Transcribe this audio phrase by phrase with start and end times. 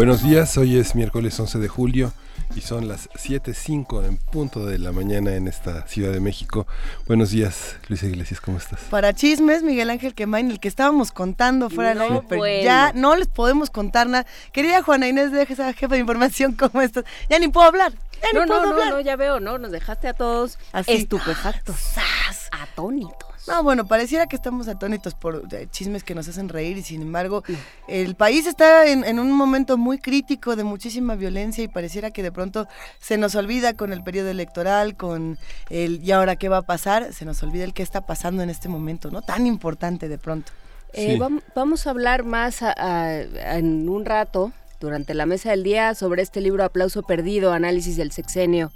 [0.00, 2.10] Buenos días, hoy es miércoles 11 de julio
[2.56, 6.66] y son las 7.05 en punto de la mañana en esta Ciudad de México.
[7.06, 8.80] Buenos días, Luisa Iglesias, ¿cómo estás?
[8.88, 13.14] Para chismes, Miguel Ángel Quemain, el que estábamos contando fuera del aire, pero ya no
[13.14, 14.24] les podemos contar nada.
[14.52, 17.04] Querida Juana Inés de esa jefa de información, ¿cómo estás?
[17.28, 17.92] Ya ni puedo hablar.
[18.22, 18.88] Ya no, ni puedo no, hablar.
[18.88, 19.58] no, no, ya veo, ¿no?
[19.58, 20.92] Nos dejaste a todos Así.
[20.92, 22.48] estupefactos, ¡Sas!
[22.52, 23.29] atónitos.
[23.50, 27.02] No, bueno, pareciera que estamos atónitos por eh, chismes que nos hacen reír y sin
[27.02, 27.42] embargo
[27.88, 32.22] el país está en, en un momento muy crítico de muchísima violencia y pareciera que
[32.22, 32.68] de pronto
[33.00, 35.36] se nos olvida con el periodo electoral, con
[35.68, 38.50] el y ahora qué va a pasar, se nos olvida el qué está pasando en
[38.50, 39.20] este momento, ¿no?
[39.20, 40.52] Tan importante de pronto.
[40.92, 41.18] Eh, Sí.
[41.18, 43.20] vam- vamos a hablar más a- a-
[43.58, 48.12] en un rato, durante la mesa del día, sobre este libro Aplauso Perdido, Análisis del
[48.12, 48.70] Sexenio,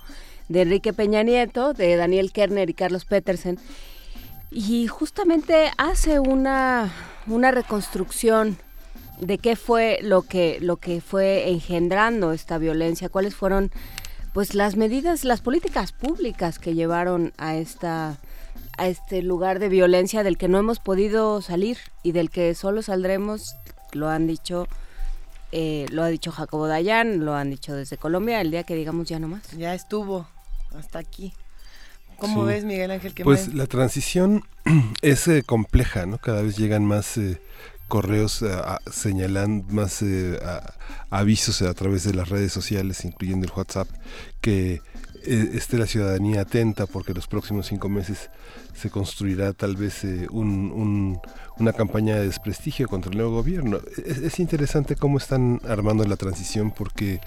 [0.48, 3.58] de Enrique Peña Nieto, de Daniel Kerner y Carlos Petersen.
[4.56, 6.92] Y justamente hace una,
[7.26, 8.56] una reconstrucción
[9.20, 13.72] de qué fue lo que, lo que fue engendrando esta violencia, cuáles fueron
[14.32, 18.18] pues las medidas, las políticas públicas que llevaron a esta
[18.76, 22.82] a este lugar de violencia del que no hemos podido salir y del que solo
[22.82, 23.56] saldremos,
[23.92, 24.66] lo han dicho,
[25.52, 29.08] eh, lo ha dicho Jacobo Dayan, lo han dicho desde Colombia, el día que digamos
[29.08, 29.50] ya no más.
[29.52, 30.26] Ya estuvo
[30.76, 31.32] hasta aquí.
[32.24, 32.52] ¿Cómo Sí.
[32.54, 33.12] ves, Miguel Ángel?
[33.22, 34.42] Pues la transición
[35.02, 36.18] es eh, compleja, ¿no?
[36.18, 37.40] Cada vez llegan más eh,
[37.88, 40.74] correos eh, a- señalando, más eh, a-
[41.10, 43.88] avisos a través de las redes sociales, incluyendo el WhatsApp,
[44.40, 44.80] que
[45.26, 48.30] eh, esté la ciudadanía atenta porque los próximos cinco meses
[48.74, 51.20] se construirá tal vez eh, un- un-
[51.58, 53.78] una campaña de desprestigio contra el nuevo gobierno.
[54.04, 57.20] Es, es interesante cómo están armando la transición porque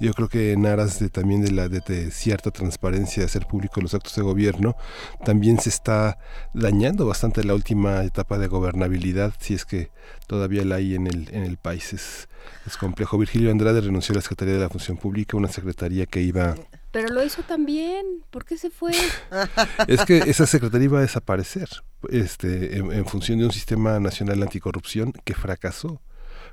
[0.00, 3.80] yo creo que en aras de también de la de cierta transparencia de hacer público
[3.80, 4.76] los actos de gobierno,
[5.24, 6.18] también se está
[6.52, 9.90] dañando bastante la última etapa de gobernabilidad, si es que
[10.26, 11.92] todavía la hay en el, en el país.
[11.92, 12.28] Es,
[12.66, 13.16] es complejo.
[13.18, 16.54] Virgilio Andrade renunció a la Secretaría de la Función Pública, una secretaría que iba...
[16.90, 18.92] Pero lo hizo también, ¿por qué se fue?
[19.86, 21.68] Es que esa secretaría iba a desaparecer
[22.08, 26.00] este, en, función de un sistema nacional anticorrupción que fracasó.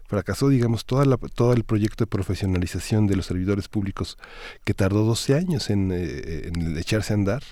[0.05, 4.17] Fracasó, digamos, toda la, todo el proyecto de profesionalización de los servidores públicos
[4.63, 7.43] que tardó 12 años en, eh, en echarse a andar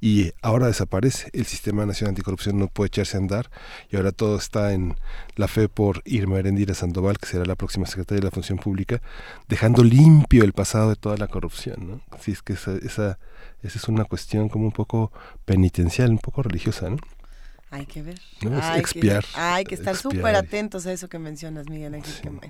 [0.00, 1.30] y ahora desaparece.
[1.32, 3.50] El Sistema Nacional Anticorrupción no puede echarse a andar
[3.90, 4.96] y ahora todo está en
[5.36, 9.00] la fe por Irma Erendira Sandoval, que será la próxima secretaria de la Función Pública,
[9.48, 11.88] dejando limpio el pasado de toda la corrupción.
[11.88, 12.00] ¿no?
[12.10, 13.18] Así es que esa, esa,
[13.62, 15.12] esa es una cuestión como un poco
[15.44, 16.90] penitencial, un poco religiosa.
[16.90, 16.96] ¿no?
[17.70, 18.18] Hay que ver.
[18.40, 21.94] No, es hay expiar, Que, hay que estar súper atentos a eso que mencionas, Miguel
[21.94, 22.40] Ángel.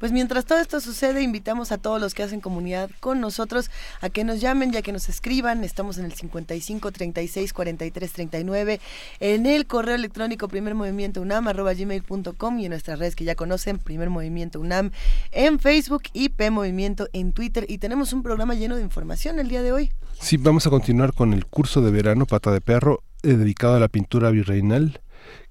[0.00, 4.10] Pues mientras todo esto sucede, invitamos a todos los que hacen comunidad con nosotros a
[4.10, 5.62] que nos llamen y a que nos escriban.
[5.62, 8.80] Estamos en el 55 36 43 39,
[9.20, 13.36] en el correo electrónico primer movimiento unam arroba gmail.com y en nuestras redes que ya
[13.36, 14.90] conocen, primer movimiento unam
[15.30, 17.66] en Facebook y P Movimiento en Twitter.
[17.68, 19.92] Y tenemos un programa lleno de información el día de hoy.
[20.20, 23.02] Sí, vamos a continuar con el curso de verano Pata de Perro,
[23.34, 25.00] dedicado a la pintura virreinal,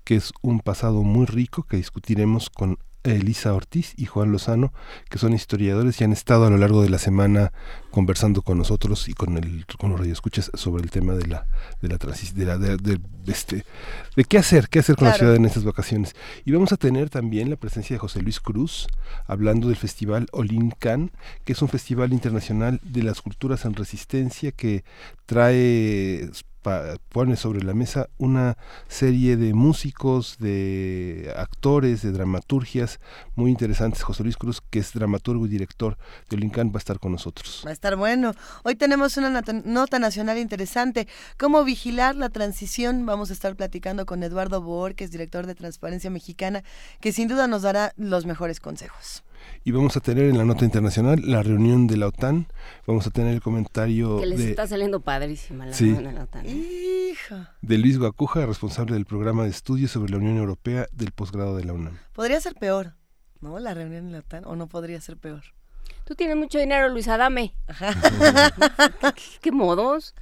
[0.03, 4.73] que es un pasado muy rico que discutiremos con Elisa Ortiz y Juan Lozano,
[5.11, 7.51] que son historiadores y han estado a lo largo de la semana
[7.91, 11.45] conversando con nosotros y con el con los radioescuchas sobre el tema de la
[11.83, 13.63] de la de la de, de- de este
[14.15, 16.15] de qué hacer, qué hacer con la ciudad en estas vacaciones.
[16.45, 18.87] Y vamos a tener también la presencia de José Luis Cruz
[19.27, 21.11] hablando del festival Olin Can,
[21.43, 24.83] que es un festival internacional de las culturas en resistencia que
[25.27, 26.29] trae
[27.09, 32.99] pone sobre la mesa una serie de músicos, de actores, de dramaturgias
[33.35, 34.03] muy interesantes.
[34.03, 35.97] José Luis Cruz, que es dramaturgo y director
[36.29, 37.63] de Olincan, va a estar con nosotros.
[37.65, 38.33] Va a estar bueno.
[38.63, 41.07] Hoy tenemos una nota, nota nacional interesante.
[41.37, 43.05] ¿Cómo vigilar la transición?
[43.05, 46.63] Vamos a estar platicando con Eduardo Boor, que es director de Transparencia Mexicana,
[46.99, 49.23] que sin duda nos dará los mejores consejos.
[49.63, 52.47] Y vamos a tener en la nota internacional la reunión de la OTAN.
[52.85, 55.85] Vamos a tener el comentario Que les de, está saliendo padrísima la Sí.
[55.85, 57.09] reunión de la OTAN, ¿eh?
[57.11, 57.55] Hija.
[57.61, 61.63] de Luis Guacuja, responsable del programa de estudios sobre la Unión Europea del posgrado de
[61.65, 61.97] la UNAM.
[62.13, 62.93] Podría ser peor,
[63.41, 63.57] ¿no?
[63.59, 65.43] La reunión en la OTAN, o no podría ser peor.
[66.05, 67.55] Tú tienes mucho dinero, Luis Adame.
[69.41, 70.13] ¿Qué, modos?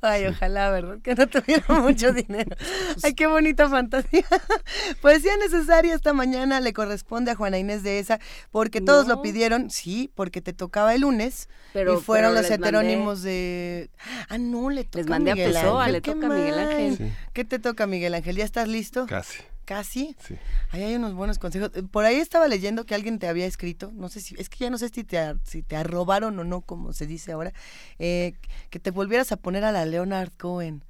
[0.00, 0.98] Ay, ojalá, ¿verdad?
[1.00, 2.56] Que no tuviera mucho dinero.
[3.04, 4.24] Ay, qué bonita fantasía.
[5.00, 8.18] Poesía necesaria esta mañana le corresponde a Juana Inés de esa,
[8.50, 11.48] porque todos lo pidieron, sí, porque te tocaba el lunes.
[11.72, 13.90] Pero, y fueron los heterónimos de.
[14.28, 15.52] Ah, no, le toca Les mandé a, Miguel
[15.92, 17.12] le toca a Miguel Ángel.
[17.32, 18.34] ¿Qué te toca, Miguel Ángel?
[18.34, 19.06] ¿Ya estás listo?
[19.06, 19.38] Casi.
[19.64, 20.16] ¿Casi?
[20.26, 20.36] Sí.
[20.70, 21.70] Ahí hay unos buenos consejos.
[21.74, 24.58] Eh, por ahí estaba leyendo que alguien te había escrito, no sé si, es que
[24.58, 27.52] ya no sé si te, si te arrobaron o no, como se dice ahora,
[27.98, 28.34] eh,
[28.70, 30.84] que te volvieras a poner a la Leonard Cohen,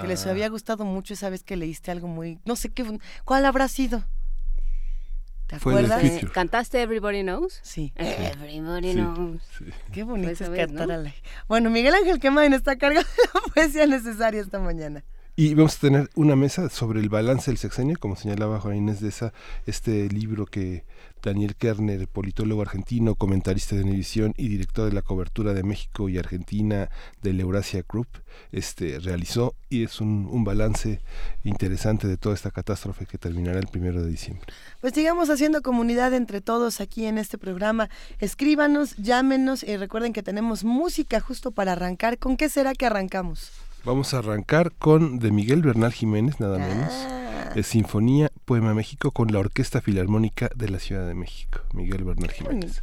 [0.00, 0.30] que les ah.
[0.30, 4.04] había gustado mucho esa vez que leíste algo muy, no sé qué, ¿cuál habrá sido?
[5.46, 6.02] ¿Te acuerdas?
[6.32, 7.60] ¿Cantaste Everybody Knows?
[7.62, 7.92] Sí.
[7.96, 9.42] Everybody Knows.
[9.92, 11.14] Qué bonito es cantar a la...
[11.48, 15.04] Bueno, Miguel Ángel Quemain está cargado de la poesía necesaria esta mañana.
[15.36, 19.00] Y vamos a tener una mesa sobre el balance del sexenio, como señalaba Juan Inés
[19.00, 19.32] de esa,
[19.66, 20.84] este libro que
[21.24, 26.18] Daniel Kerner, politólogo argentino, comentarista de Univisión y director de la cobertura de México y
[26.18, 26.88] Argentina
[27.20, 28.06] del Eurasia Group,
[28.52, 31.00] este, realizó y es un, un balance
[31.42, 34.46] interesante de toda esta catástrofe que terminará el primero de diciembre.
[34.80, 37.90] Pues sigamos haciendo comunidad entre todos aquí en este programa.
[38.20, 42.18] Escríbanos, llámenos y recuerden que tenemos música justo para arrancar.
[42.18, 43.50] ¿Con qué será que arrancamos?
[43.84, 46.90] Vamos a arrancar con de Miguel Bernal Jiménez, nada menos.
[46.90, 47.52] Ah.
[47.54, 51.60] Es Sinfonía Poema México con la Orquesta Filarmónica de la Ciudad de México.
[51.74, 52.80] Miguel Bernal Jiménez.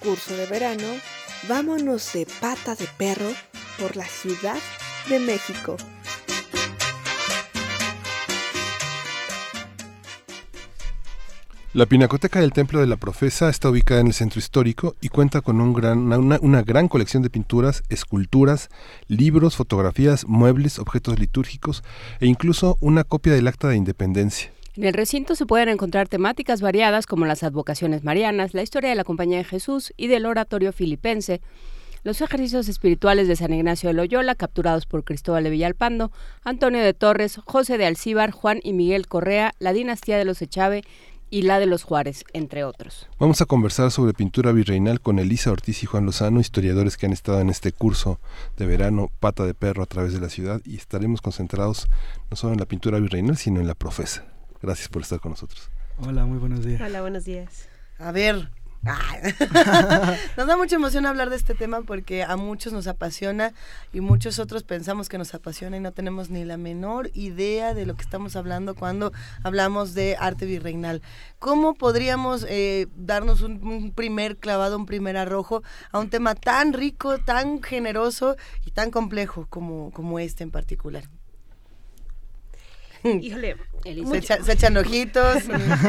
[0.00, 0.86] Curso de verano,
[1.48, 3.32] vámonos de pata de perro
[3.78, 4.58] por la Ciudad
[5.08, 5.76] de México.
[11.72, 15.40] La Pinacoteca del Templo de la Profesa está ubicada en el centro histórico y cuenta
[15.40, 18.70] con una, una, gran colección de pinturas, esculturas,
[19.06, 21.84] libros, fotografías, muebles, objetos litúrgicos
[22.18, 24.50] e incluso una copia del Acta de Independencia.
[24.74, 28.96] En el recinto se pueden encontrar temáticas variadas como las advocaciones marianas, la historia de
[28.96, 31.40] la Compañía de Jesús y del oratorio filipense,
[32.02, 36.10] los ejercicios espirituales de San Ignacio de Loyola, capturados por Cristóbal de Villalpando,
[36.42, 40.82] Antonio de Torres, José de Alcíbar, Juan y Miguel Correa, la dinastía de los Echave,
[41.30, 43.08] y la de los Juárez, entre otros.
[43.18, 47.12] Vamos a conversar sobre pintura virreinal con Elisa Ortiz y Juan Lozano, historiadores que han
[47.12, 48.20] estado en este curso
[48.56, 51.88] de verano Pata de Perro a través de la ciudad y estaremos concentrados
[52.30, 54.24] no solo en la pintura virreinal, sino en la profesa.
[54.60, 55.70] Gracias por estar con nosotros.
[55.98, 56.80] Hola, muy buenos días.
[56.80, 57.68] Hola, buenos días.
[57.98, 58.50] A ver,
[60.36, 63.52] nos da mucha emoción hablar de este tema porque a muchos nos apasiona
[63.92, 67.84] y muchos otros pensamos que nos apasiona y no tenemos ni la menor idea de
[67.84, 71.02] lo que estamos hablando cuando hablamos de arte virreinal.
[71.38, 76.72] ¿Cómo podríamos eh, darnos un, un, primer clavado, un primer arrojo a un tema tan
[76.72, 81.04] rico, tan generoso y tan complejo como, como este en particular?
[83.20, 85.44] Híjole, se, echa, se, echan ojitos.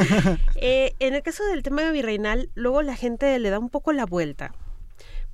[0.56, 4.06] eh, en el caso del tema virreinal, luego la gente le da un poco la
[4.06, 4.54] vuelta,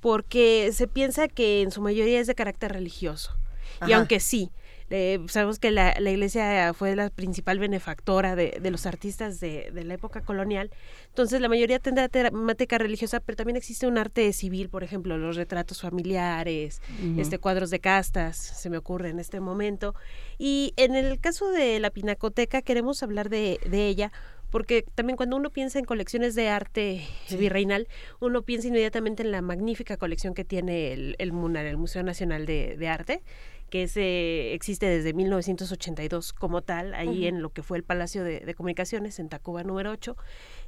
[0.00, 3.36] porque se piensa que en su mayoría es de carácter religioso.
[3.80, 3.90] Ajá.
[3.90, 4.50] Y aunque sí,
[4.90, 9.70] eh, sabemos que la, la, iglesia fue la principal benefactora de, de los artistas de,
[9.72, 10.70] de, la época colonial,
[11.08, 15.36] entonces la mayoría tendrá temática religiosa, pero también existe un arte civil, por ejemplo, los
[15.36, 17.20] retratos familiares, uh -huh.
[17.20, 19.94] este, cuadros de castas, se me ocurre en este momento.
[20.38, 24.12] Y en el caso de la Pinacoteca queremos hablar de, de ella
[24.50, 27.36] porque también cuando uno piensa en colecciones de arte sí.
[27.36, 27.86] virreinal,
[28.20, 32.46] uno piensa inmediatamente en la magnífica colección que tiene el, el MUNAR, el Museo Nacional
[32.46, 33.22] de, de Arte,
[33.68, 37.28] que ese existe desde 1982 como tal, ahí uh -huh.
[37.28, 40.16] en lo que fue el Palacio de, de, Comunicaciones, en Tacuba número 8.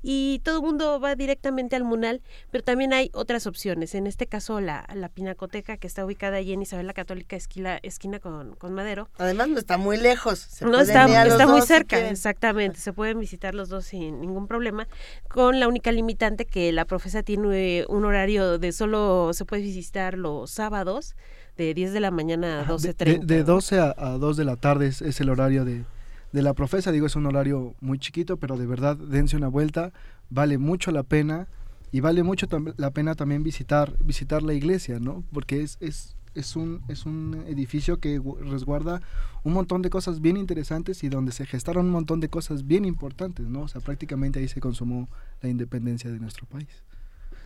[0.02, 3.94] Y todo el mundo va directamente al Munal, pero también hay otras opciones.
[3.94, 7.78] En este caso, la, la Pinacoteca, que está ubicada allí en Isabel la Católica, esquina,
[7.82, 9.08] esquina con, con Madero.
[9.18, 10.38] Además, no está muy lejos.
[10.38, 12.78] Se no está, está muy cerca, si exactamente.
[12.80, 14.88] Se pueden visitar los dos sin ningún problema,
[15.28, 20.16] con la única limitante que la profesa tiene un horario de solo se puede visitar
[20.16, 21.16] los sábados
[21.64, 22.96] de 10 de la mañana a 12.30.
[22.96, 25.84] De, de, de 12 a, a 2 de la tarde es, es, el horario de,
[26.32, 29.92] de la profesa, digo, es un horario muy chiquito, pero de verdad dense una vuelta,
[30.30, 31.48] vale mucho la pena
[31.92, 35.24] y vale mucho la pena también visitar, visitar la iglesia, ¿no?
[35.32, 39.02] Porque es, es, es, un, es un edificio que resguarda
[39.42, 42.84] un montón de cosas bien interesantes y donde se gestaron un montón de cosas bien
[42.84, 43.62] importantes, ¿no?
[43.62, 45.08] O sea, prácticamente ahí se consumó
[45.42, 46.68] la independencia de nuestro país.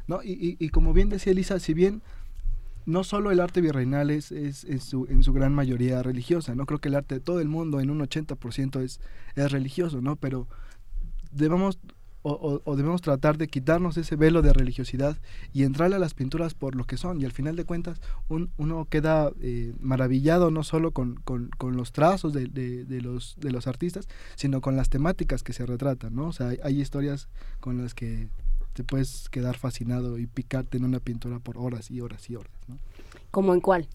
[0.06, 0.22] ¿No?
[0.22, 2.02] Y, y, y como bien decía Elisa, si bien
[2.86, 6.80] no solo el arte virreinal es, es, su, en su gran mayoría religiosa, no creo
[6.80, 9.00] que el arte de todo el mundo en un 80% es,
[9.34, 10.16] es religioso, ¿no?
[10.16, 10.46] Pero
[11.32, 11.78] debemos
[12.26, 15.18] o, debemos tratar de quitarnos ese velo de religiosidad
[15.52, 18.50] y entrarle a las pinturas por lo que son y al final de cuentas un,
[18.56, 23.50] uno queda eh, maravillado no solo con, con, con los trazos de, de, los, de
[23.50, 26.28] los artistas, sino con las temáticas que se retratan, ¿no?
[26.28, 27.28] O sea, hay historias
[27.60, 28.30] con las que
[28.74, 32.52] te puedes quedar fascinado y picarte en una pintura por horas y horas y horas.
[32.68, 32.78] ¿no?
[33.30, 33.88] ¿Cómo en cuál?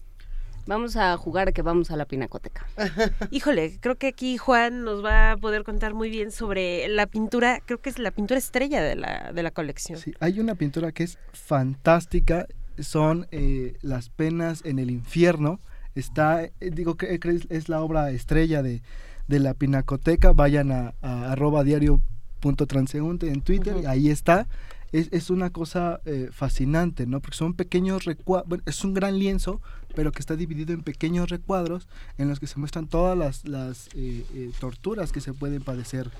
[0.66, 2.66] Vamos a jugar a que vamos a la pinacoteca.
[3.30, 7.60] Híjole, creo que aquí Juan nos va a poder contar muy bien sobre la pintura,
[7.64, 9.98] creo que es la pintura estrella de la, de la colección.
[9.98, 12.46] Sí, hay una pintura que es fantástica,
[12.78, 15.60] son eh, las penas en el infierno,
[15.94, 17.18] está, eh, digo que
[17.48, 18.82] es la obra estrella de,
[19.28, 22.00] de la pinacoteca, vayan a, a arroba diario
[22.40, 23.88] punto transeúnte en Twitter, uh -huh.
[23.88, 24.46] ahí está.
[24.92, 27.20] Es, es una cosa eh, fascinante, ¿no?
[27.20, 29.60] Porque son pequeños recuadros, bueno, es un gran lienzo,
[29.94, 31.86] pero que está dividido en pequeños recuadros
[32.18, 36.10] en los que se muestran todas las, las eh, eh, torturas que se pueden padecer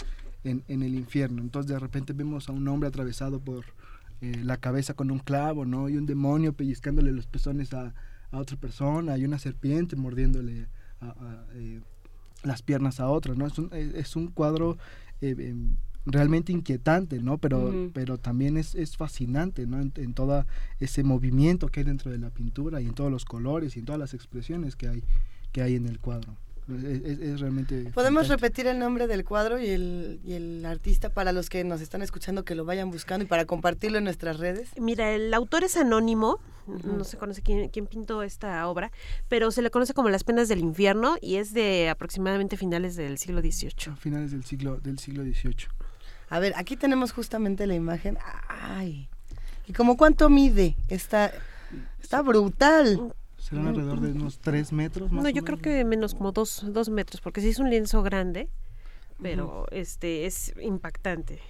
[0.44, 1.42] en, en, el infierno.
[1.42, 3.64] Entonces de repente vemos a un hombre atravesado por
[4.20, 5.88] la cabeza con un clavo, ¿no?
[5.88, 7.94] Y un demonio pellizcándole los pezones a,
[8.30, 10.68] a otra persona, y una serpiente mordiéndole
[11.00, 11.46] a, a,
[12.42, 13.46] las piernas a otra, ¿no?
[13.46, 14.78] Es un, es un cuadro
[15.20, 15.76] em,
[16.06, 17.38] realmente inquietante, ¿no?
[17.38, 17.90] Pero, uh -huh.
[17.92, 19.80] pero también es, es fascinante, ¿no?
[19.80, 20.46] En, en todo
[20.78, 23.84] ese movimiento que hay dentro de la pintura y en todos los colores y en
[23.84, 25.02] todas las expresiones que hay,
[25.52, 26.36] que hay en el cuadro.
[26.68, 27.90] Es, realmente...
[27.94, 31.80] ¿Podemos repetir el nombre del cuadro y el, y el artista para los que nos
[31.80, 34.70] están escuchando que lo vayan buscando y para compartirlo en nuestras redes?
[34.78, 36.38] Mira, el autor es anónimo,
[36.84, 38.92] no se conoce quién, quién, pintó esta obra,
[39.28, 43.18] pero se le conoce como Las penas del infierno y es de aproximadamente finales del
[43.18, 43.96] siglo XVIII.
[43.98, 45.79] Finales del siglo, del siglo XVIII.
[46.30, 48.16] A ver, aquí tenemos justamente la imagen.
[48.48, 49.08] ¡Ay!
[49.66, 50.76] ¿Y como cuánto mide?
[50.88, 51.32] Está,
[52.00, 53.12] está brutal.
[53.36, 55.10] ¿Serán alrededor de unos tres metros?
[55.10, 58.48] no, yo creo que menos como dos, dos metros, porque sí es un lienzo grande,
[59.20, 61.40] pero este es impactante.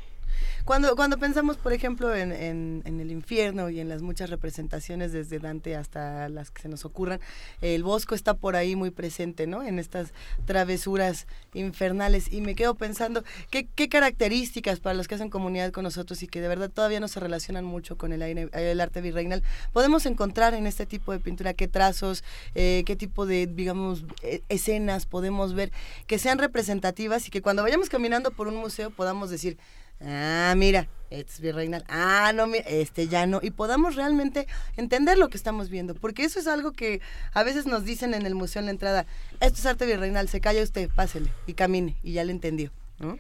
[0.64, 5.38] Cuando, cuando pensamos, por ejemplo, en, en, el infierno y en las muchas representaciones desde
[5.38, 7.20] Dante hasta las que se nos ocurran,
[7.60, 9.62] el Bosco está por ahí muy presente, ¿no?
[9.62, 10.12] En estas
[10.44, 12.32] travesuras infernales.
[12.32, 16.28] Y me quedo pensando, ¿qué, qué características para los que hacen comunidad con nosotros y
[16.28, 20.66] que de verdad todavía no se relacionan mucho con el, arte virreinal, podemos encontrar en
[20.66, 21.54] este tipo de pintura?
[21.54, 25.72] ¿Qué trazos, eh, qué tipo de, digamos, e, escenas podemos ver
[26.06, 29.58] que sean representativas y que cuando vayamos caminando por un museo podamos decir,
[30.00, 35.37] ah, mira, es virreinal, ah, no, este ya no, y podamos realmente entender lo que
[35.37, 37.00] estamos viendo, porque eso es algo que
[37.33, 39.07] a veces nos dicen en el museo en la entrada,
[39.40, 43.19] esto es arte virreinal, se calla usted, pásele y camine, y ya le entendió, ¿no?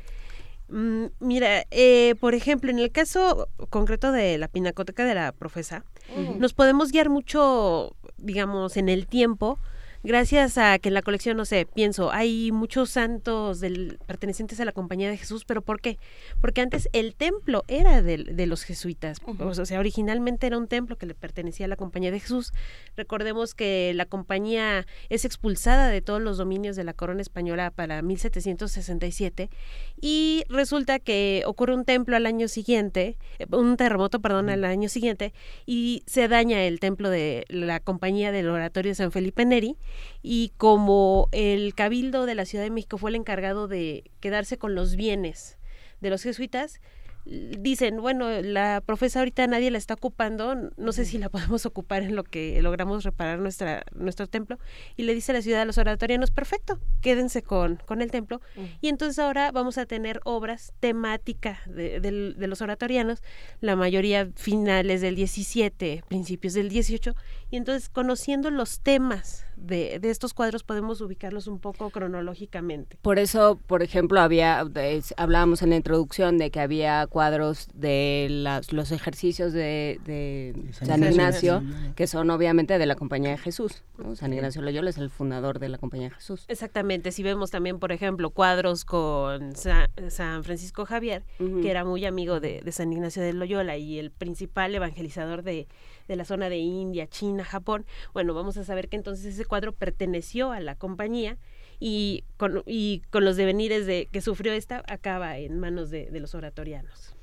[0.68, 5.84] Mm, mira, eh, por ejemplo, en el caso concreto de la pinacoteca de la profesa,
[6.38, 9.58] nos podemos guiar mucho, digamos, en el tiempo
[10.02, 14.64] gracias a que en la colección, no sé, pienso, hay muchos santos del, pertenecientes a
[14.64, 15.98] la Compañía de Jesús, pero ¿por qué?
[16.40, 20.96] Porque antes el templo era de, de los jesuitas, o sea, originalmente era un templo
[20.96, 22.52] que le pertenecía a la Compañía de Jesús.
[22.96, 28.02] Recordemos que la compañía es expulsada de todos los dominios de la corona española para
[28.02, 29.50] 1767
[30.00, 34.88] y resulta que ocurre un templo al año siguiente, eh, un terremoto, perdón, al año
[34.88, 35.32] siguiente
[35.66, 39.76] y se daña el templo de la Compañía del Oratorio de San Felipe Neri
[40.22, 44.74] y como el cabildo de la Ciudad de México fue el encargado de quedarse con
[44.74, 45.58] los bienes
[46.00, 46.80] de los jesuitas,
[47.30, 52.02] dicen, bueno, la profesa ahorita nadie la está ocupando, no sé si la podemos ocupar
[52.02, 54.58] en lo que logramos reparar nuestra, nuestro templo,
[54.96, 58.40] y le dice a la ciudad a los oratorianos, perfecto, quédense con, con el templo,
[58.80, 63.22] y entonces ahora vamos a tener obras temáticas de, de, los oratorianos,
[63.60, 67.14] la mayoría finales del 17, principios del 18,
[67.50, 72.96] y entonces conociendo los temas de, de, estos cuadros podemos ubicarlos un poco cronológicamente.
[73.02, 74.64] Por eso, por ejemplo, había
[75.16, 81.62] hablábamos en la introducción de que había cuadros de las, los ejercicios de, San, Ignacio,
[81.94, 83.82] que son obviamente de la Compañía de Jesús.
[84.14, 86.46] San Ignacio Loyola es el fundador de la Compañía de Jesús.
[86.48, 87.12] Exactamente.
[87.12, 92.60] Si vemos también, por ejemplo, cuadros con San, Francisco Javier, que era muy amigo de,
[92.62, 95.68] de San Ignacio de Loyola y el principal evangelizador de
[96.10, 99.72] de la zona de India, China, Japón, bueno, vamos a saber que entonces ese cuadro
[99.72, 101.38] perteneció a la compañía
[101.78, 106.34] y con, y con los devenires de, que sufrió esta acaba en manos de, los
[106.34, 107.14] oratorianos.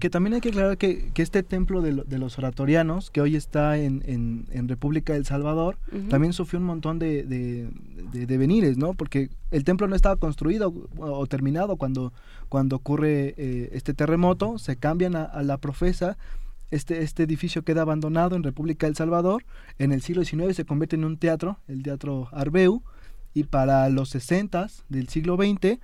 [0.00, 4.46] Que, también hay que aclarar que, este templo de, los oratorianos, que hoy está en,
[4.68, 5.76] República del Salvador,
[6.08, 7.68] también sufrió un montón de,
[8.10, 8.94] devenires, ¿no?
[8.94, 12.14] Porque el templo no estaba construido o, terminado cuando,
[12.48, 16.16] cuando ocurre eh, este terremoto, se cambian a la profesa
[16.70, 19.44] este, este edificio queda abandonado en República del Salvador.
[19.78, 22.82] En el siglo XIX se convierte en un teatro, el Teatro Arbeu,
[23.34, 25.78] y para los 60 del siglo XX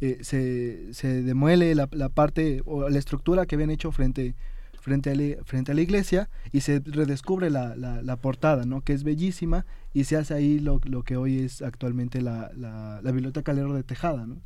[0.00, 4.34] eh, se, se, demuele la, parte o la estructura que habían hecho frente,
[4.80, 8.80] frente, a, la, frente a la iglesia y se redescubre la, la, portada, ¿no?
[8.80, 9.64] que es bellísima
[9.94, 13.82] y se hace ahí lo, lo que hoy es actualmente la, la, Biblioteca Calero de
[13.82, 14.26] Tejada.
[14.26, 14.36] ¿no?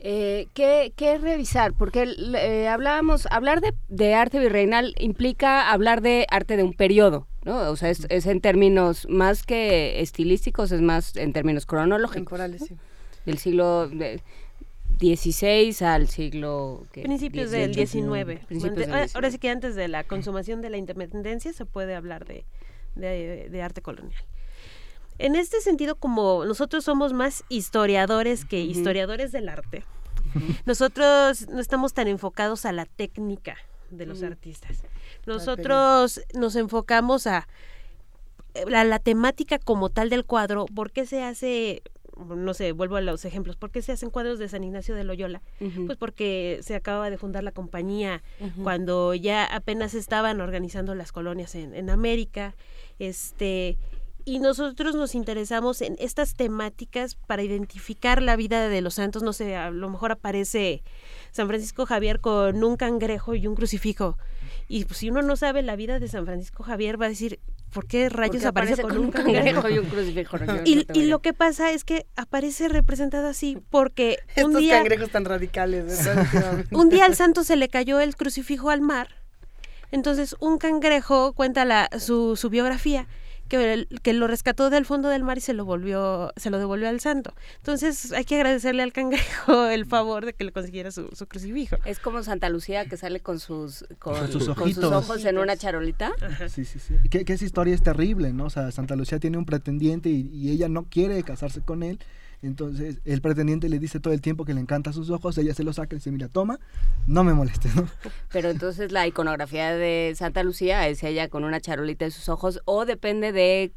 [0.00, 1.72] Eh, ¿qué, ¿qué, revisar?
[1.72, 7.70] Porque eh, hablábamos, hablar de, arte virreinal implica hablar de arte de un periodo, ¿no?
[7.70, 12.38] O sea, es, en términos más que estilísticos, es más en términos cronológicos.
[12.38, 12.76] Temporales, sí.
[13.24, 13.90] Del siglo
[15.00, 16.86] XVI al siglo...
[16.92, 19.14] Principios del XIX.
[19.14, 22.44] Ahora sí que antes de la consumación de la independencia se puede hablar de,
[22.94, 24.22] de arte colonial.
[25.18, 29.84] En este sentido, como nosotros somos más historiadores que historiadores del arte,
[30.66, 33.56] nosotros no estamos tan enfocados a la técnica
[33.90, 34.84] de los artistas.
[35.26, 37.48] Nosotros nos enfocamos a
[38.66, 41.82] la, temática como tal del cuadro, por qué se hace
[42.16, 45.04] no sé, vuelvo a los ejemplos, ¿por qué se hacen cuadros de San Ignacio de
[45.04, 45.42] Loyola?
[45.84, 48.22] Pues porque se acaba de fundar la compañía,
[48.62, 52.54] cuando ya apenas estaban organizando las colonias en, en América,
[52.98, 53.76] este,
[54.28, 59.22] y nosotros nos interesamos en estas temáticas para identificar la vida de los santos.
[59.22, 60.82] No sé, a lo mejor aparece
[61.30, 64.18] San Francisco Javier con un cangrejo y un crucifijo.
[64.66, 67.38] Y pues, si uno no sabe la vida de San Francisco Javier, va a decir,
[67.72, 70.36] ¿por qué rayos aparece, con, un cangrejo y un crucifijo?
[70.64, 76.00] y, lo que pasa es que aparece representado así porque un Estos cangrejos tan radicales.
[76.72, 79.06] un día al santo se le cayó el crucifijo al mar.
[79.92, 83.06] Entonces un cangrejo cuenta la, su, su biografía
[83.48, 86.88] que, que, lo rescató del fondo del mar y se lo volvió, se lo devolvió
[86.88, 87.34] al santo.
[87.58, 91.76] Entonces hay que agradecerle al cangrejo el favor de que le consiguiera su, crucifijo.
[91.84, 96.12] Es como Santa Lucía que sale con sus, con, sus, ojos en una charolita.
[96.48, 96.94] Sí, sí, sí.
[97.08, 98.46] Que, esa historia es terrible, ¿no?
[98.46, 101.98] O sea, Santa Lucía tiene un pretendiente y, y ella no quiere casarse con él
[102.42, 105.64] entonces el pretendiente le dice todo el tiempo que le encanta sus ojos, ella se
[105.64, 106.58] los saca y dice, mira, toma,
[107.06, 107.88] no me molestes, ¿no?
[108.32, 112.60] Pero entonces la iconografía de Santa Lucía es ella con una charolita en sus ojos
[112.64, 113.72] o depende de,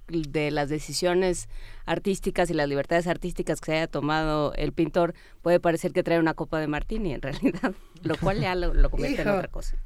[0.52, 1.48] las decisiones
[1.86, 6.20] artísticas y las libertades artísticas que se haya tomado el pintor, puede parecer que trae
[6.20, 9.78] una copa de martini en realidad, lo cual ya lo, lo convierte en otra cosa.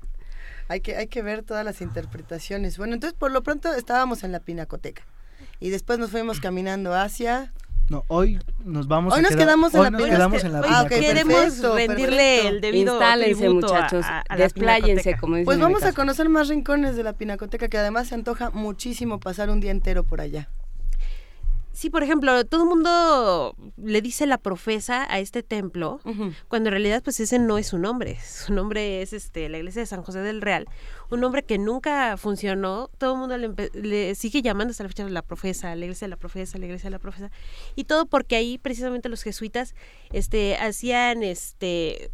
[0.67, 2.77] Hay que, hay que ver todas las interpretaciones.
[2.77, 5.03] Bueno, entonces por lo pronto estábamos en la pinacoteca
[5.59, 7.53] y después nos fuimos caminando hacia
[7.89, 11.59] no, hoy nos vamos hoy nos quedamos en la nos quedamos en la ah, queremos
[11.59, 14.05] rendirle el debido Instálense, muchachos,
[14.37, 18.49] despláyense, como Pues vamos a conocer más rincones de la Pinacoteca, que además se antoja
[18.51, 20.49] muchísimo pasar un día entero por allá.
[21.73, 25.99] Sí, por ejemplo, todo el mundo le dice la profesa a este templo,
[26.47, 28.19] cuando en realidad pues ese no es su nombre.
[28.21, 30.67] Su nombre es este la iglesia de San José del Real,
[31.09, 32.91] un nombre que nunca funcionó.
[32.99, 33.37] Todo el mundo
[33.73, 36.87] le, sigue llamando hasta la fecha la profesa, la iglesia de la profesa, la iglesia
[36.87, 37.31] de la profesa.
[37.75, 39.73] Y todo porque ahí precisamente los jesuitas
[40.11, 42.11] este hacían este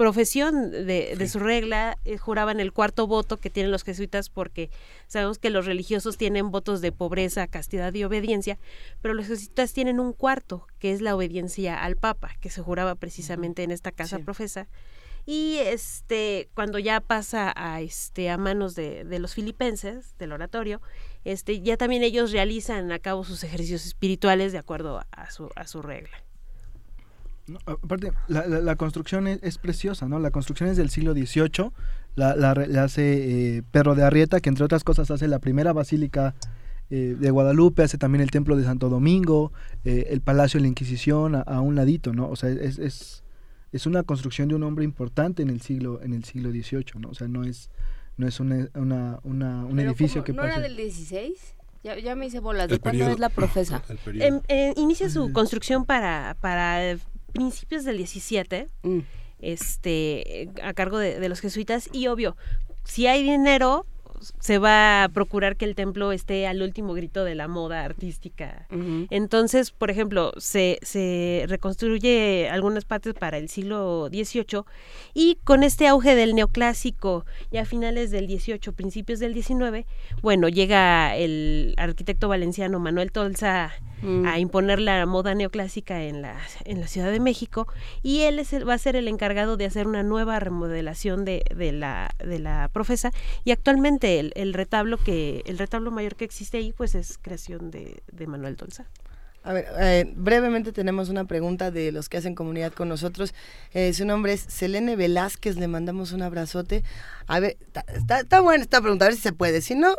[0.00, 4.70] profesión de, de su regla, eh, juraban el cuarto voto que tienen los jesuitas porque
[5.08, 8.58] sabemos que los religiosos tienen votos de pobreza, castidad y obediencia,
[9.02, 12.94] pero los jesuitas tienen un cuarto, que es la obediencia al Papa, que se juraba
[12.94, 14.68] precisamente en esta casa profesa.
[15.26, 20.80] Y este, cuando ya pasa a este a manos de, de los filipenses, del oratorio,
[21.24, 25.66] este, ya también ellos realizan a cabo sus ejercicios espirituales de acuerdo a su, a
[25.66, 26.24] su regla
[27.66, 30.18] aparte, la, la, construcción es, preciosa, ¿no?
[30.18, 31.70] La construcción es del siglo XVIII,
[32.16, 36.34] la, la, hace eh, Perro de Arrieta, que entre otras cosas hace la primera basílica
[36.90, 39.52] eh, de Guadalupe, hace también el Templo de Santo Domingo,
[39.84, 42.28] eh, el Palacio de la Inquisición a, un ladito, ¿no?
[42.28, 43.22] O sea, es, es,
[43.72, 47.10] es, una construcción de un hombre importante en el siglo, en el siglo XVIII, ¿no?
[47.10, 47.70] O sea, no es,
[48.16, 51.34] no es una, una, una un edificio que ¿No era del XVI?
[51.82, 52.68] Ya, ya, me hice bolas.
[52.68, 53.82] ¿De cuándo es la profesa?
[54.06, 54.40] Em,
[54.76, 56.98] inicia su construcción para, para
[57.30, 58.98] principios del 17, mm.
[59.40, 62.36] este, a cargo de, de los jesuitas, y obvio,
[62.84, 63.86] si hay dinero,
[64.38, 68.66] se va a procurar que el templo esté al último grito de la moda artística.
[69.10, 74.64] Entonces, por ejemplo, se, se reconstruye algunas partes para el siglo XVIII
[75.14, 79.86] y con este auge del neoclásico ya a finales del XVIII, principios del XIX,
[80.22, 84.26] bueno, llega el arquitecto valenciano Manuel Tolsa mm.
[84.26, 87.66] a imponer la moda neoclásica en la, en la Ciudad de México
[88.02, 91.72] y él es va a ser el encargado de hacer una nueva remodelación de, de,
[91.72, 93.12] la, de la profesa
[93.44, 98.02] y actualmente el, retablo que el retablo mayor que existe ahí pues es creación de,
[98.26, 98.86] Manuel Dolza.
[99.42, 103.32] A ver, eh, brevemente tenemos una pregunta de los que hacen comunidad con nosotros.
[103.72, 106.84] Eh, su nombre es Selene Velázquez, le mandamos un abrazote.
[107.26, 107.56] A ver,
[107.96, 109.62] está, está, buena esta pregunta, a ver si se puede.
[109.62, 109.96] Si no,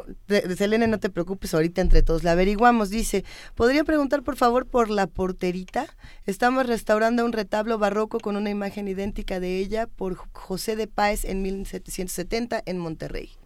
[0.56, 2.91] Selene, no te preocupes, ahorita entre todos la averiguamos.
[2.91, 5.88] Dice, ¿podría preguntar por favor por la porterita?
[6.28, 11.26] Estamos restaurando un retablo barroco con una imagen idéntica de ella por José de Páez
[11.26, 13.40] en 1770 en Monterrey.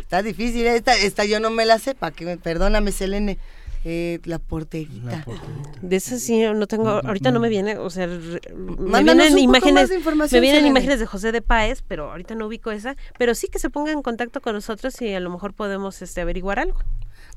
[0.00, 3.38] Está difícil, esta, esta yo no me la sé, para que perdóname, Selene.
[3.82, 5.24] Eh, la, porterita.
[5.80, 9.90] De esa sí no tengo, ahorita no me viene, o sea, me vienen imágenes,
[10.30, 13.58] me vienen imágenes de José de Páez, pero ahorita no ubico esa, pero sí que
[13.58, 16.78] se ponga en contacto con nosotros y a lo mejor podemos este averiguar algo.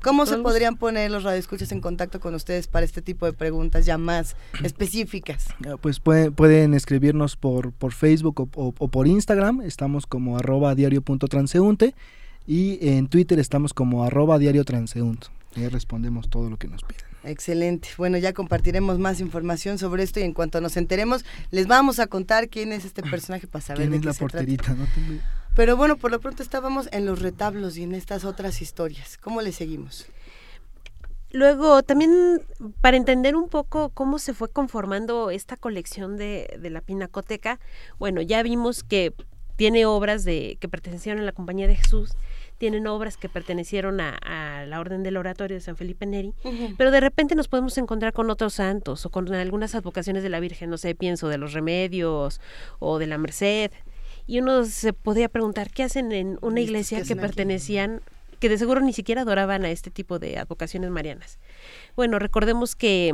[0.02, 3.86] ¿Cómo se podrían poner los radioescuchas en contacto con ustedes para este tipo de preguntas
[3.86, 5.46] ya más específicas?
[5.80, 11.94] Pues pueden, pueden escribirnos por, por Facebook o, o, por Instagram, estamos como arroba diario.transeunte
[12.46, 15.26] y en Twitter estamos como arroba diario transeúnt.
[15.56, 17.04] Y respondemos todo lo que nos piden.
[17.22, 17.88] Excelente.
[17.96, 22.06] Bueno, ya compartiremos más información sobre esto y en cuanto nos enteremos, les vamos a
[22.06, 24.76] contar quién es este personaje para saber ¿Quién es la porterita?
[25.54, 29.16] Pero bueno, por lo pronto estábamos en los retablos y en estas otras historias.
[29.16, 30.06] ¿Cómo le seguimos?
[31.30, 32.42] Luego, también
[32.80, 37.58] para entender un poco cómo se fue conformando esta colección de, de la Pinacoteca,
[37.98, 39.14] bueno, ya vimos que
[39.56, 42.12] tiene obras de que pertenecieron a la Compañía de Jesús,
[42.64, 46.32] tienen obras que pertenecieron a, la Orden del Oratorio de San Felipe Neri,
[46.78, 50.40] pero de repente nos podemos encontrar con otros santos o con algunas advocaciones de la
[50.40, 52.40] Virgen, no sé, pienso de los remedios
[52.78, 53.70] o de la Merced,
[54.26, 58.00] y uno se podría preguntar, ¿qué hacen en una iglesia que pertenecían
[58.40, 61.38] que de seguro ni siquiera adoraban a este tipo de advocaciones marianas.
[61.96, 63.12] Bueno, recordemos que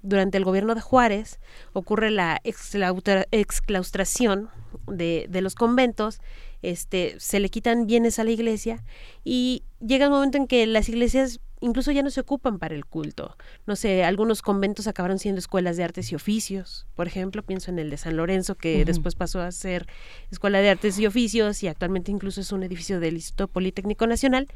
[0.00, 1.38] durante el gobierno de Juárez
[1.72, 4.48] ocurre la exclaustración
[4.86, 6.22] de, de los conventos,
[6.62, 8.84] este, se le quitan bienes a la iglesia
[9.24, 12.86] y llega un momento en que las iglesias incluso ya no se ocupan para el
[12.86, 13.36] culto.
[13.66, 17.78] No sé, algunos conventos acabaron siendo escuelas de artes y oficios, por ejemplo, pienso en
[17.78, 19.86] el de San Lorenzo, que después pasó a ser
[20.30, 24.48] escuela de artes y oficios y actualmente incluso es un edificio del Instituto Politécnico Nacional.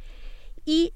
[0.67, 0.93] Y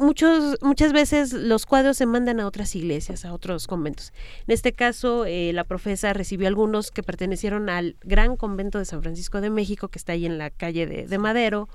[0.00, 4.12] muchos, muchas veces los cuadros se mandan a otras iglesias, a otros conventos.
[4.48, 9.02] En este caso, eh, la profesa recibió algunos que pertenecieron al gran convento de San
[9.02, 11.68] Francisco de México, que está ahí en la calle de Madero.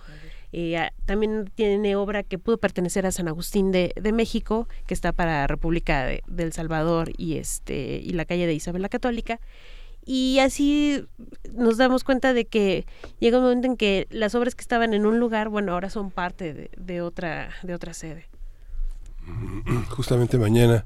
[0.57, 5.47] Eh, también tiene obra que pudo pertenecer a San Agustín de, México, que está para
[5.47, 9.41] República de, El Salvador y, este, y la calle de Isabel la Católica.
[10.05, 11.03] Y así
[11.53, 12.85] nos damos cuenta de que
[13.19, 16.11] llega un momento en que las obras que estaban en un lugar, bueno, ahora son
[16.11, 18.27] parte de, otra, de otra sede.
[19.89, 20.85] Justamente mañana,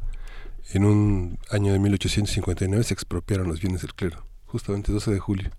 [0.71, 5.51] en un año de 1859, se expropiaron los bienes del clero, justamente 12 de julio.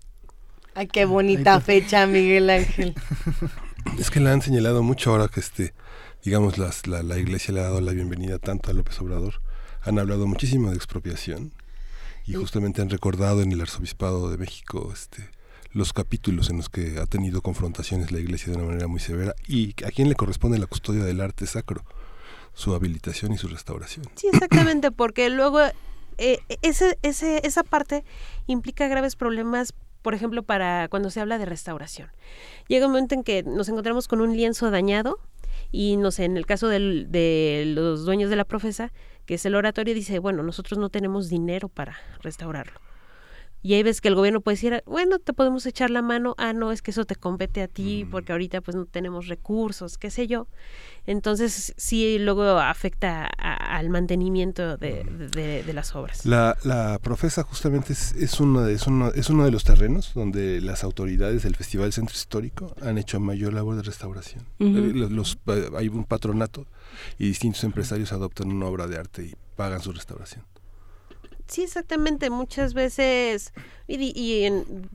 [0.73, 2.95] Ay, qué bonita fecha, Miguel Ángel.
[3.97, 5.73] Es que la han señalado mucho ahora que este,
[6.23, 9.41] digamos, las, la, la, iglesia le ha dado la bienvenida tanto a López Obrador.
[9.81, 11.51] Han hablado muchísimo de expropiación
[12.31, 15.29] y justamente han recordado en el arzobispado de México este,
[15.73, 19.35] los capítulos en los que ha tenido confrontaciones la iglesia de una manera muy severa
[19.47, 21.83] y a quién le corresponde la custodia del arte sacro,
[22.53, 24.05] su habilitación y su restauración.
[24.15, 25.59] Sí, exactamente, porque luego
[26.17, 28.03] eh, ese, ese, esa parte
[28.47, 32.09] implica graves problemas por ejemplo, para cuando se habla de restauración.
[32.67, 35.19] Llega un momento en que nos encontramos con un lienzo dañado
[35.71, 38.91] y, no sé, en el caso de los dueños de la profesa,
[39.31, 42.81] que es el oratorio, dice, bueno, nosotros no tenemos dinero para restaurarlo.
[43.63, 46.51] Y ahí ves que el gobierno puede decir, bueno, te podemos echar la mano, ah,
[46.51, 50.11] no, es que eso te compete a ti, porque ahorita pues no tenemos recursos, qué
[50.11, 50.47] sé yo.
[51.05, 56.25] Entonces sí luego afecta al mantenimiento de, las obras.
[56.25, 60.13] La, la profesa justamente es, es, uno de, es, uno, es uno de los terrenos
[60.13, 64.43] donde las autoridades del Festival Centro Histórico han hecho mayor labor de restauración.
[64.59, 65.37] Eh, los,
[65.77, 66.67] hay un patronato
[67.17, 70.45] y distintos empresarios adoptan una obra de arte y pagan su restauración.
[71.51, 72.29] Sí, exactamente.
[72.29, 73.53] Muchas veces,
[73.85, 74.49] y,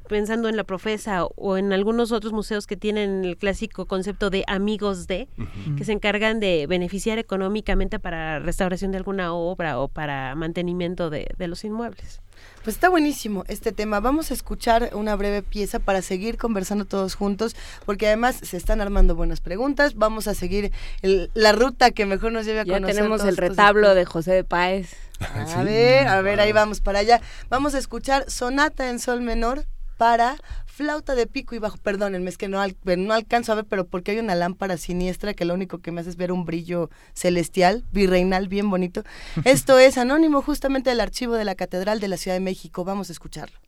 [0.09, 4.43] pensando en la profesa o en algunos otros museos que tienen el clásico concepto de
[4.47, 5.29] amigos de,
[5.77, 11.29] que se encargan de beneficiar económicamente para restauración de alguna obra o para mantenimiento de,
[11.37, 12.23] de los inmuebles.
[12.67, 14.01] Pues está buenísimo este tema.
[14.01, 18.81] Vamos a escuchar una breve pieza para seguir conversando todos juntos, porque además se están
[18.81, 19.95] armando buenas preguntas.
[19.95, 24.05] Vamos a seguir la ruta que mejor nos lleve a ya tenemos el retablo de
[24.05, 24.97] José de Páez.
[25.21, 27.21] A ver, a ver, ahí vamos para allá.
[27.51, 29.65] Vamos a escuchar Sonata en Sol Menor
[29.97, 30.35] para
[30.77, 31.79] flauta de pico y bajo.
[31.79, 32.63] Perdónenme, es que no,
[32.99, 36.03] no alcanzo a ver, pero porque hay una lámpara siniestra que lo único que me
[36.03, 39.03] hace es ver un brillo celestial, virreinal, bien bonito.
[39.45, 42.85] Esto es anónimo justamente del archivo de la Catedral de la Ciudad de México.
[42.85, 43.59] Vamos a escucharlo.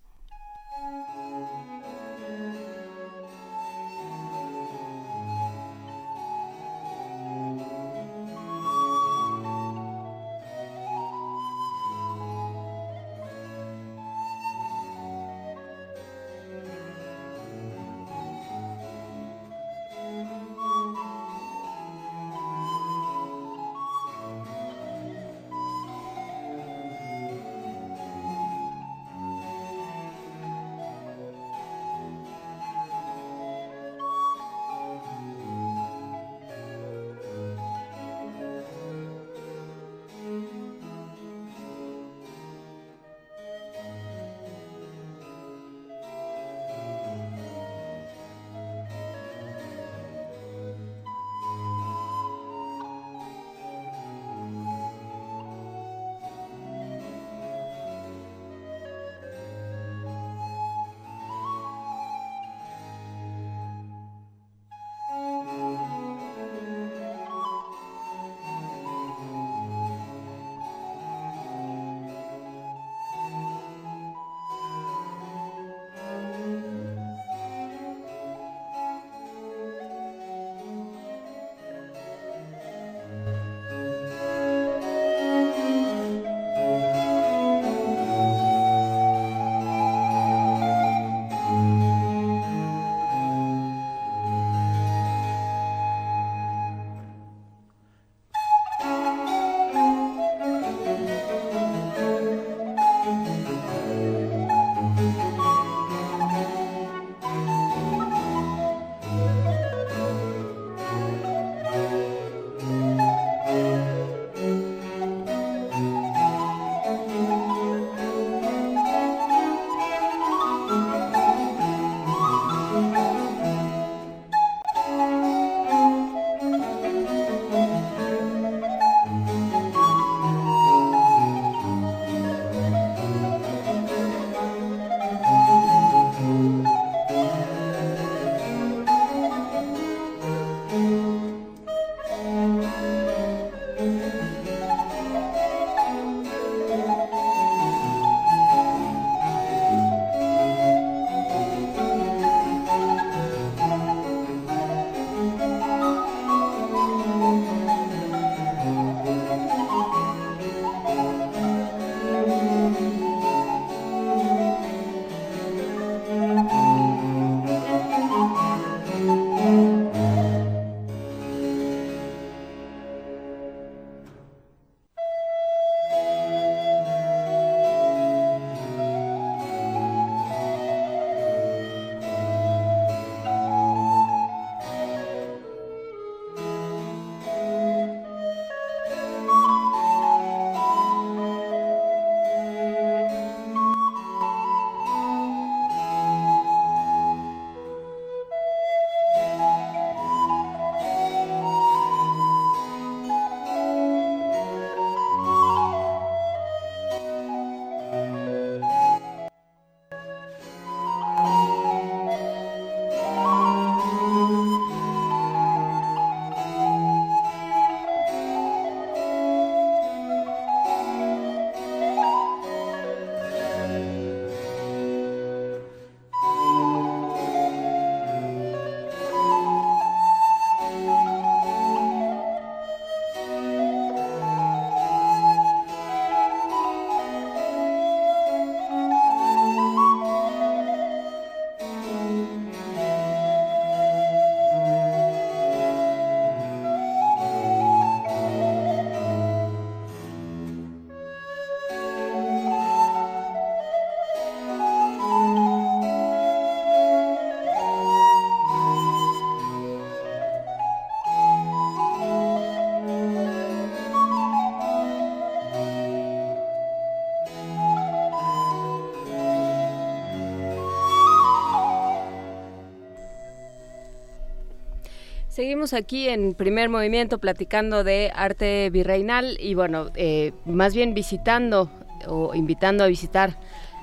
[275.58, 281.68] Seguimos aquí en primer movimiento platicando de arte virreinal y bueno, eh, más bien visitando
[282.06, 283.36] o invitando a visitar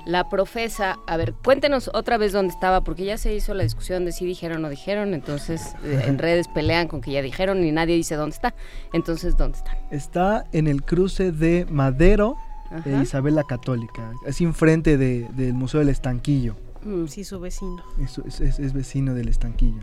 [0.06, 0.96] la profesa.
[1.06, 4.24] A ver, cuéntenos otra vez dónde estaba, porque ya se hizo la discusión de si
[4.24, 7.94] dijeron o no dijeron, entonces eh, en redes pelean con que ya dijeron y nadie
[7.94, 8.54] dice dónde está.
[8.94, 9.78] Entonces, ¿dónde está?
[9.90, 12.38] Está en el cruce de Madero
[12.86, 16.56] e Isabel la Católica, es enfrente de, del Museo del Estanquillo.
[16.86, 17.06] Mm.
[17.08, 17.84] Sí, su vecino.
[18.02, 19.82] Es, es vecino del Estanquillo.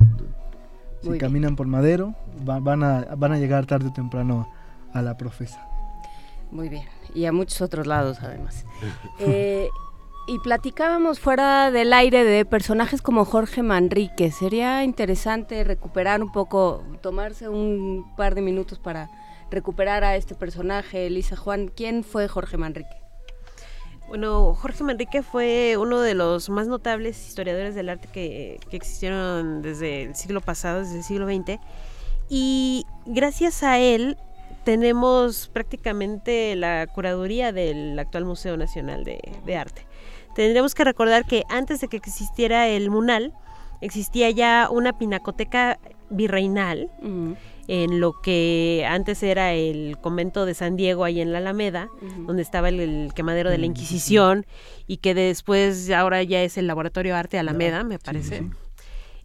[1.03, 4.49] Si caminan por Madero, van, a, van a llegar tarde o temprano
[4.93, 5.67] a la profesa.
[6.51, 8.65] Muy bien, y a muchos otros lados además.
[9.19, 9.69] Eh,
[10.25, 14.31] y platicábamos fuera del aire de personajes como Jorge Manrique.
[14.31, 19.09] Sería interesante recuperar un poco, tomarse un par de minutos para
[19.51, 21.69] recuperar a este personaje, Elisa Juan.
[21.75, 23.02] ¿Quién fue Jorge Manrique?
[24.07, 30.03] Bueno, Jorge Manrique fue uno de los más notables historiadores del arte que, existieron desde
[30.03, 31.59] el siglo pasado, desde el siglo XX.
[32.29, 34.17] Y gracias a él
[34.63, 39.85] tenemos prácticamente la curaduría del actual Museo Nacional de, Arte.
[40.35, 43.33] Tendremos que recordar que antes de que existiera el MUNAL,
[43.81, 45.79] existía ya una pinacoteca
[46.09, 46.89] virreinal
[47.67, 51.89] en lo que antes era el convento de San Diego ahí en la Alameda,
[52.25, 54.45] donde estaba el, quemadero de la Inquisición
[54.87, 58.49] y que después ahora ya es el laboratorio Arte Alameda, me parece.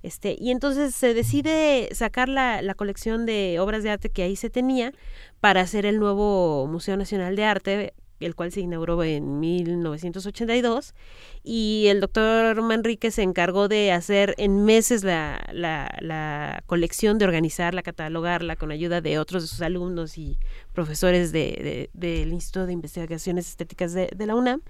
[0.02, 4.36] Este, y entonces se decide sacar la, la, colección de obras de arte que ahí
[4.36, 4.92] se tenía
[5.40, 7.94] para hacer el nuevo Museo Nacional de Arte
[8.26, 10.94] el cual se inauguró en 1982,
[11.42, 17.82] y el doctor Manrique se encargó de hacer en meses la, la, colección, de organizarla,
[17.82, 20.38] catalogarla con ayuda de otros de sus alumnos y
[20.72, 24.62] profesores de, del Instituto de Investigaciones Estéticas de, la UNAM.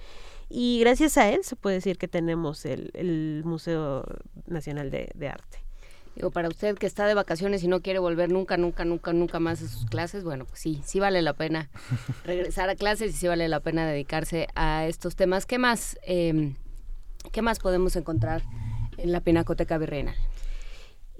[0.49, 4.05] Y gracias a él se puede decir que tenemos el, el Museo
[4.46, 5.67] Nacional de Arte.
[6.18, 9.38] Digo, para usted que está de vacaciones y no quiere volver nunca, nunca, nunca, nunca
[9.38, 11.70] más a sus clases, bueno, pues sí, sí vale la pena
[12.24, 15.46] regresar a clases y sí vale la pena dedicarse a estos temas.
[15.46, 16.56] ¿Qué más, eh,
[17.30, 18.42] qué más podemos encontrar
[18.96, 20.16] en la Pinacoteca Virreinal?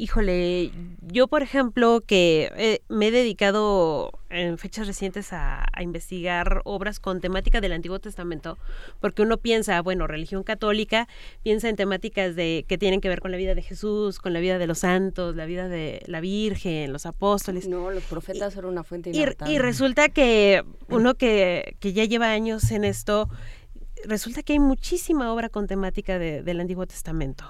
[0.01, 0.71] Híjole,
[1.03, 7.21] yo por ejemplo que eh, me he dedicado en fechas recientes a, investigar obras con
[7.21, 8.59] temática del Antiguo Testamento,
[9.01, 11.09] porque uno piensa, bueno, religión católica,
[11.43, 14.39] piensa en temáticas de que tienen que ver con la vida de Jesús, con la
[14.39, 17.67] vida de los santos, la vida de la Virgen, los apóstoles.
[17.67, 22.31] No, los profetas son una fuente y, y resulta que uno que, que ya lleva
[22.31, 23.29] años en esto
[24.05, 27.45] resulta que hay muchísima obra con temática del Antiguo Testamento.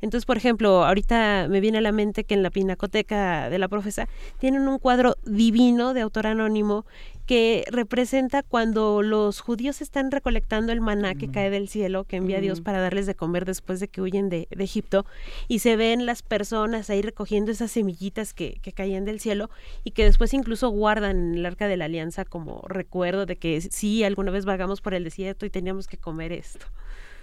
[0.00, 3.68] Entonces, por ejemplo, ahorita me viene a la mente que en la Pinacoteca de la
[3.68, 6.84] Profesa tienen un cuadro divino de autor anónimo
[7.28, 12.40] que representa cuando los judíos están recolectando el maná que cae del cielo, que envía
[12.40, 15.04] Dios para darles de comer después de que huyen de, Egipto,
[15.46, 19.50] y se ven las personas ahí recogiendo esas semillitas que, que caían del cielo
[19.84, 23.60] y que después incluso guardan en el arca de la alianza como recuerdo de que
[23.60, 26.64] sí, alguna vez vagamos por el desierto y teníamos que comer esto.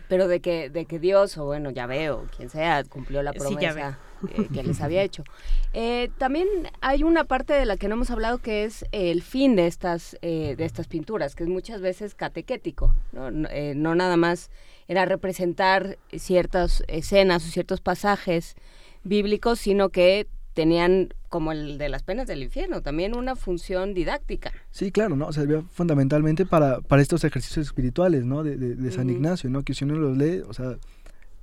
[0.07, 3.97] Pero de que, de que Dios, o bueno, ya veo, quien sea, cumplió la promesa
[4.29, 5.23] eh, que les había hecho.
[5.73, 6.47] Eh, también
[6.81, 10.17] hay una parte de la que no hemos hablado que es el fin de estas,
[10.21, 13.31] eh, de estas pinturas, que es muchas veces catequético, ¿no?
[13.31, 14.49] no nada más
[14.87, 18.55] era representar ciertas escenas o ciertos pasajes
[19.03, 24.53] bíblicos, sino que tenían como el de las penas del infierno, también una función didáctica.
[24.71, 25.31] Sí, claro, ¿no?
[25.33, 28.41] Servía fundamentalmente para, para estos ejercicios espirituales, ¿no?
[28.41, 29.63] De, de, San Ignacio, ¿no?
[29.63, 30.77] Que si uno los lee, o sea,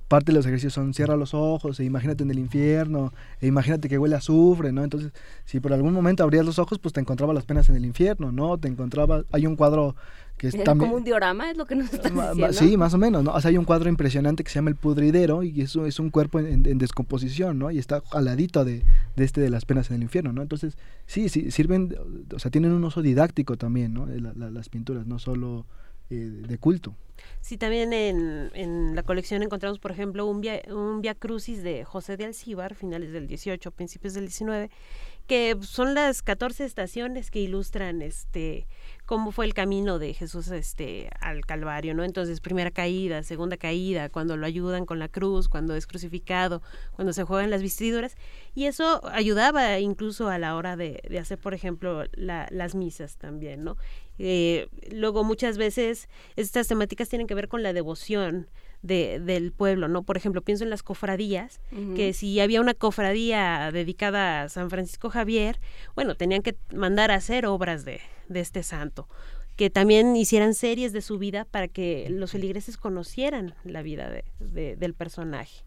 [0.07, 3.89] parte de los ejercicios son cierra los ojos, e imagínate en el infierno, e imagínate
[3.89, 4.83] que huele a azufre, ¿no?
[4.83, 5.11] Entonces,
[5.45, 8.31] si por algún momento abrías los ojos, pues te encontraba las penas en el infierno,
[8.31, 8.57] ¿no?
[8.57, 9.95] Te encontraba, hay un cuadro
[10.47, 12.53] es como un diorama, es lo que nos está diciendo.
[12.53, 13.31] Sí, más o menos, ¿no?
[13.31, 16.09] O sea, hay un cuadro impresionante que se llama El Pudridero y eso es un
[16.09, 17.71] cuerpo en, descomposición, ¿no?
[17.71, 18.83] Y está al ladito de,
[19.15, 20.41] este de las penas en el infierno, ¿no?
[20.41, 21.95] Entonces, sí, sí, sirven,
[22.33, 24.05] o sea, tienen un uso didáctico también, ¿no?
[24.05, 25.65] las pinturas, no solo
[26.13, 26.95] eh, de culto.
[27.41, 31.83] Sí, también en, en, la colección encontramos, por ejemplo, un via, un via Crucis de
[31.83, 34.69] José de Alcíbar, finales del 18, principios del 19,
[35.27, 38.67] que son las 14 estaciones que ilustran este
[39.05, 42.03] cómo fue el camino de Jesús este al Calvario, ¿no?
[42.03, 46.61] Entonces, primera caída, segunda caída, cuando lo ayudan con la cruz, cuando es crucificado,
[46.95, 48.15] cuando se juegan las vestiduras,
[48.55, 53.63] y eso ayudaba incluso a la hora de, de hacer, por ejemplo, las misas también,
[53.63, 53.77] ¿no?
[54.19, 58.47] Eh, luego muchas veces estas temáticas tienen que ver con la devoción,
[58.83, 60.03] de, del pueblo, ¿no?
[60.03, 61.61] Por ejemplo, pienso en las cofradías,
[61.95, 65.59] que si había una cofradía dedicada a San Francisco Javier,
[65.95, 69.07] bueno, tenían que mandar a hacer obras de, de este santo
[69.55, 74.75] que también hicieran series de su vida para que los feligreses conocieran la vida de,
[74.75, 75.63] del personaje.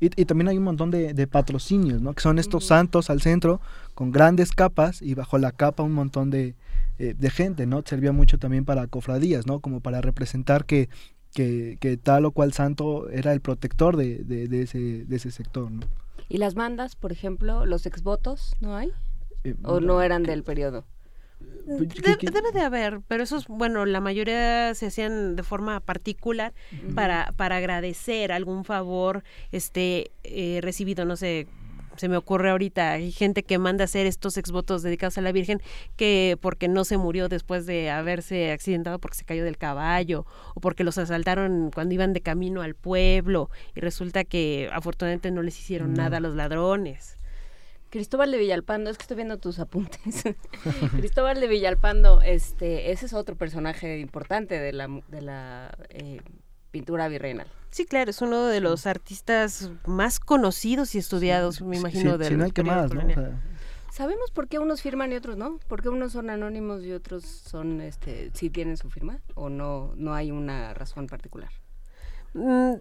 [0.00, 2.14] Y, también hay un montón de, patrocinios, ¿no?
[2.14, 3.60] Que son estos santos al centro
[3.94, 6.54] con grandes capas y bajo la capa un montón de,
[7.00, 7.82] eh, de gente, ¿no?
[7.82, 9.60] Servía mucho también para cofradías, ¿no?
[9.60, 10.90] Como para representar que,
[11.32, 15.70] que, que tal o cual santo era el protector de, de, ese, de ese sector,
[15.70, 15.80] ¿no?
[16.28, 18.92] ¿Y las bandas, por ejemplo, los exvotos, no hay?
[19.44, 20.84] Eh, ¿O no eran del periodo?
[21.66, 26.52] Pues, debe de haber, pero esos, bueno, la mayoría se hacían de forma particular
[26.94, 31.46] para, para agradecer algún favor este eh, recibido, no sé,
[32.00, 35.60] se me ocurre ahorita, hay gente que manda hacer estos exvotos dedicados a la Virgen
[35.96, 40.24] que porque no se murió después de haberse accidentado porque se cayó del caballo
[40.54, 45.42] o porque los asaltaron cuando iban de camino al pueblo y resulta que afortunadamente no
[45.42, 47.18] les hicieron nada a los ladrones.
[47.90, 50.22] Cristóbal de Villalpando, es que estoy viendo tus apuntes.
[50.96, 56.20] Cristóbal de Villalpando, este, ese es otro personaje importante de la, de la eh,
[56.70, 57.46] pintura virreinal.
[57.70, 62.50] Sí, claro, es uno de los artistas más conocidos y estudiados, me imagino, del no
[62.50, 63.02] que más, ¿no?
[63.92, 65.58] ¿Sabemos por qué unos firman y otros no?
[65.68, 69.20] ¿Por qué unos son anónimos y otros son, este, sí tienen su firma?
[69.34, 71.50] ¿O no, no hay una razón particular?
[72.34, 72.74] Mm,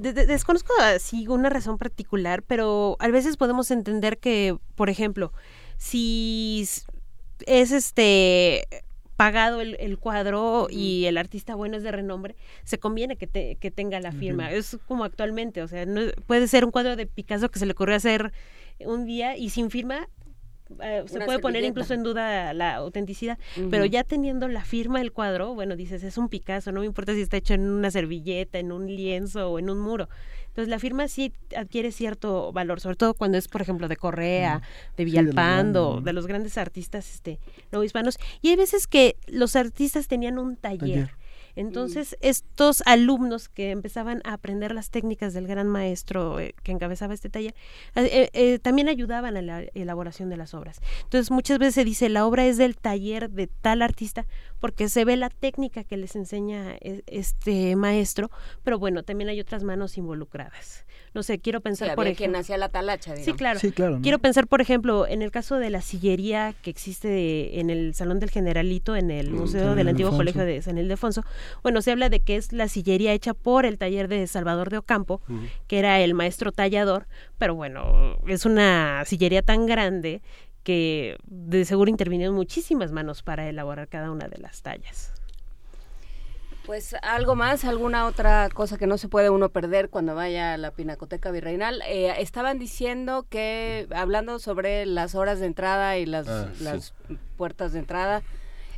[0.00, 5.32] desconozco así una razón particular, pero a veces podemos entender que, por ejemplo,
[5.76, 6.68] si
[7.46, 8.66] es este
[9.16, 13.98] pagado el, cuadro y el artista bueno es de renombre, se conviene que, que tenga
[14.00, 14.52] la firma.
[14.52, 17.72] Es como actualmente, o sea, no, puede ser un cuadro de Picasso que se le
[17.72, 18.32] ocurrió hacer
[18.80, 20.08] un día y sin firma
[20.82, 23.38] eh, se puede poner incluso en duda la autenticidad,
[23.70, 27.14] pero ya teniendo la firma del cuadro, bueno, dices, es un Picasso, no me importa
[27.14, 30.08] si está hecho en una servilleta, en un lienzo o en un muro.
[30.56, 34.62] Entonces la firma sí adquiere cierto valor, sobre todo cuando es, por ejemplo, de Correa,
[34.96, 37.38] de Villalpando, de, los grandes artistas este,
[37.72, 38.18] no hispanos.
[38.40, 41.10] Y hay veces que los artistas tenían un taller
[41.56, 47.14] entonces, estos alumnos que empezaban a aprender las técnicas del gran maestro eh, que encabezaba
[47.14, 47.54] este taller,
[47.94, 50.80] eh, eh, también ayudaban a la elaboración de las obras.
[51.04, 54.26] Entonces, muchas veces se dice, la obra es del taller de tal artista,
[54.60, 58.30] porque se ve la técnica que les enseña este maestro,
[58.62, 60.86] pero bueno, también hay otras manos involucradas.
[61.14, 62.18] No sé, quiero pensar por ejemplo...
[62.18, 63.58] quien hacía la talacha, Sí, claro.
[63.58, 67.70] Sí, claro Quiero pensar, por ejemplo, en el caso de la sillería que existe en
[67.70, 71.24] el Salón del Generalito, en el mm, Museo del Antiguo Colegio de San Ildefonso.
[71.62, 74.78] Bueno, se habla de que es la sillería hecha por el taller de Salvador de
[74.78, 75.22] Ocampo,
[75.66, 77.06] que era el maestro tallador,
[77.38, 80.22] pero bueno, es una sillería tan grande
[80.66, 85.12] que de seguro intervinieron muchísimas manos para elaborar cada una de las tallas.
[86.66, 90.56] Pues algo más, alguna otra cosa que no se puede uno perder cuando vaya a
[90.56, 91.82] la Pinacoteca Virreinal.
[91.86, 96.94] Eh, estaban diciendo que, hablando sobre las horas de entrada y las, ah, las
[97.36, 98.24] puertas de entrada,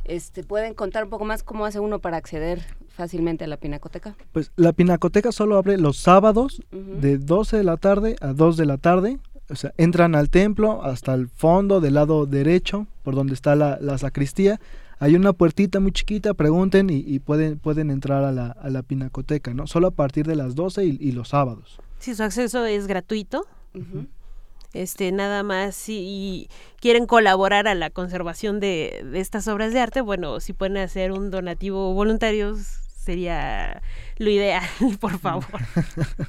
[0.05, 4.15] este, ¿pueden contar un poco más cómo hace uno para acceder fácilmente a la Pinacoteca?
[4.31, 8.65] Pues la Pinacoteca solo abre los sábados de 12 de la tarde a 2 de
[8.67, 9.17] la tarde.
[9.49, 13.77] O sea, entran al templo hasta el fondo del lado derecho, por donde está la,
[13.81, 14.59] la sacristía
[14.99, 19.53] hay una puertita muy chiquita, pregunten y, pueden, pueden entrar a la, a la, pinacoteca,
[19.53, 19.65] ¿no?
[19.65, 21.79] Solo a partir de las 12 y, los sábados.
[21.99, 23.47] Sí, su acceso es gratuito.
[24.73, 26.49] Este, nada más si
[26.81, 31.13] quieren colaborar a la conservación de, de estas obras de arte, bueno, si pueden hacer
[31.13, 33.81] un donativo voluntario sería
[34.17, 34.67] lo ideal,
[34.99, 35.45] por favor.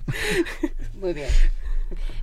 [0.94, 1.28] Muy bien.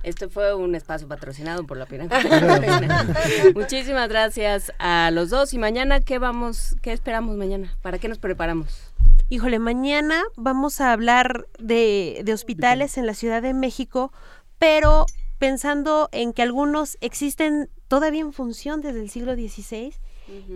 [0.08, 2.08] Esto fue un espacio patrocinado por la Pina.
[3.54, 5.52] Muchísimas gracias a los dos.
[5.52, 7.76] Y mañana, ¿qué vamos, qué esperamos mañana?
[7.82, 8.90] ¿Para qué nos preparamos?
[9.28, 14.10] Híjole, mañana vamos a hablar de, de hospitales en la Ciudad de México,
[14.58, 15.04] pero
[15.38, 19.92] pensando en que algunos existen todavía en función desde el siglo XVI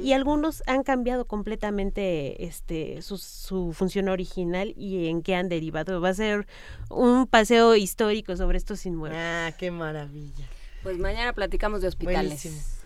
[0.01, 6.01] y algunos han cambiado completamente este su, función original y en qué han derivado.
[6.01, 6.47] Va a ser
[6.91, 9.21] un paseo histórico sobre estos inmuebles.
[9.21, 10.49] Ah, qué maravilla.
[10.83, 12.81] Pues mañana platicamos de hospitales.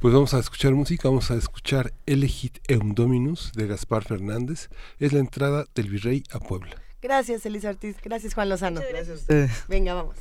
[0.00, 4.68] Pues vamos a escuchar música, vamos a escuchar Elegit Eum Dominus de Gaspar Fernández.
[4.98, 6.76] Es la entrada del virrey a Puebla.
[7.00, 7.96] Gracias, Elisa Ortiz.
[8.02, 8.80] Gracias, Juan Lozano.
[8.90, 9.26] Gracias.
[9.68, 10.16] Venga, vamos.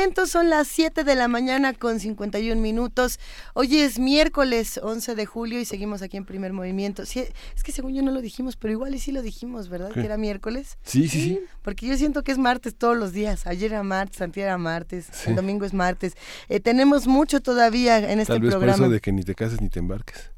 [0.00, 3.20] Momento son las 7 de la mañana con 51 minutos.
[3.52, 7.04] Hoy es miércoles 11 de julio y seguimos aquí en primer movimiento.
[7.04, 7.22] Sí,
[7.54, 9.90] es que según yo no lo dijimos, pero igual y sí lo dijimos, ¿verdad?
[9.92, 10.78] Que era miércoles.
[10.84, 11.40] Sí, sí, sí.
[11.60, 13.46] Porque yo siento que es martes todos los días.
[13.46, 16.14] Ayer era martes, antes era martes, el domingo es martes.
[16.48, 18.76] Eh, tenemos mucho todavía en este Tal vez programa.
[18.78, 20.30] por eso de que ni te cases ni te embarques.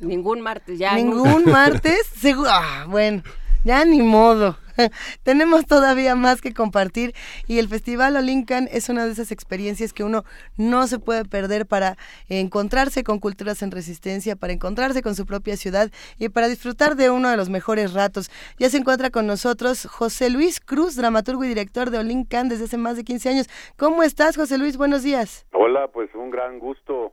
[0.00, 0.96] Ningún martes, ya.
[0.96, 2.00] Ningún martes.
[2.20, 3.22] Segu- ah, bueno,
[3.64, 4.56] ya ni modo.
[5.22, 7.14] Tenemos todavía más que compartir
[7.46, 10.24] y el Festival Olincan es una de esas experiencias que uno
[10.56, 11.96] no se puede perder para
[12.28, 17.10] encontrarse con culturas en resistencia, para encontrarse con su propia ciudad y para disfrutar de
[17.10, 18.30] uno de los mejores ratos.
[18.58, 22.78] Ya se encuentra con nosotros José Luis Cruz, dramaturgo y director de Olincan desde hace
[22.78, 23.46] más de 15 años.
[23.76, 24.76] ¿Cómo estás, José Luis?
[24.76, 25.46] Buenos días.
[25.52, 27.12] Hola, pues un gran gusto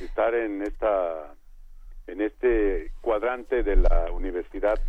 [0.00, 1.34] estar en esta
[2.06, 4.80] en este cuadrante de la universidad,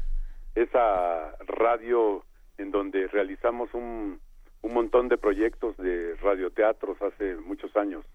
[0.64, 2.24] esa radio
[2.58, 4.20] en donde realizamos un,
[4.62, 8.06] un montón de proyectos de radioteatros hace muchos años.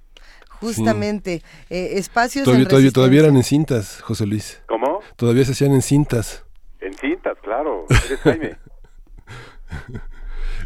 [0.61, 4.63] Justamente, eh, espacios Todavía, en todavía, todavía eran en cintas, José Luis.
[4.67, 5.01] ¿Cómo?
[5.17, 6.45] Todavía se hacían en cintas.
[6.81, 7.87] En cintas, claro.
[8.07, 8.57] Eres Jaime.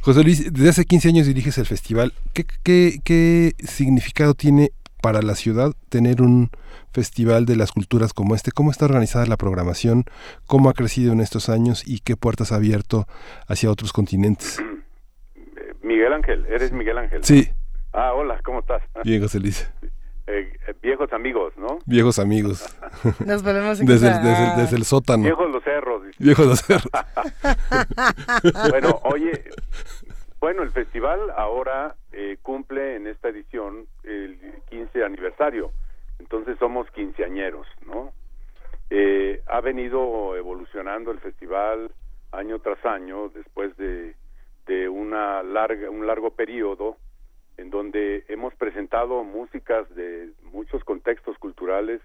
[0.03, 2.13] José Luis, desde hace 15 años diriges el festival.
[2.33, 4.71] ¿Qué, qué, qué significado tiene
[5.03, 6.51] para la ciudad tener un
[6.93, 8.51] festival de las culturas como este?
[8.53, 10.05] ¿Cómo está organizada la programación?
[10.47, 13.07] ¿Cómo ha crecido en estos años y qué puertas ha abierto
[13.47, 14.63] hacia otros continentes?
[15.83, 17.25] Miguel Ángel, eres Miguel Ángel.
[17.25, 17.49] Sí,
[17.93, 18.83] Ah, hola, ¿cómo estás?
[19.05, 19.69] bien, José Luis.
[20.27, 21.79] Eh, eh, viejos amigos, ¿no?
[21.87, 22.63] Viejos amigos.
[23.25, 25.23] Nos volvemos a Desde el, desde, el- desde el sótano.
[25.25, 26.05] Viejos los cerros.
[26.05, 26.17] dice.
[26.23, 26.91] Viejos los cerros.
[28.71, 29.45] bueno, oye,
[30.41, 35.71] bueno, el festival ahora eh, cumple en esta edición el 15 aniversario,
[36.19, 38.13] entonces somos quinceañeros, ¿no?
[38.91, 41.91] Eh, ha venido evolucionando el festival
[42.33, 44.15] año tras año después de,
[44.67, 46.97] de una larga, un largo periodo
[47.59, 52.01] en donde hemos presentado músicas de muchos contextos culturales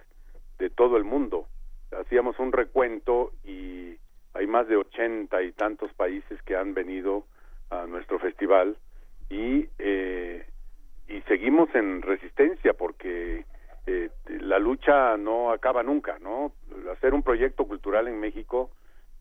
[0.58, 1.48] de todo el mundo.
[1.92, 3.96] Hacíamos un recuento y
[4.34, 7.26] hay más de ochenta y tantos países que han venido
[7.70, 8.78] a nuestro festival
[9.30, 10.46] y eh,
[11.08, 13.46] y seguimos en resistencia porque
[13.86, 16.54] eh, la lucha no acaba nunca, ¿no?
[16.92, 18.70] Hacer un proyecto cultural en México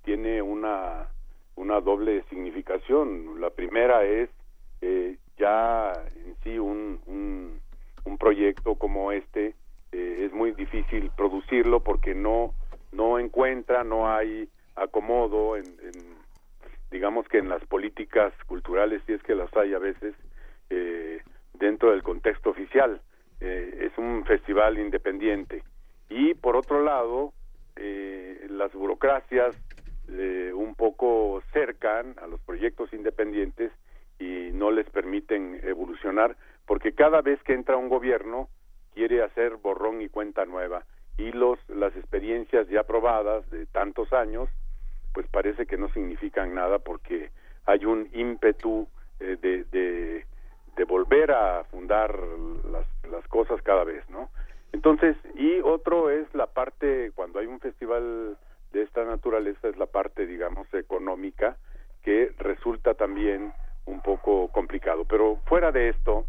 [0.05, 1.09] tiene una
[1.55, 3.41] una doble significación.
[3.41, 4.31] La primera es
[4.81, 7.61] eh, ya en sí un, un,
[8.05, 9.55] un proyecto como este
[9.93, 12.55] eh, es muy difícil producirlo porque no
[12.93, 16.23] no encuentra, no hay acomodo en, en,
[16.91, 20.15] digamos que en las políticas culturales, si es que las hay a veces,
[20.71, 21.21] eh,
[21.55, 23.01] dentro del contexto oficial.
[23.41, 25.63] Eh, es un festival independiente.
[26.09, 27.33] Y por otro lado,
[27.77, 29.57] eh, las burocracias
[30.09, 33.73] eh, un poco cercan a los proyectos independientes
[34.19, 36.37] y no les permiten evolucionar,
[36.67, 38.49] porque cada vez que entra un gobierno
[38.95, 40.85] quiere hacer borrón y cuenta nueva
[41.19, 44.49] y los las experiencias ya probadas de tantos años
[45.13, 47.31] pues parece que no significan nada porque
[47.67, 48.89] hay un ímpetu
[49.21, 50.27] eh, de, de,
[50.77, 52.17] de volver a fundar
[52.71, 54.31] las, las cosas cada vez, ¿no?
[54.73, 58.37] Entonces, y otro es la parte, cuando hay un festival
[58.73, 61.57] de esta naturaleza, es la parte, digamos, económica,
[62.03, 63.53] que resulta también
[63.85, 65.05] un poco complicado.
[65.05, 66.27] Pero fuera de esto,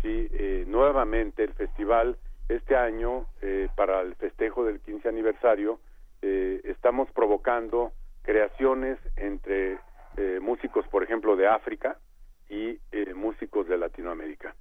[0.00, 2.16] sí, eh, nuevamente el festival,
[2.48, 5.80] este año, eh, para el festejo del 15 aniversario,
[6.22, 9.78] eh, estamos provocando creaciones entre
[10.16, 11.98] eh, músicos, por ejemplo, de África
[12.52, 14.54] y eh, músicos de Latinoamérica,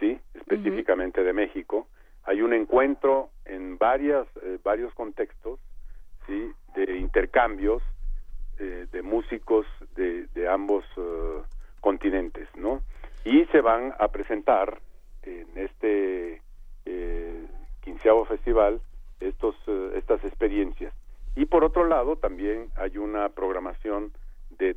[0.00, 1.86] sí, específicamente de México.
[2.24, 5.60] Hay un encuentro en varias, eh, varios contextos,
[6.26, 7.80] sí, de intercambios
[8.58, 11.42] eh, de músicos de, de ambos eh,
[11.80, 12.82] continentes, ¿no?
[13.24, 14.80] Y se van a presentar
[15.22, 16.42] en este
[17.82, 18.80] quinceavo festival
[19.20, 19.54] estos
[19.94, 20.92] estas experiencias.
[21.36, 24.12] Y por otro lado también hay una programación
[24.58, 24.76] de,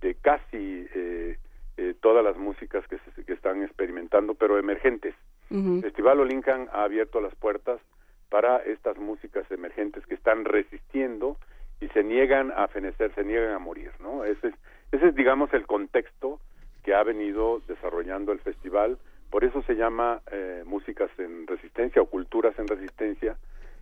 [0.00, 1.38] de casi eh,
[1.76, 5.14] eh, todas las músicas que, se, que están experimentando, pero emergentes.
[5.50, 5.76] Ujú.
[5.76, 7.80] El Festival Olincan ha abierto las puertas
[8.28, 11.36] para estas músicas emergentes que están resistiendo
[11.80, 14.24] y se niegan a fenecer, se niegan a morir, ¿no?
[14.24, 14.54] Ese es,
[14.92, 16.40] ese es digamos, el contexto
[16.82, 18.98] que ha venido desarrollando el festival.
[19.30, 23.36] Por eso se llama eh, músicas en resistencia o culturas en resistencia.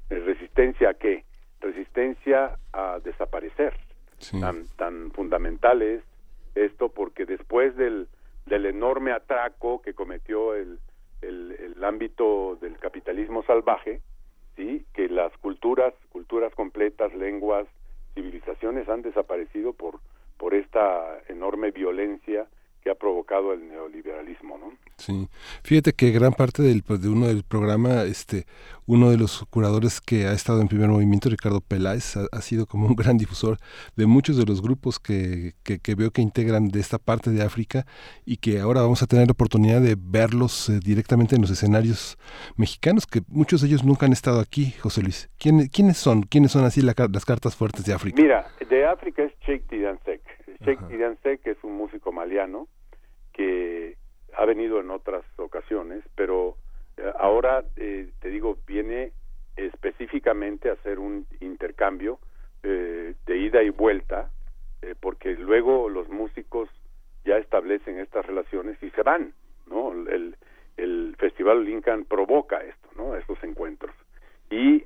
[0.08, 1.24] Eh, ¿Resistencia a qué?
[1.60, 3.74] Resistencia a desaparecer.
[4.18, 4.40] Sí.
[4.40, 6.02] Tan, tan fundamental es
[6.54, 8.08] esto porque después del,
[8.46, 10.78] del enorme atraco que cometió el,
[11.22, 14.00] el, el ámbito del capitalismo salvaje,
[14.56, 17.66] sí que las culturas culturas completas lenguas
[18.14, 20.00] civilizaciones han desaparecido por
[20.40, 22.46] por esta enorme violencia
[22.82, 24.72] que ha provocado el neoliberalismo, ¿no?
[25.00, 25.28] Sí,
[25.62, 28.44] fíjate que gran parte del, pues, de uno del programa, este,
[28.86, 32.86] uno de los curadores que ha estado en primer movimiento, Ricardo Peláez, ha, sido como
[32.86, 33.56] un gran difusor
[33.96, 37.86] de muchos de los grupos que, que, veo que integran de esta parte de África
[38.26, 42.18] y que ahora vamos a tener la oportunidad de verlos eh, directamente en los escenarios
[42.56, 45.30] mexicanos, que muchos de ellos nunca han estado aquí, José Luis.
[45.38, 46.24] ¿Quién, ¿Quiénes son?
[46.24, 48.20] ¿Quiénes son así las cartas fuertes de África?
[48.20, 50.20] Mira, de África es Sheikh Tidansek.
[50.64, 52.68] Sheikh Tidansek es un músico maliano
[53.32, 53.96] que
[54.36, 56.56] ha venido en otras ocasiones, pero
[56.96, 59.12] eh, ahora, eh, te digo, viene
[59.56, 62.18] específicamente a hacer un intercambio
[62.62, 64.30] eh, de ida y vuelta,
[65.00, 66.70] porque luego los músicos
[67.26, 69.34] ya establecen estas relaciones y se van,
[69.66, 69.92] ¿no?
[69.92, 70.36] El,
[70.78, 73.14] el Festival Lincoln provoca esto, ¿no?
[73.14, 73.94] Estos encuentros.
[74.48, 74.84] Y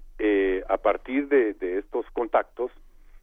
[0.68, 2.72] a partir de, de, estos contactos,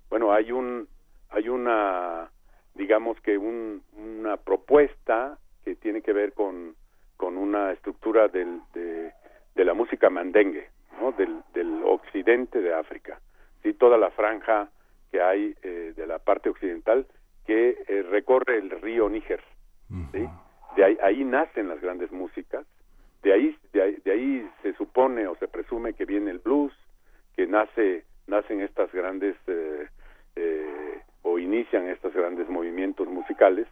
[0.10, 0.88] bueno, hay un,
[1.30, 2.32] hay una,
[2.76, 6.76] digamos que un, una propuesta que tiene que ver con,
[7.18, 9.12] con una estructura del, de,
[9.56, 10.70] de la música mandengue,
[11.00, 11.12] ¿no?
[11.12, 13.20] del, del occidente de África.
[13.64, 13.74] ¿sí?
[13.74, 14.70] Toda la franja
[15.12, 17.06] que hay eh, de la parte occidental
[17.46, 19.44] que eh, recorre el río Níger.
[20.12, 20.26] ¿sí?
[20.76, 22.66] De ahí, ahí nacen las grandes músicas,
[23.24, 26.74] de ahí, de ahí, de ahí se supone o se presume que viene el blues,
[27.36, 29.88] que nace nacen estas grandes eh,
[30.36, 33.68] eh, o inician estos grandes movimientos musicales.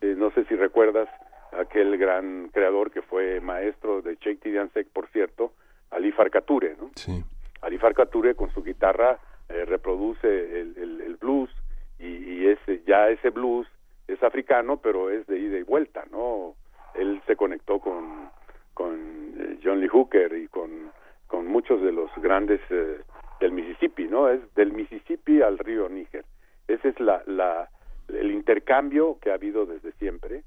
[0.00, 1.08] Eh, no sé si recuerdas
[1.52, 5.52] aquel gran creador que fue maestro de Sheikh Tidiansek, por cierto,
[5.90, 6.90] Ali Farkature, ¿no?
[6.94, 7.24] Sí.
[7.62, 9.18] Ali Farkature con su guitarra
[9.48, 11.50] eh, reproduce el, el, blues
[11.98, 13.66] y, y ese, ya ese blues
[14.06, 16.54] es africano, pero es de ida y vuelta, ¿no?
[16.94, 18.30] Él se conectó con,
[18.74, 20.92] con eh, John Lee Hooker y con,
[21.26, 23.00] con muchos de los grandes eh,
[23.40, 24.28] del Mississippi, ¿no?
[24.28, 26.24] Es del Mississippi al río Níger.
[26.68, 27.68] Ese es la, la,
[28.08, 30.44] el intercambio que ha habido desde siempre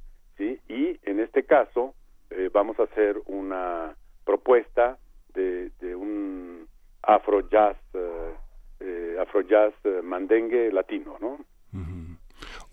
[0.68, 1.94] y en este caso
[2.30, 3.96] eh, vamos a hacer una
[4.26, 4.98] propuesta
[5.34, 6.68] de, un
[7.04, 8.34] afro jazz, eh,
[8.80, 11.38] eh, afro jazz mandengue latino, ¿no?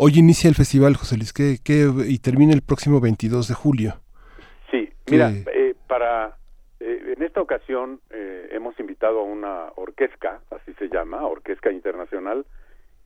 [0.01, 1.59] Hoy inicia el festival, José Luis, que,
[2.07, 3.95] y termina el próximo 22 de julio.
[4.71, 5.33] Sí, mira,
[5.89, 6.37] para
[6.79, 12.47] en esta ocasión hemos invitado a una orquesta, así se llama, Orquesta Internacional,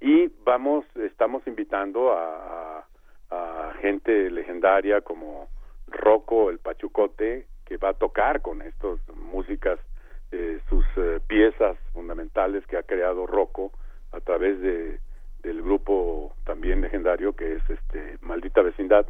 [0.03, 2.85] y vamos, estamos invitando a
[3.33, 5.49] a gente legendaria como
[5.89, 9.79] Rocco el Pachucote, que va a tocar con estas músicas,
[10.31, 13.73] eh, sus eh, piezas fundamentales que ha creado Rocco
[14.13, 15.01] a través de
[15.43, 19.07] del grupo también legendario que es este Maldita Vecindad.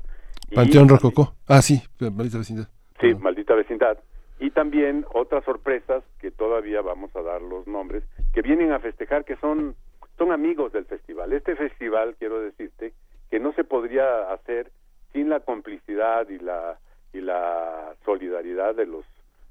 [0.55, 1.34] Panteón Rococó.
[1.47, 2.68] Ah, sí, Maldita Vecindad.
[3.01, 3.99] Sí, Maldita Vecindad.
[4.40, 9.26] Y también otras sorpresas que todavía vamos a dar los nombres, que vienen a festejar,
[9.26, 9.76] que son,
[10.23, 11.33] son amigos del festival.
[11.33, 12.93] Este festival, quiero decirte,
[13.29, 14.70] que no se podría hacer
[15.12, 16.79] sin la complicidad y la
[17.12, 19.05] y la solidaridad de los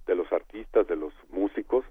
[0.07, 1.83] de los artistas, de los músicos,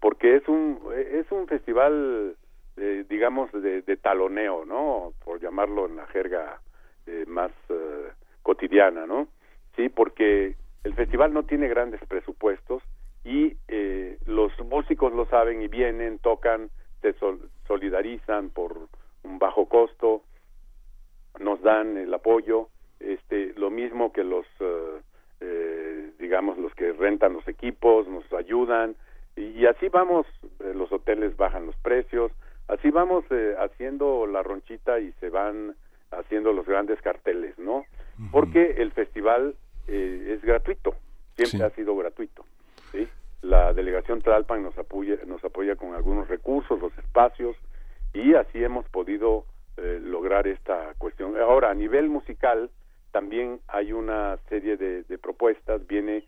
[0.00, 2.36] porque es un es un festival
[2.76, 5.12] eh, digamos de, taloneo, ¿no?
[5.24, 6.60] Por llamarlo en la jerga
[7.06, 8.12] eh, más eh,
[8.42, 9.26] cotidiana, ¿no?
[9.74, 12.84] Sí, porque el festival no tiene grandes presupuestos
[13.24, 13.56] y
[14.26, 16.70] los músicos lo saben y vienen, tocan,
[17.00, 17.14] se
[17.66, 18.76] solidarizan por
[19.22, 20.22] un bajo costo,
[21.38, 22.68] nos dan el apoyo,
[23.00, 25.00] este, lo mismo que los, eh,
[25.40, 28.96] eh, digamos, los que rentan los equipos, nos ayudan,
[29.36, 30.26] y, así vamos,
[30.60, 32.32] eh, los hoteles bajan los precios,
[32.66, 33.24] así vamos
[33.60, 35.76] haciendo la ronchita y se van
[36.10, 37.84] haciendo los grandes carteles, ¿no?
[38.32, 39.54] Porque el festival
[39.86, 40.94] es gratuito,
[41.36, 42.44] siempre ha sido gratuito,
[42.90, 43.06] ¿sí?
[43.42, 47.56] La delegación Tlalpan nos apoya, nos apoya con algunos recursos, los espacios,
[48.12, 49.44] y así hemos podido
[49.76, 51.36] eh, lograr esta cuestión.
[51.38, 52.70] Ahora, a nivel musical,
[53.12, 55.86] también hay una serie de, propuestas.
[55.86, 56.24] Viene eh,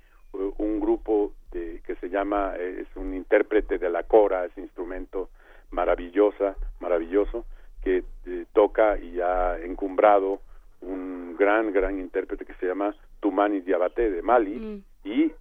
[0.59, 5.31] un grupo de, que se llama, eh, es un intérprete de la cora, ese instrumento
[5.73, 7.45] maravillosa, maravilloso,
[7.83, 8.05] que
[8.53, 10.41] toca y ha encumbrado
[10.83, 14.55] un gran, gran intérprete que se llama Tumani Diabate de Mali.
[14.61, 14.83] Mm.
[15.09, 15.33] Y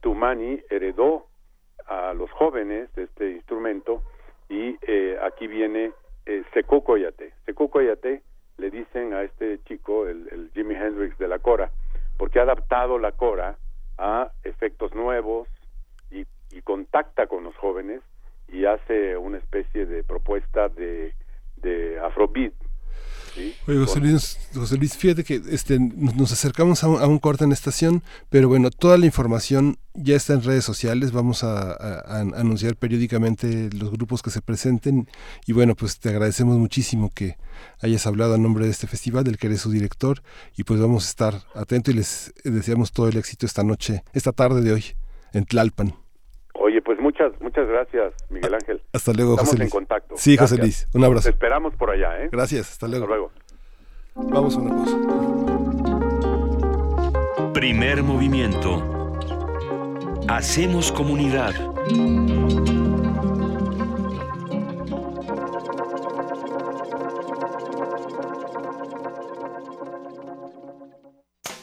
[0.00, 1.26] Tumani heredó
[1.86, 4.02] a los jóvenes de este instrumento
[4.48, 4.76] y
[5.22, 5.92] aquí viene
[6.26, 7.32] eh, Sekou Koyate.
[7.54, 8.22] Koyate
[8.58, 11.70] le dicen a este chico, el, el Jimi Hendrix de la Cora,
[12.16, 13.56] porque ha adaptado la Cora
[13.98, 15.48] a efectos nuevos
[16.10, 16.26] y,
[16.62, 18.00] contacta con los jóvenes
[18.48, 21.12] y hace una especie de propuesta de,
[21.58, 22.54] de afrobeat
[23.66, 28.70] Oye, José Luis, fíjate que este, nos acercamos a un, corte en estación, pero bueno,
[28.70, 31.74] toda la información ya está en redes sociales, vamos a,
[32.38, 35.08] anunciar periódicamente los grupos que se presenten
[35.46, 37.36] y bueno, pues te agradecemos muchísimo que
[37.80, 40.22] hayas hablado a nombre de este festival, del que eres su director
[40.56, 44.32] y pues vamos a estar atentos y les deseamos todo el éxito esta noche, esta
[44.32, 44.84] tarde de hoy
[45.32, 46.05] en Tlalpan.
[46.86, 48.80] Pues muchas, muchas gracias, Miguel Ángel.
[48.92, 50.14] Hasta luego, Estamos José en contacto.
[50.16, 50.86] Sí, José Luis.
[50.94, 51.24] Un abrazo.
[51.24, 52.28] Te esperamos por allá, ¿eh?
[52.30, 53.06] Gracias, hasta luego.
[53.06, 53.32] Hasta luego.
[54.14, 54.96] Vamos a una pausa.
[57.52, 59.10] Primer movimiento.
[60.28, 61.54] Hacemos comunidad.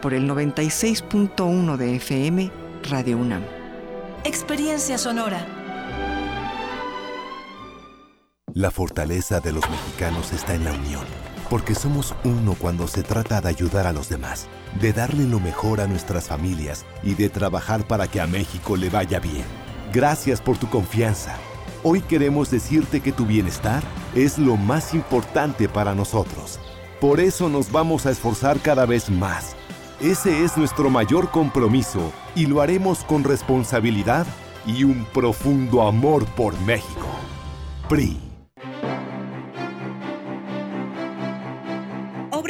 [0.00, 2.50] por el 96.1 de FM
[2.88, 3.42] Radio UNAM.
[4.24, 5.46] Experiencia sonora.
[8.54, 11.04] La fortaleza de los mexicanos está en la unión,
[11.50, 14.48] porque somos uno cuando se trata de ayudar a los demás,
[14.80, 18.90] de darle lo mejor a nuestras familias y de trabajar para que a México le
[18.90, 19.44] vaya bien.
[19.92, 21.36] Gracias por tu confianza.
[21.84, 23.82] Hoy queremos decirte que tu bienestar
[24.14, 26.58] es lo más importante para nosotros.
[27.00, 29.54] Por eso nos vamos a esforzar cada vez más
[30.00, 34.26] ese es nuestro mayor compromiso y lo haremos con responsabilidad
[34.64, 37.08] y un profundo amor por México.
[37.88, 38.27] PRI.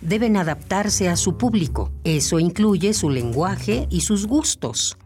[0.00, 1.92] deben adaptarse a su público.
[2.04, 4.96] Eso incluye su lenguaje y sus gustos.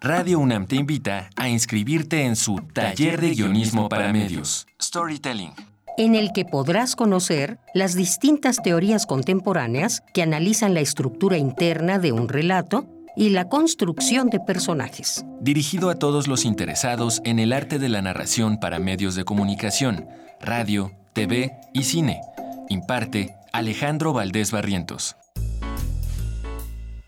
[0.00, 5.52] Radio UNAM te invita a inscribirte en su taller de guionismo para medios, Storytelling,
[5.98, 12.12] en el que podrás conocer las distintas teorías contemporáneas que analizan la estructura interna de
[12.12, 15.26] un relato y la construcción de personajes.
[15.42, 20.08] Dirigido a todos los interesados en el arte de la narración para medios de comunicación,
[20.40, 22.22] radio, TV y cine.
[22.70, 25.16] Imparte Alejandro Valdés Barrientos.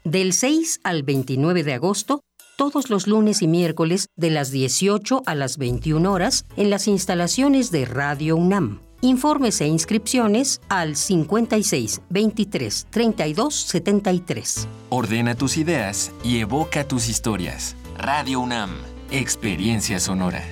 [0.04, 2.20] Del 6 al 29 de agosto,
[2.56, 7.70] todos los lunes y miércoles de las 18 a las 21 horas en las instalaciones
[7.70, 8.80] de Radio UNAM.
[9.00, 14.68] Informes e inscripciones al 56 23 32 73.
[14.90, 17.74] Ordena tus ideas y evoca tus historias.
[17.96, 18.70] Radio UNAM,
[19.10, 20.44] Experiencia Sonora.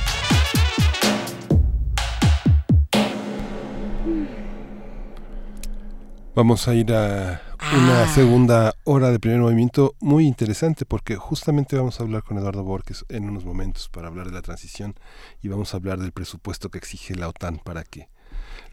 [6.36, 8.08] Vamos a ir a una Ah.
[8.08, 13.04] segunda hora de primer movimiento muy interesante porque justamente vamos a hablar con Eduardo Borges
[13.08, 14.94] en unos momentos para hablar de la transición
[15.42, 18.08] y vamos a hablar del presupuesto que exige la OTAN para que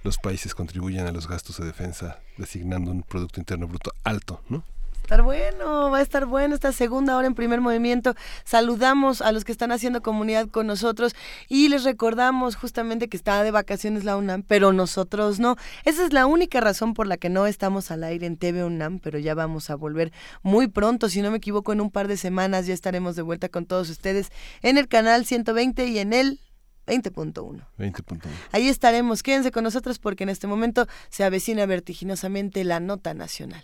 [0.04, 4.64] los países contribuyan a los gastos de defensa designando un Producto Interno Bruto alto, ¿no?
[5.10, 8.14] Estar bueno, va a estar bueno esta segunda hora en primer movimiento.
[8.44, 11.16] Saludamos a los que están haciendo comunidad con nosotros
[11.48, 15.56] y les recordamos justamente que está de vacaciones la UNAM, pero nosotros no.
[15.84, 19.00] Esa es la única razón por la que no estamos al aire en TV UNAM,
[19.00, 20.12] pero ya vamos a volver
[20.44, 23.50] muy pronto, si no me equivoco, en un par de semanas ya estaremos de vuelta
[23.50, 24.32] con todos ustedes
[24.62, 26.40] en el canal 120 y en el
[26.86, 27.66] 20.1.
[27.80, 28.22] 20.1.
[28.52, 33.64] Ahí estaremos, quédense con nosotros porque en este momento se avecina vertiginosamente la nota nacional.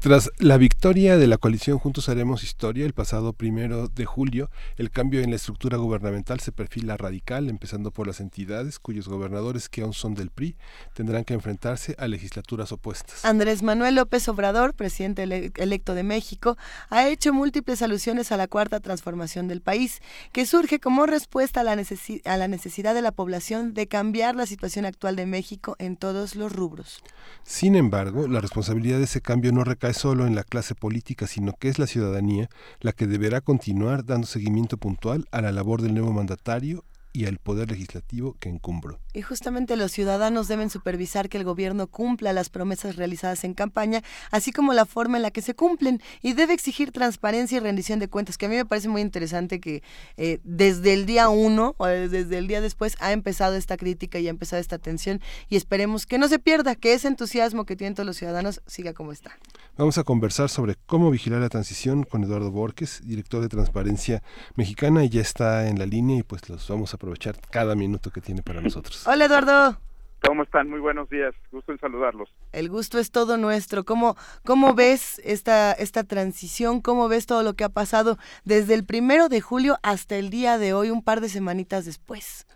[0.00, 4.48] Tras la victoria de la coalición Juntos Haremos Historia el pasado primero de julio,
[4.78, 9.68] el cambio en la estructura gubernamental se perfila radical, empezando por las entidades cuyos gobernadores
[9.68, 10.56] que aún son del PRI
[10.94, 13.26] tendrán que enfrentarse a legislaturas opuestas.
[13.26, 16.56] Andrés Manuel López Obrador, presidente ele- electo de México,
[16.88, 20.00] ha hecho múltiples alusiones a la cuarta transformación del país,
[20.32, 24.34] que surge como respuesta a la, necesi- a la necesidad de la población de cambiar
[24.34, 27.02] la situación actual de México en todos los rubros.
[27.42, 31.52] Sin embargo, la responsabilidad de ese cambio no recae solo en la clase política, sino
[31.52, 32.48] que es la ciudadanía
[32.80, 37.38] la que deberá continuar dando seguimiento puntual a la labor del nuevo mandatario y al
[37.38, 38.98] poder legislativo que encumbro.
[39.12, 44.02] Y justamente los ciudadanos deben supervisar que el gobierno cumpla las promesas realizadas en campaña,
[44.30, 47.98] así como la forma en la que se cumplen, y debe exigir transparencia y rendición
[47.98, 49.82] de cuentas, que a mí me parece muy interesante que
[50.16, 54.28] eh, desde el día uno o desde el día después ha empezado esta crítica y
[54.28, 57.94] ha empezado esta tensión, y esperemos que no se pierda, que ese entusiasmo que tienen
[57.94, 59.36] todos los ciudadanos siga como está.
[59.76, 64.22] Vamos a conversar sobre cómo vigilar la transición con Eduardo Borges, director de Transparencia
[64.54, 68.10] Mexicana, y ya está en la línea y pues los vamos a aprovechar cada minuto
[68.10, 69.06] que tiene para nosotros.
[69.06, 69.80] Hola Eduardo.
[70.22, 70.68] ¿Cómo están?
[70.68, 71.34] Muy buenos días.
[71.50, 72.28] Gusto en saludarlos.
[72.52, 73.84] El gusto es todo nuestro.
[73.84, 76.82] ¿Cómo, cómo ves esta, esta transición?
[76.82, 80.58] ¿Cómo ves todo lo que ha pasado desde el primero de julio hasta el día
[80.58, 82.46] de hoy, un par de semanitas después?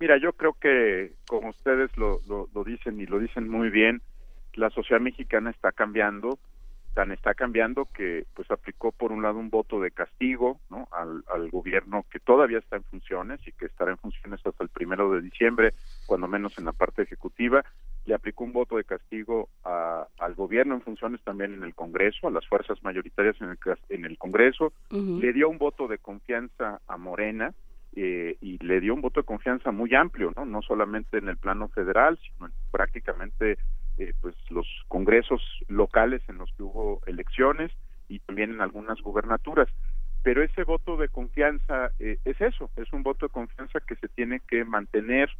[0.00, 4.02] Mira, yo creo que, como ustedes lo, lo, lo dicen y lo dicen muy bien,
[4.54, 6.40] la sociedad mexicana está cambiando,
[6.94, 10.88] tan está cambiando que pues aplicó por un lado un voto de castigo ¿no?
[10.92, 14.70] al, al gobierno que todavía está en funciones y que estará en funciones hasta el
[14.70, 15.74] primero de diciembre,
[16.06, 17.64] cuando menos en la parte ejecutiva,
[18.06, 22.28] le aplicó un voto de castigo a, al gobierno en funciones también en el Congreso,
[22.28, 26.80] a las fuerzas mayoritarias en el, en el Congreso, le dio un voto de confianza
[26.86, 27.52] a Morena
[27.96, 31.36] eh, y le dio un voto de confianza muy amplio, no, no solamente en el
[31.36, 33.58] plano federal, sino en prácticamente
[33.98, 37.70] eh, pues los congresos locales en los que hubo elecciones
[38.08, 39.68] y también en algunas gubernaturas.
[40.22, 44.08] Pero ese voto de confianza eh, es eso, es un voto de confianza que se
[44.08, 45.30] tiene que mantener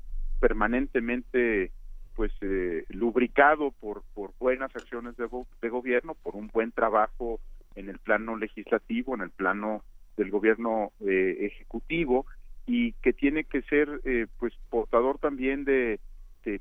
[0.41, 1.73] permanentemente
[2.15, 5.27] pues eh, lubricado por, por buenas acciones de,
[5.61, 7.41] de gobierno, por un buen trabajo
[7.75, 9.83] en el plano legislativo, en el plano
[10.17, 12.27] del gobierno eh, ejecutivo
[12.67, 16.01] y que tiene que ser eh, pues portador también de,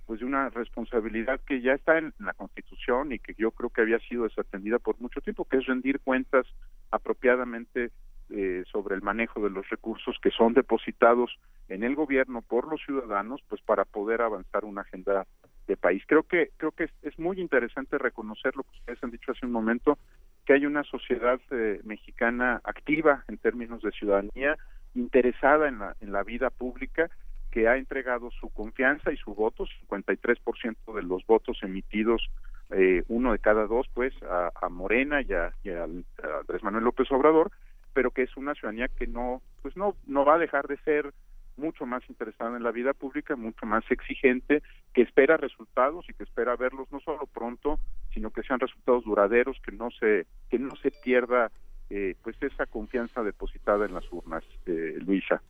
[0.05, 3.81] pues de una responsabilidad que ya está en la Constitución y que yo creo que
[3.81, 6.45] había sido desatendida por mucho tiempo, que es rendir cuentas
[6.91, 7.91] apropiadamente
[8.29, 11.37] eh, sobre el manejo de los recursos que son depositados
[11.67, 15.25] en el gobierno por los ciudadanos, pues para poder avanzar una agenda
[15.67, 16.03] de país.
[16.07, 19.45] Creo que creo que es, es muy interesante reconocer lo que ustedes han dicho hace
[19.45, 19.97] un momento,
[20.45, 24.57] que hay una sociedad eh, mexicana activa en términos de ciudadanía,
[24.95, 27.09] interesada en la, en la vida pública,
[27.51, 32.29] que ha entregado su confianza y su voto, 53% de los votos emitidos,
[32.71, 37.51] eh, uno de cada dos, pues, a, a Morena y a, Andrés Manuel López Obrador,
[37.93, 41.13] pero que es una ciudadanía que no, pues no, no va a dejar de ser
[41.57, 44.63] mucho más interesada en la vida pública, mucho más exigente,
[44.93, 47.79] que espera resultados y que espera verlos no solo pronto,
[48.13, 51.51] sino que sean resultados duraderos, que no se, que no se pierda
[51.95, 55.43] eh, pues esa confianza depositada en las urnas, eh, Luisa.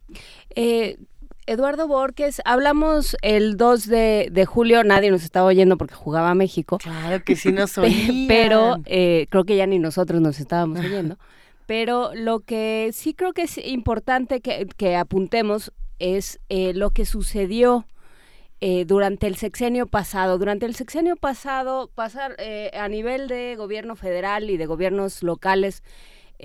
[0.55, 0.97] Eh,
[1.45, 6.79] Eduardo Borges, hablamos el 2 de, de julio, nadie nos estaba oyendo porque jugaba México.
[6.79, 8.27] Claro que sí nos oían.
[8.27, 11.17] Pero eh, creo que ya ni nosotros nos estábamos oyendo.
[11.65, 17.05] Pero lo que sí creo que es importante que, que apuntemos es eh, lo que
[17.05, 17.85] sucedió
[18.65, 20.37] eh, durante el sexenio pasado.
[20.37, 25.83] Durante el sexenio pasado, pasar eh, a nivel de gobierno federal y de gobiernos locales,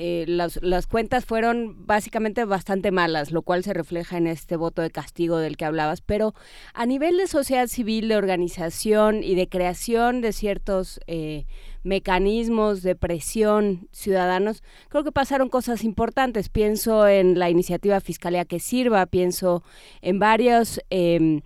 [0.00, 4.80] eh, las, las, cuentas fueron básicamente bastante malas, lo cual se refleja en este voto
[4.80, 6.34] de castigo del que hablabas, pero
[6.72, 11.46] a nivel de sociedad civil, de organización y de creación de ciertos eh,
[11.82, 16.48] mecanismos de presión ciudadanos, creo que pasaron cosas importantes.
[16.48, 19.64] Pienso en la iniciativa Fiscalía que Sirva, pienso
[20.00, 20.80] en varios...
[20.90, 21.42] Eh,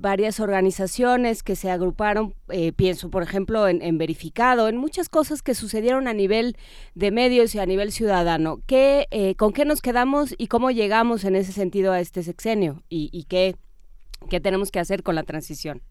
[0.00, 5.54] varias organizaciones que se agruparon, eh, pienso por ejemplo en, Verificado, en muchas cosas que
[5.54, 6.56] sucedieron a nivel
[6.94, 8.58] de medios y a nivel ciudadano.
[8.66, 12.82] ¿Qué, eh, ¿Con qué nos quedamos y cómo llegamos en ese sentido a este sexenio?
[12.88, 13.56] ¿Y, qué,
[14.30, 15.82] qué tenemos que hacer con la transición?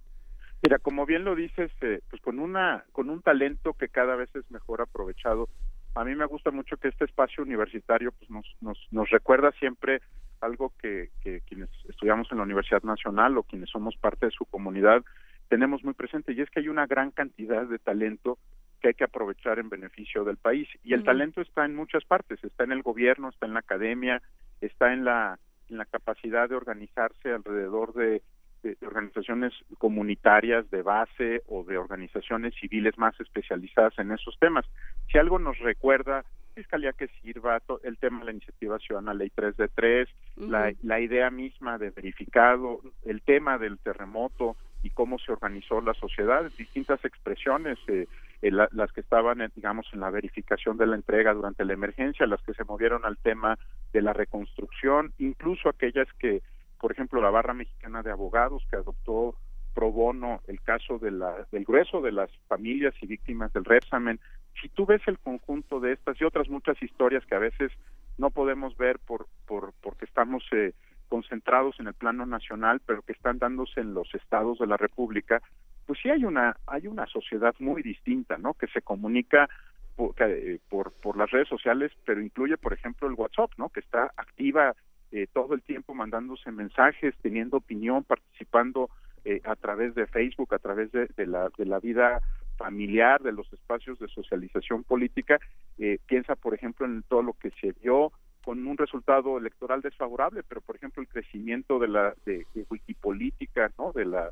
[0.63, 4.29] Mira, como bien lo dices, eh, pues con una con un talento que cada vez
[4.35, 5.47] es mejor aprovechado.
[5.95, 10.01] A mí me gusta mucho que este espacio universitario pues nos nos, nos recuerda siempre
[10.41, 11.09] algo que,
[11.47, 15.03] quienes estudiamos en la Universidad Nacional o quienes somos parte de su comunidad
[15.47, 18.37] tenemos muy presente y es que hay una gran cantidad de talento
[18.81, 20.67] que hay que aprovechar en beneficio del país.
[20.83, 24.21] Y el talento está en muchas partes está en el gobierno está en la academia
[24.61, 28.23] está en la en la capacidad de organizarse alrededor de,
[28.63, 34.65] de organizaciones comunitarias de base o de organizaciones civiles más especializadas en esos temas.
[35.11, 36.23] Si algo nos recuerda
[36.55, 40.99] fiscalía que sirva, el tema de la iniciativa ciudadana ley 3 de 3, la, la
[40.99, 47.03] idea misma de verificado, el tema del terremoto y cómo se organizó la sociedad, distintas
[47.03, 48.07] expresiones, eh,
[48.41, 52.41] eh, las que estaban, digamos, en la verificación de la entrega durante la emergencia, las
[52.43, 53.57] que se movieron al tema
[53.91, 56.41] de la reconstrucción, incluso aquellas que,
[56.79, 59.35] por ejemplo, la Barra Mexicana de Abogados, que adoptó
[59.73, 64.19] pro bono el caso de la, del grueso de las familias y víctimas del Repsamen.
[64.61, 67.71] Si tú ves el conjunto de estas y otras muchas historias que a veces
[68.17, 70.73] no podemos ver por, por porque estamos eh,
[71.07, 75.41] concentrados en el plano nacional, pero que están dándose en los estados de la República,
[75.85, 78.53] pues sí hay una hay una sociedad muy distinta, ¿no?
[78.53, 79.49] Que se comunica
[79.95, 83.69] por, eh, por, por las redes sociales, pero incluye, por ejemplo, el WhatsApp, ¿no?
[83.69, 84.75] Que está activa
[85.11, 88.89] eh, todo el tiempo mandándose mensajes, teniendo opinión, participando
[89.25, 92.21] eh, a través de Facebook, a través de, la, de la vida
[92.57, 95.39] familiar, de los espacios de socialización política,
[95.77, 98.11] eh, piensa, por ejemplo, en todo lo que se dio
[98.43, 103.91] con un resultado electoral desfavorable, pero por ejemplo el crecimiento de la de, wikipolítica, ¿no?
[103.91, 104.31] De la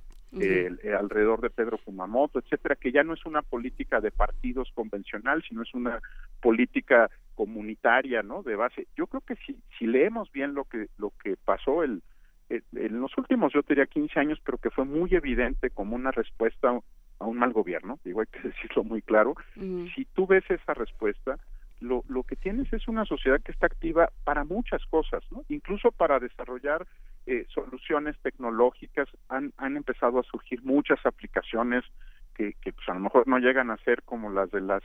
[0.99, 5.61] alrededor de Pedro Kumamoto, etcétera, que ya no es una política de partidos convencional, sino
[5.61, 6.01] es una
[6.41, 8.41] política comunitaria, ¿no?
[8.41, 8.87] De base.
[8.97, 12.01] Yo creo que si si leemos bien lo que lo que pasó el
[12.49, 16.79] en los últimos, yo diría 15 años, pero que fue muy evidente como una respuesta
[17.19, 21.37] a un mal gobierno, digo, hay que decirlo muy claro, si tú ves esa respuesta,
[21.79, 25.43] lo, lo que tienes es una sociedad que está activa para muchas cosas, ¿no?
[25.49, 26.87] Incluso para desarrollar
[27.27, 31.83] eh, soluciones tecnológicas, han, han empezado a surgir muchas aplicaciones
[32.33, 34.81] que, que pues a lo mejor no llegan a ser como las de las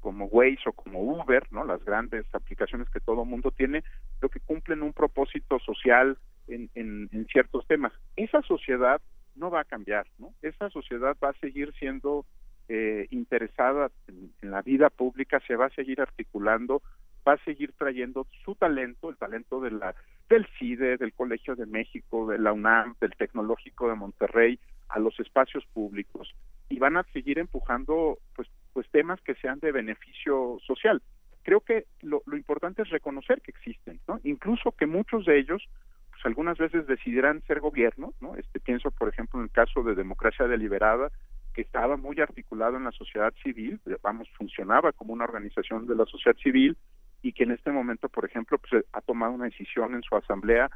[0.00, 1.64] como Waze o como Uber, ¿no?
[1.64, 3.82] Las grandes aplicaciones que todo mundo tiene,
[4.20, 6.16] pero que cumplen un propósito social,
[6.48, 7.92] en, ciertos temas.
[8.16, 9.00] Esa sociedad
[9.34, 10.32] no va a cambiar, ¿no?
[10.42, 12.24] Esa sociedad va a seguir siendo
[12.68, 16.82] eh, interesada en, la vida pública, se va a seguir articulando,
[17.26, 19.94] va a seguir trayendo su talento, el talento de la
[20.28, 24.58] del CIDE, del Colegio de México, de la UNAM, del Tecnológico de Monterrey
[24.88, 26.34] a los espacios públicos
[26.68, 31.02] y van a seguir empujando pues pues temas que sean de beneficio social.
[31.42, 34.20] Creo que lo, lo importante es reconocer que existen, ¿no?
[34.22, 35.68] Incluso que muchos de ellos
[36.12, 38.36] pues algunas veces decidirán ser gobierno, ¿no?
[38.36, 41.10] Este pienso, por ejemplo, en el caso de democracia deliberada,
[41.52, 46.06] que estaba muy articulado en la sociedad civil, vamos, funcionaba como una organización de la
[46.06, 46.76] sociedad civil
[47.20, 50.70] y que en este momento, por ejemplo, pues ha tomado una decisión en su asamblea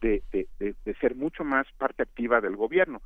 [0.00, 0.22] de,
[1.00, 3.02] ser mucho más parte activa del gobierno.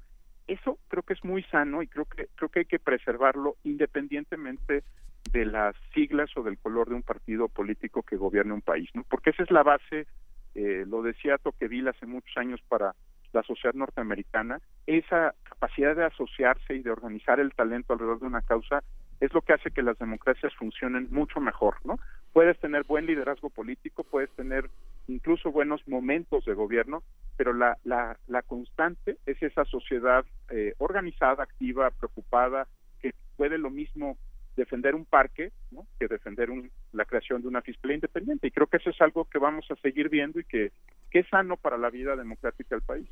[0.47, 4.85] Eso creo que es muy sano y creo que creo que hay que preservarlo independientemente
[5.33, 9.05] de las siglas o del color de un partido político que gobierne un país, ¿no?
[9.09, 10.07] Porque esa es la base
[10.55, 12.95] eh, lo decía Tocqueville hace muchos años para
[13.33, 18.43] la sociedad norteamericana, esa capacidad de asociarse y de organizar el talento alrededor de una
[18.43, 18.83] causa
[19.23, 21.97] es lo que hace que las democracias funcionen mucho mejor, ¿no?
[22.33, 24.69] Puedes tener buen liderazgo político, puedes tener
[25.07, 27.05] incluso buenos momentos de gobierno,
[27.37, 32.67] pero la, la, la constante es esa sociedad eh, organizada, activa, preocupada,
[33.01, 34.17] que puede lo mismo
[34.57, 35.87] defender un parque ¿no?
[36.01, 36.49] que defender
[36.93, 38.49] la creación de una fiscalía independiente.
[38.49, 40.73] Y creo que eso es algo que vamos a seguir viendo y que,
[41.13, 43.09] que es sano para la vida democrática del país.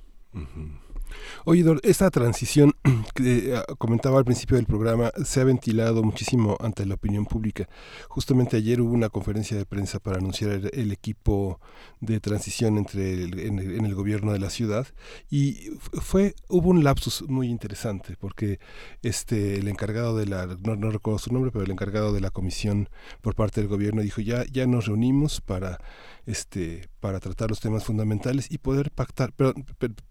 [1.45, 2.74] Oye, Dor, esta transición
[3.15, 7.69] que eh, comentaba al principio del programa se ha ventilado muchísimo ante la opinión pública.
[8.09, 11.61] Justamente ayer hubo una conferencia de prensa para anunciar el, equipo
[12.01, 14.87] de transición entre en, el, gobierno de la ciudad
[15.31, 15.70] y
[16.01, 18.59] fue hubo un lapsus muy interesante porque
[19.03, 22.31] este el encargado de la no, no recuerdo su nombre pero el encargado de la
[22.31, 22.89] comisión
[23.20, 25.78] por parte del gobierno dijo ya ya nos reunimos para
[26.27, 29.53] este, para tratar los temas fundamentales y poder pactar, pero,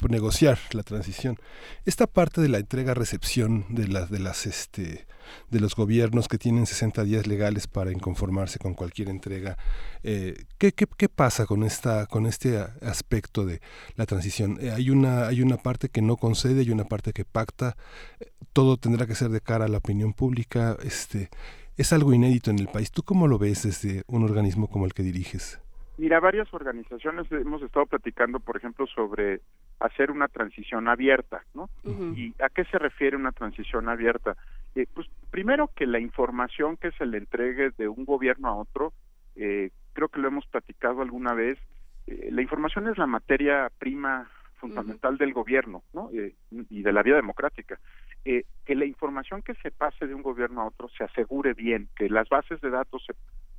[0.09, 1.37] negociar la transición.
[1.85, 5.07] Esta parte de la entrega-recepción de las, de las, este,
[5.49, 9.57] de los gobiernos que tienen 60 días legales para inconformarse con cualquier entrega,
[10.03, 13.61] eh, ¿qué, qué, pasa con esta, con este aspecto de
[13.95, 14.57] la transición?
[14.59, 17.75] Eh, hay una, hay una parte que no concede, y una parte que pacta.
[18.53, 20.75] todo tendrá que ser de cara a la opinión pública.
[20.83, 21.29] Este,
[21.77, 22.91] es algo inédito en el país.
[22.91, 25.61] ¿Tú cómo lo ves desde un organismo como el que diriges?
[25.97, 29.41] Mira, varias organizaciones hemos estado platicando, por ejemplo, sobre
[29.79, 31.69] hacer una transición abierta, ¿no?
[32.15, 34.35] ¿Y a qué se refiere una transición abierta?
[34.75, 38.93] Eh, pues primero que la información que se le entregue de un gobierno a otro,
[39.35, 41.57] eh, creo que lo hemos platicado alguna vez,
[42.07, 46.09] eh, la información es la materia prima fundamental del gobierno, ¿no?
[46.11, 47.79] y de la vida democrática.
[48.23, 52.09] que la información que se pase de un gobierno a otro se asegure bien, que
[52.09, 53.13] las bases de datos se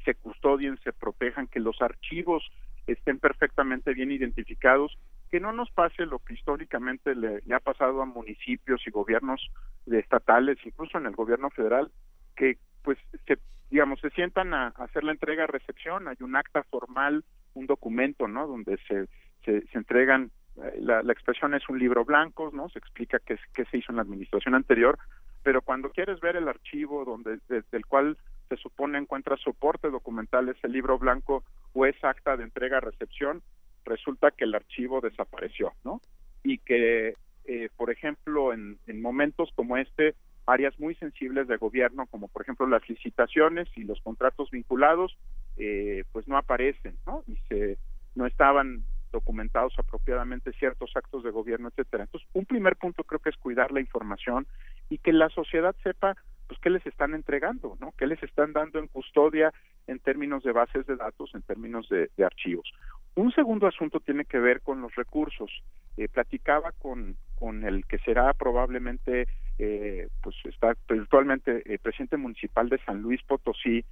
[0.04, 2.50] se custodien, se protejan, que los archivos
[2.86, 4.96] estén perfectamente bien identificados,
[5.30, 9.40] que no nos pase lo que históricamente le, ha pasado a municipios y gobiernos
[9.86, 11.90] estatales, incluso en el gobierno federal,
[12.36, 13.38] que pues se
[13.70, 17.24] digamos se sientan a, hacer la entrega recepción, hay un acta formal,
[17.54, 18.48] un documento, ¿no?
[18.48, 19.06] donde se
[19.44, 22.68] se, entregan eh, la, expresión es un libro blanco, ¿no?
[22.70, 24.98] Se explica qué, qué se hizo en la administración anterior,
[25.42, 30.48] pero cuando quieres ver el archivo donde desde el cual se supone encuentra soporte documental
[30.48, 33.42] ese libro blanco o esa acta de entrega-recepción,
[33.90, 36.00] resulta que el archivo desapareció, ¿no?
[36.42, 37.14] Y que,
[37.44, 40.14] eh, por ejemplo, en, momentos como este,
[40.46, 45.16] áreas muy sensibles de gobierno, como por ejemplo las licitaciones y los contratos vinculados,
[45.58, 47.22] eh, pues no aparecen, ¿no?
[47.26, 47.78] Y se
[48.14, 52.04] no estaban documentados apropiadamente ciertos actos de gobierno, etcétera.
[52.04, 54.46] Entonces, un primer punto creo que es cuidar la información
[54.88, 56.16] y que la sociedad sepa
[56.50, 57.94] pues qué les están entregando, ¿no?
[57.96, 59.52] ¿Qué les están dando en custodia
[59.86, 62.68] en términos de bases de datos, en términos de, archivos?
[63.14, 65.48] Un segundo asunto tiene que ver con los recursos.
[65.96, 69.28] Eh, platicaba con, con el que será probablemente,
[69.60, 73.84] eh, pues está virtualmente eh, presidente municipal de San Luis Potosí,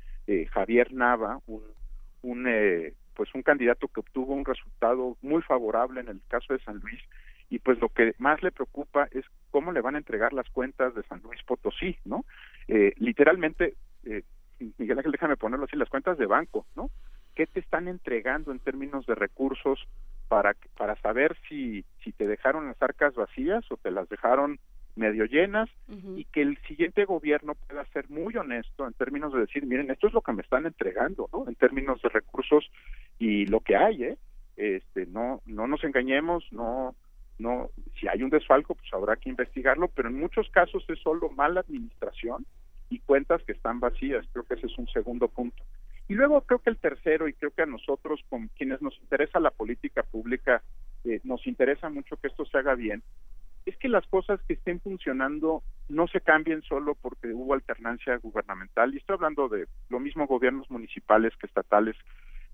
[0.51, 1.63] Javier Nava, un,
[2.23, 2.45] un
[3.15, 7.01] pues un candidato que obtuvo un resultado muy favorable en el caso de San Luis
[7.51, 10.95] y pues lo que más le preocupa es cómo le van a entregar las cuentas
[10.95, 12.25] de San Luis Potosí, ¿no?
[12.67, 14.23] Eh, literalmente, eh,
[14.77, 16.91] Miguel Ángel, déjame ponerlo así, las cuentas de banco, ¿no?
[17.35, 19.81] ¿Qué te están entregando en términos de recursos
[20.29, 24.59] para, para saber si, si te dejaron las arcas vacías o te las dejaron
[24.99, 25.71] medio llenas
[26.17, 30.09] y que el siguiente gobierno pueda ser muy honesto en términos de decir, miren, esto
[30.09, 31.49] es lo que me están entregando, ¿no?
[31.49, 32.69] En términos de recursos
[33.19, 34.19] y lo que hay, ¿eh?
[34.57, 36.97] Este, no, no nos engañemos, no,
[37.39, 41.31] no si hay un desfalco pues habrá que investigarlo pero en muchos casos es solo
[41.31, 42.47] mala administración
[42.91, 44.27] y cuentas que están vacías.
[44.33, 45.63] Creo que ese es un segundo punto.
[46.09, 49.41] Y luego creo que el tercero y creo que a nosotros con quienes nos interesa
[49.41, 50.63] la política pública
[51.05, 53.03] eh, nos interesa mucho que esto se haga bien
[53.67, 58.95] es que las cosas que estén funcionando no se cambien solo porque hubo alternancia gubernamental.
[58.95, 61.97] Y estoy hablando de lo mismo gobiernos municipales que estatales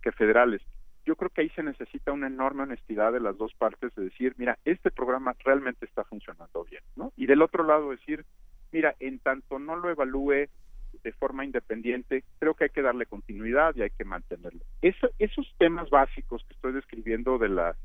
[0.02, 0.60] que federales
[1.04, 4.34] yo creo que ahí se necesita una enorme honestidad de las dos partes de decir,
[4.38, 7.12] mira, este programa realmente está funcionando bien, ¿no?
[7.16, 8.24] Y del otro lado decir,
[8.72, 10.48] mira, en tanto no lo evalúe
[11.02, 14.60] de forma independiente, creo que hay que darle continuidad y hay que mantenerlo.
[14.80, 17.76] esos temas básicos que estoy describiendo de la,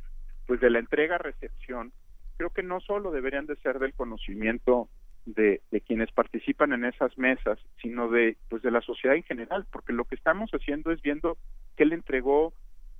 [0.48, 1.92] pues de la entrega-recepción,
[2.38, 4.88] creo que no solo deberían de ser del conocimiento
[5.26, 9.66] de, de, quienes participan en esas mesas, sino de pues de la sociedad en general,
[9.72, 11.38] porque lo que estamos haciendo es viendo
[11.76, 12.54] qué le entregó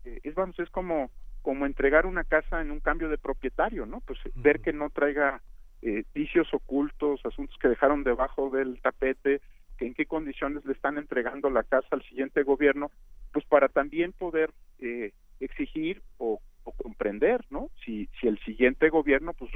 [0.04, 1.12] es vamos es como
[1.42, 5.42] como entregar una casa en un cambio de propietario no pues ver que no traiga
[5.82, 9.42] eh, vicios ocultos asuntos que dejaron debajo del tapete
[9.78, 12.92] que en qué condiciones le están entregando la casa al siguiente gobierno
[13.32, 16.42] pues para también poder eh, exigir o,
[16.78, 19.50] comprender no si si el siguiente gobierno pues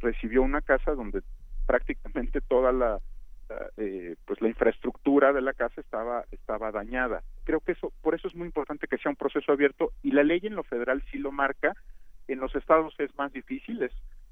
[0.00, 1.20] recibió una casa donde
[1.66, 3.00] prácticamente toda la
[3.76, 8.28] eh, pues la infraestructura de la casa estaba estaba dañada creo que eso por eso
[8.28, 11.18] es muy importante que sea un proceso abierto y la ley en lo federal sí
[11.18, 11.74] lo marca
[12.26, 13.90] en los estados es más difícil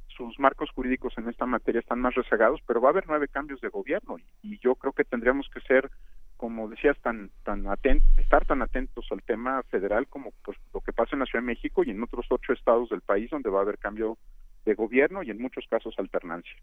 [0.08, 3.60] sus marcos jurídicos en esta materia están más rezagados pero va a haber nueve cambios
[3.60, 5.90] de gobierno y, yo creo que tendríamos que ser
[6.36, 10.92] como decías tan tan atentos estar tan atentos al tema federal como pues lo que
[10.92, 13.60] pasa en la Ciudad de México y en otros ocho estados del país donde va
[13.60, 14.18] a haber cambio
[14.66, 16.56] de gobierno y en muchos casos alternancia.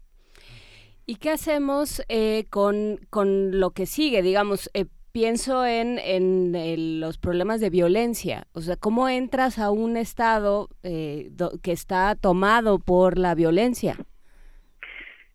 [1.06, 4.22] ¿Y qué hacemos eh, con, con, lo que sigue?
[4.22, 8.46] Digamos, eh, pienso en, en los problemas de violencia.
[8.52, 11.30] O sea, ¿cómo entras a un estado eh,
[11.62, 13.96] que está tomado por la violencia?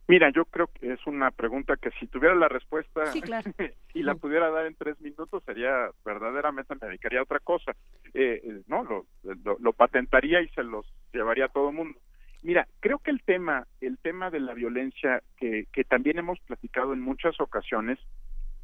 [0.07, 3.03] Mira, yo creo que es una pregunta que si tuviera la respuesta
[3.93, 7.73] y la pudiera dar en tres minutos sería verdaderamente me dedicaría a otra cosa.
[8.65, 9.05] no, lo,
[9.59, 11.99] lo, patentaría y se los llevaría a todo el mundo.
[12.41, 16.93] Mira, creo que el tema, el tema de la violencia que, que también hemos platicado
[16.93, 17.99] en muchas ocasiones,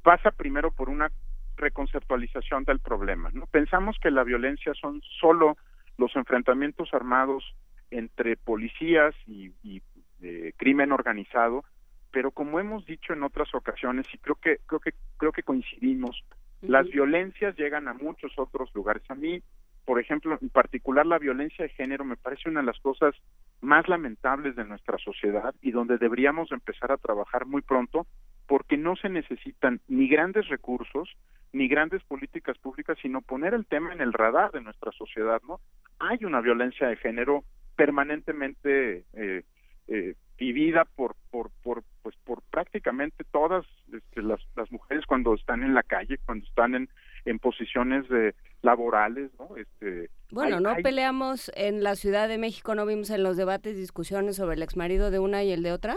[0.01, 1.11] pasa primero por una
[1.57, 3.29] reconceptualización del problema.
[3.33, 3.47] ¿no?
[3.47, 5.57] Pensamos que la violencia son solo
[5.97, 7.43] los enfrentamientos armados
[7.91, 9.81] entre policías y, y
[10.21, 11.63] eh, crimen organizado,
[12.11, 16.23] pero como hemos dicho en otras ocasiones y creo que creo que creo que coincidimos,
[16.61, 19.03] las violencias llegan a muchos otros lugares.
[19.09, 19.41] A mí
[19.85, 23.15] por ejemplo, en particular la violencia de género me parece una de las cosas
[23.61, 28.07] más lamentables de nuestra sociedad y donde deberíamos empezar a trabajar muy pronto
[28.47, 31.09] porque no se necesitan ni grandes recursos
[31.53, 35.61] ni grandes políticas públicas, sino poner el tema en el radar de nuestra sociedad, ¿no?
[35.99, 37.45] Hay una violencia de género
[37.77, 39.43] permanentemente eh,
[39.87, 45.63] eh, vivida por, por, por, pues, por prácticamente todas este, las, las mujeres cuando están
[45.63, 46.89] en la calle, cuando están en,
[47.25, 48.33] en posiciones de,
[48.65, 49.55] laborales, ¿no?
[49.55, 54.35] Este, bueno, no peleamos en la Ciudad de México, no vimos en los debates discusiones
[54.35, 55.95] sobre el exmarido de una y el de otra.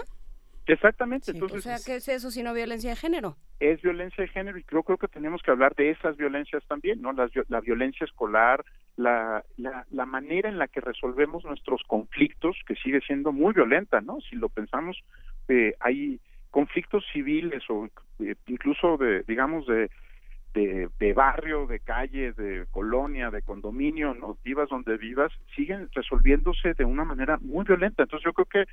[0.66, 1.30] Exactamente.
[1.30, 3.36] entonces, o sea, ¿qué es eso sino violencia de género?
[3.58, 7.00] Es violencia de género y creo, creo que tenemos que hablar de esas violencias también,
[7.00, 7.12] ¿no?
[7.14, 8.62] La, la violencia escolar,
[8.96, 14.02] la, la, la, manera en la que resolvemos nuestros conflictos, que sigue siendo muy violenta,
[14.02, 14.20] ¿no?
[14.20, 15.02] Si lo pensamos,
[15.48, 17.88] eh, hay conflictos civiles o
[18.18, 19.90] eh, incluso de, digamos, de
[20.98, 26.84] de, barrio, de calle, de colonia, de condominio, no vivas donde vivas, siguen resolviéndose de
[26.84, 28.02] una manera muy violenta.
[28.02, 28.72] Entonces yo creo que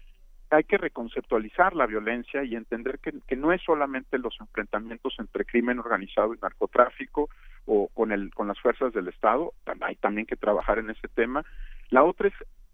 [0.49, 5.45] hay que reconceptualizar la violencia y entender que, que no es solamente los enfrentamientos entre
[5.45, 7.30] crimen organizado y narcotráfico
[7.66, 11.44] o con el con las fuerzas del Estado, hay también que trabajar en ese tema.
[11.90, 12.34] La otra es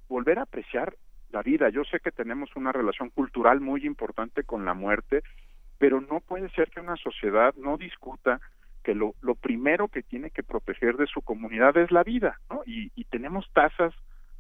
[0.10, 0.96] volver a apreciar
[1.32, 1.70] la vida.
[1.70, 5.24] Yo sé que tenemos una relación cultural muy importante con la muerte,
[5.78, 8.42] pero no puede ser que una sociedad no discuta
[8.84, 12.62] que lo, lo primero que tiene que proteger de su comunidad es la vida, ¿no?
[12.66, 13.94] Y, tenemos tasas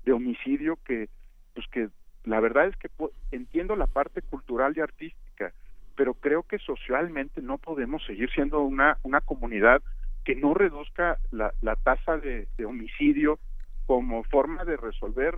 [0.05, 1.09] de homicidio que,
[1.53, 1.89] pues que
[2.23, 2.89] la verdad es que
[3.31, 5.51] entiendo la parte cultural y artística,
[5.97, 9.81] pero creo que socialmente no podemos seguir siendo una, una comunidad
[10.23, 13.39] que no reduzca la, la tasa de, de homicidio
[13.87, 15.37] como forma de resolver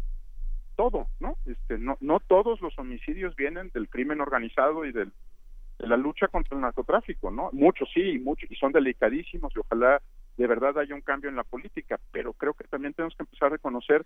[0.76, 1.38] todo, ¿no?
[1.48, 5.14] Este, no, no todos los homicidios vienen del crimen organizado y del de
[5.80, 7.50] la lucha contra el narcotráfico, ¿no?
[7.52, 10.02] Muchos sí, muchos, y son delicadísimos y ojalá
[10.38, 13.48] de verdad haya un cambio en la política, pero creo que también tenemos que empezar
[13.48, 14.06] a reconocer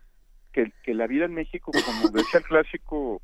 [0.51, 3.21] que, que la vida en México, como decía el clásico,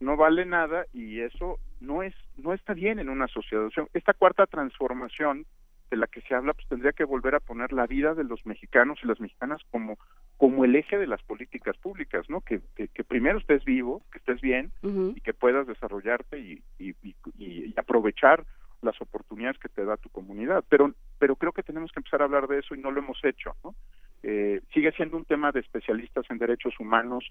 [0.00, 3.68] no vale nada y eso no es no está bien en una sociedad.
[3.94, 5.46] esta cuarta transformación
[5.90, 8.44] de la que se habla, pues tendría que volver a poner la vida de los
[8.46, 9.98] mexicanos y las mexicanas como,
[10.36, 12.40] como el eje de las políticas públicas, ¿no?
[12.40, 16.94] Que, que, primero estés vivo, que estés bien y que puedas desarrollarte y, y,
[17.38, 18.44] y, aprovechar
[18.82, 20.64] las oportunidades que te da tu comunidad.
[20.68, 23.18] Pero, pero creo que tenemos que empezar a hablar de eso y no lo hemos
[23.24, 23.74] hecho, ¿no?
[24.22, 27.24] Eh, sigue siendo un tema de especialistas en derechos humanos,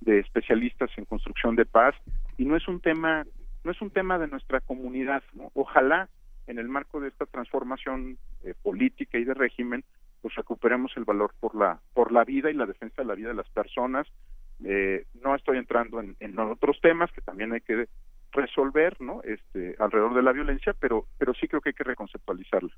[0.00, 1.94] de especialistas en construcción de paz
[2.36, 3.24] y no es un tema
[3.64, 5.50] no es un tema de nuestra comunidad, ¿no?
[5.54, 6.10] Ojalá
[6.46, 9.84] en el marco de esta transformación eh, política y de régimen,
[10.20, 13.28] pues recuperemos el valor por la por la vida y la defensa de la vida
[13.28, 14.06] de las personas.
[14.64, 17.88] Eh, no estoy entrando en, en, otros temas que también hay que
[18.32, 19.22] resolver, ¿no?
[19.22, 22.72] Este alrededor de la violencia, pero pero sí creo que hay que reconceptualizarla.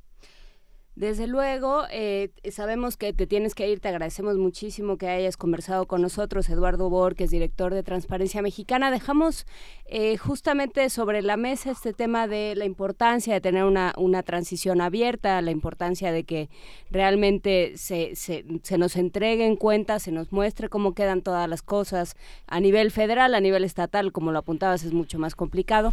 [0.96, 5.84] Desde luego, eh, sabemos que te tienes que ir, te agradecemos muchísimo que hayas conversado
[5.84, 8.90] con nosotros, Eduardo Borges, director de Transparencia Mexicana.
[8.90, 9.46] Dejamos
[9.84, 14.80] eh, justamente sobre la mesa este tema de la importancia de tener una, una transición
[14.80, 16.48] abierta, la importancia de que
[16.90, 22.16] realmente se, se, se nos entreguen cuentas, se nos muestre cómo quedan todas las cosas
[22.46, 25.92] a nivel federal, a nivel estatal, como lo apuntabas, es mucho más complicado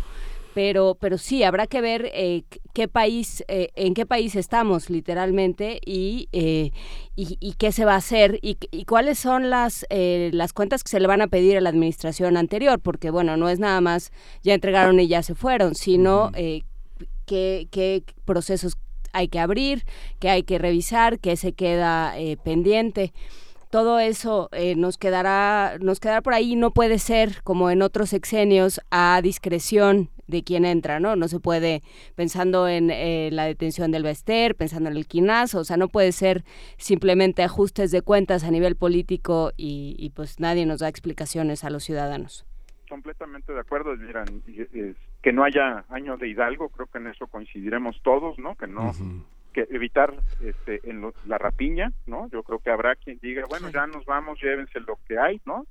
[0.53, 2.43] pero pero sí habrá que ver eh,
[2.73, 6.71] qué país eh, en qué país estamos literalmente y, eh,
[7.15, 8.55] y, qué se va a hacer y,
[8.85, 12.79] cuáles son las las cuentas que se le van a pedir a la administración anterior
[12.79, 14.11] porque bueno no es nada más
[14.43, 16.31] ya entregaron y ya se fueron sino
[17.25, 18.77] qué, qué procesos
[19.11, 19.83] hay que abrir
[20.19, 23.13] qué hay que revisar qué se queda pendiente
[23.73, 28.11] todo eso eh, nos quedará nos quedará por ahí no puede ser como en otros
[28.11, 31.81] sexenios a discreción de quien entra no no se puede
[32.13, 36.11] pensando en eh, la detención del Bester pensando en el quinazo o sea no puede
[36.11, 36.43] ser
[36.77, 41.71] simplemente ajustes de cuentas a nivel político y, y pues nadie nos da explicaciones a
[41.71, 42.45] los ciudadanos.
[42.87, 44.43] Completamente de acuerdo miran
[45.23, 48.91] que no haya año de Hidalgo creo que en eso coincidiremos todos no que no
[49.53, 52.29] que evitar este, en la rapiña, ¿no?
[52.29, 55.65] Yo creo que habrá quien diga, bueno, ya nos vamos, llévense lo que hay, ¿no?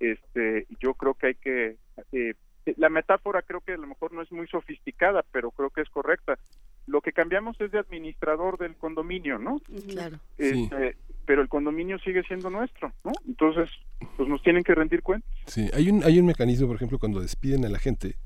[0.00, 1.76] Este, yo creo que hay que
[2.12, 2.34] eh,
[2.76, 5.88] la metáfora creo que a lo mejor no es muy sofisticada, pero creo que es
[5.88, 6.38] correcta.
[6.86, 9.60] Lo que cambiamos es de administrador del condominio, ¿no?
[9.88, 10.18] Claro.
[10.38, 13.12] Este, pero el condominio sigue siendo nuestro, ¿no?
[13.26, 13.70] Entonces,
[14.16, 15.30] pues nos tienen que rendir cuentas.
[15.46, 18.16] Sí, hay un, hay un mecanismo, por ejemplo, cuando despiden a la gente,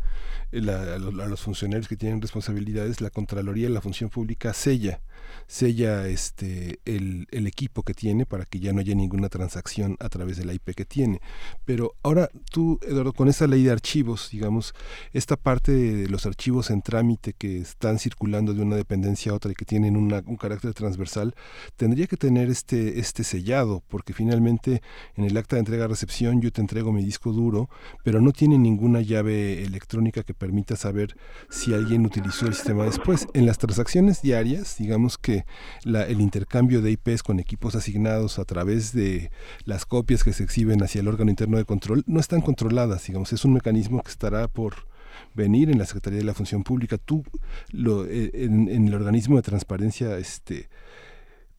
[0.53, 5.01] a, los, funcionarios que tienen responsabilidades, la Contraloría de la Función Pública sella,
[5.47, 10.09] sella este, el, el, equipo que tiene para que ya no haya ninguna transacción a
[10.09, 11.21] través de la IP que tiene.
[11.65, 14.75] Pero ahora tú, Eduardo, con esa ley de archivos, digamos,
[15.13, 19.53] esta parte de los archivos en trámite que están circulando de una dependencia a otra
[19.53, 21.35] y que tienen una, un carácter transversal,
[21.77, 24.83] tendría que tener este, este sellado, porque finalmente
[25.17, 27.69] en el acta de entrega-recepción yo te entrego mi disco duro,
[28.03, 31.17] pero no tiene ninguna llave electrónica que permita saber
[31.51, 33.27] si alguien utilizó el sistema después.
[33.35, 35.45] En las transacciones diarias, digamos que
[35.85, 39.31] el intercambio de IPs con equipos asignados a través de
[39.65, 43.33] las copias que se exhiben hacia el órgano interno de control no están controladas, digamos,
[43.33, 44.89] es un mecanismo que estará por
[45.35, 46.99] venir en la Secretaría de la Función Pública.
[46.99, 47.25] Tú,
[47.71, 50.69] lo, eh, en, en, el organismo de transparencia, este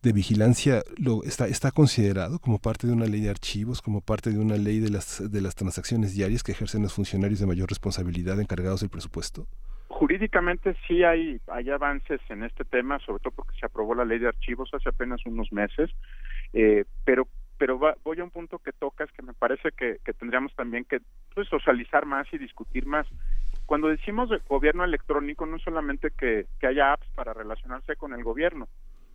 [0.02, 4.32] de vigilancia lo está está considerado como parte de una ley de archivos, como parte
[4.32, 7.70] de una ley de las de las transacciones diarias que ejercen los funcionarios de mayor
[7.70, 9.46] responsabilidad encargados del presupuesto?
[9.88, 11.40] Jurídicamente sí hay
[11.72, 15.24] avances en este tema, sobre todo porque se aprobó la ley de archivos hace apenas
[15.26, 15.92] unos meses,
[16.54, 17.28] eh, pero
[17.62, 21.00] pero voy a un punto que tocas que me parece que, tendríamos también que
[21.36, 23.06] pues, socializar más y discutir más.
[23.68, 28.68] Cuando decimos gobierno electrónico, no solamente que, que haya apps para relacionarse con el gobierno,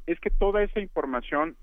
[0.07, 1.57] es que toda esa información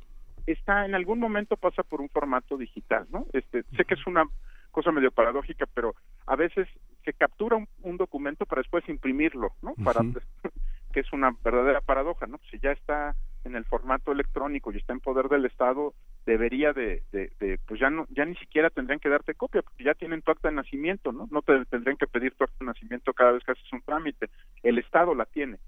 [0.46, 3.26] está en algún momento pasa por un formato digital, ¿no?
[3.34, 4.26] Este, sé que es una
[4.72, 5.96] cosa medio paradójica, pero
[6.26, 6.68] a veces
[7.06, 9.74] se captura un, documento para después imprimirlo, ¿no?
[9.84, 10.02] Para
[10.94, 12.40] que es una verdadera paradoja, ¿no?
[12.50, 13.16] Si ya está
[13.46, 15.94] en el formato electrónico y está en poder del Estado,
[16.26, 19.94] debería de, de, pues ya no, ya ni siquiera tendrían que darte copia, porque ya
[19.94, 21.28] tienen tu acta de nacimiento, ¿no?
[21.30, 24.30] No te tendrían que pedir tu acta de nacimiento cada vez que haces un trámite,
[24.64, 25.60] el Estado la tiene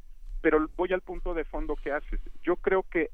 [0.46, 2.20] pero voy al punto de fondo que haces.
[2.44, 3.10] Yo creo que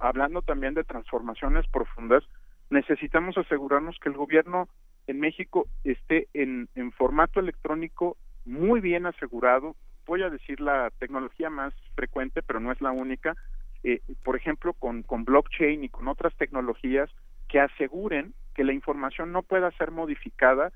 [0.00, 2.24] hablando también de transformaciones profundas,
[2.70, 4.68] necesitamos asegurarnos que el gobierno
[5.06, 6.68] en México esté en,
[6.98, 9.76] formato electrónico muy bien asegurado.
[10.06, 13.36] Voy a decir la tecnología más frecuente, pero no es la única.
[13.84, 17.08] Eh, por ejemplo, con blockchain y con otras tecnologías
[17.48, 20.72] que aseguren que la información no pueda ser modificada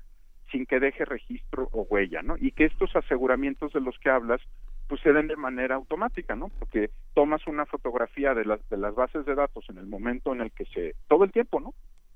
[0.53, 2.35] sin que deje registro o huella, ¿no?
[2.37, 4.39] Y que estos aseguramientos de los que hablas
[4.87, 6.49] pues se den de manera automática, ¿no?
[6.59, 10.41] Porque tomas una fotografía de las de las bases de datos en el momento en
[10.41, 11.73] el que se todo el tiempo, ¿no?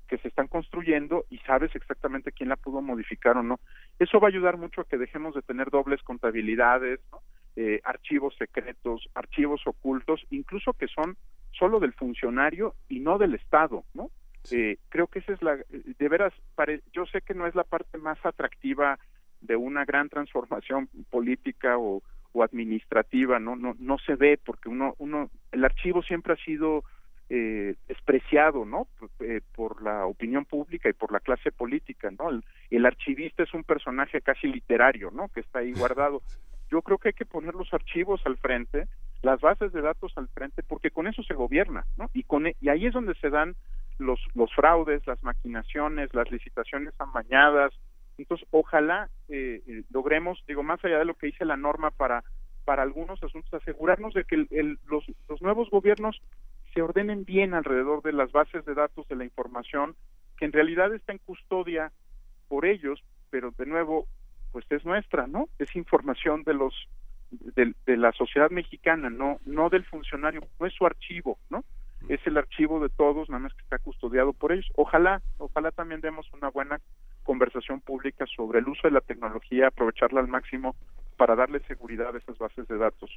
[0.08, 3.60] que se están construyendo y sabes exactamente quién la pudo modificar o no.
[3.98, 7.22] Eso va a ayudar mucho a que dejemos de tener dobles contabilidades, ¿no?
[7.56, 11.16] eh, archivos secretos, archivos ocultos, incluso que son
[11.52, 14.10] solo del funcionario y no del Estado, ¿no?
[14.50, 16.32] Eh, creo que esa es la, de veras,
[16.92, 18.98] yo sé que no es la parte más atractiva
[19.40, 23.56] de una gran transformación política o, o administrativa, ¿no?
[23.56, 26.84] No, no se ve porque uno, uno, el archivo siempre ha sido
[27.28, 28.88] eh, despreciado, ¿no?
[29.20, 32.30] Eh, por la opinión pública y por la clase política, ¿no?
[32.30, 35.28] El, el, archivista es un personaje casi literario, ¿no?
[35.28, 36.22] Que está ahí guardado.
[36.70, 38.86] Yo creo que hay que poner los archivos al frente,
[39.22, 42.10] las bases de datos al frente, porque con eso se gobierna, ¿no?
[42.12, 43.54] Y con e, y ahí es donde se dan
[43.98, 47.72] los los fraudes, las maquinaciones, las licitaciones amañadas,
[48.18, 52.22] entonces, ojalá eh, eh, logremos, digo, más allá de lo que dice la norma para,
[52.64, 56.20] para algunos asuntos, asegurarnos de que el, los, los nuevos gobiernos
[56.74, 59.94] se ordenen bien alrededor de las bases de datos de la información,
[60.36, 61.92] que en realidad está en custodia
[62.48, 64.06] por ellos, pero de nuevo,
[64.52, 65.48] pues es nuestra, ¿no?
[65.58, 66.74] Es información de los
[67.30, 71.64] de, de la sociedad mexicana, no no del funcionario, no es su archivo, ¿no?
[72.08, 74.68] Es el archivo de todos, nada más que está custodiado por ellos.
[74.74, 76.80] Ojalá, ojalá también demos una buena
[77.22, 80.74] conversación pública sobre el uso de la tecnología, aprovecharla al máximo
[81.16, 83.10] para darle seguridad a esas bases de datos.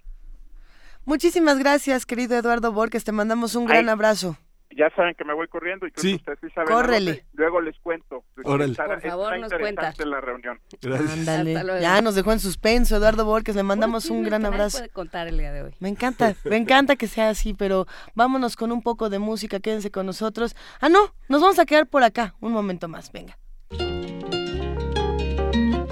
[1.06, 3.04] Muchísimas gracias, querido Eduardo Borges.
[3.04, 4.38] Te mandamos un gran abrazo.
[4.78, 6.10] ya saben que me voy corriendo y creo Sí.
[6.10, 6.74] que ustedes sí saben.
[6.74, 7.26] Córrele.
[7.34, 8.26] Luego les cuento.
[8.44, 8.74] Órale.
[8.76, 9.60] Por favor, nos interesante
[10.04, 10.06] cuenta.
[10.06, 10.60] la reunión.
[10.82, 11.82] Gracias.
[11.82, 14.80] Ya nos dejó en suspenso Eduardo Borges, le mandamos un gran abrazo.
[14.80, 15.76] puede contar el día de hoy.
[15.80, 19.92] Me encanta, me encanta que sea así, pero vámonos con un poco de música, quédense
[19.92, 20.58] con nosotros.
[20.82, 23.38] Ah, no, nos vamos a quedar por acá un momento más, venga.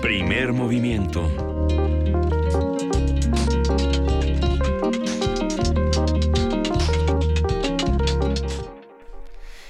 [0.04, 1.30] Primer movimiento.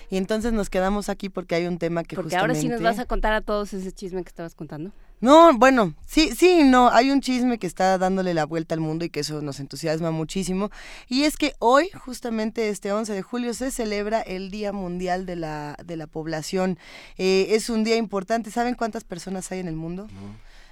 [0.10, 2.84] Y entonces nos quedamos aquí porque hay un tema que Porque ahora sí nos justamente-
[2.84, 4.92] vas a contar a todos ese chisme que estabas contando.
[5.24, 9.06] No, bueno, sí, sí, no, hay un chisme que está dándole la vuelta al mundo
[9.06, 10.70] y que eso nos entusiasma muchísimo.
[11.08, 15.38] Y es que hoy, justamente este 11 de julio, se celebra el Día Mundial de
[15.38, 16.78] la, de la Población.
[17.18, 18.52] Eh, es un día importante.
[18.52, 20.10] ¿Saben cuántas personas hay en el mundo?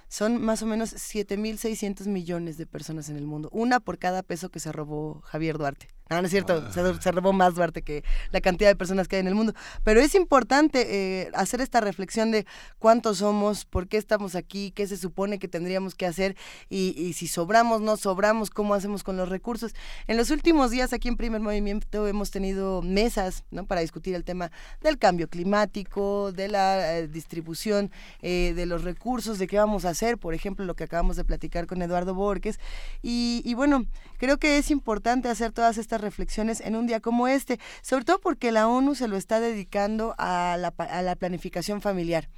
[0.09, 3.47] Son más o menos 7.600 millones de personas en el mundo.
[3.53, 5.87] Una por cada peso que se robó Javier Duarte.
[6.11, 9.15] No, no es cierto, se, se robó más Duarte que la cantidad de personas que
[9.15, 9.53] hay en el mundo.
[9.85, 12.45] Pero es importante eh, hacer esta reflexión de
[12.79, 16.35] cuántos somos, por qué estamos aquí, qué se supone que tendríamos que hacer
[16.69, 19.73] y, y si sobramos, no sobramos, cómo hacemos con los recursos.
[20.05, 23.65] En los últimos días aquí en Primer Movimiento hemos tenido mesas ¿no?
[23.65, 24.51] para discutir el tema
[24.81, 27.89] del cambio climático, de la eh, distribución
[28.21, 31.23] eh, de los recursos, de qué vamos a hacer, por ejemplo, lo que acabamos de
[31.23, 32.59] platicar con Eduardo Borges.
[33.01, 33.85] Y, y bueno,
[34.17, 38.19] creo que es importante hacer todas estas reflexiones en un día como este, sobre todo
[38.19, 42.29] porque la ONU se lo está dedicando a la, a la planificación familiar.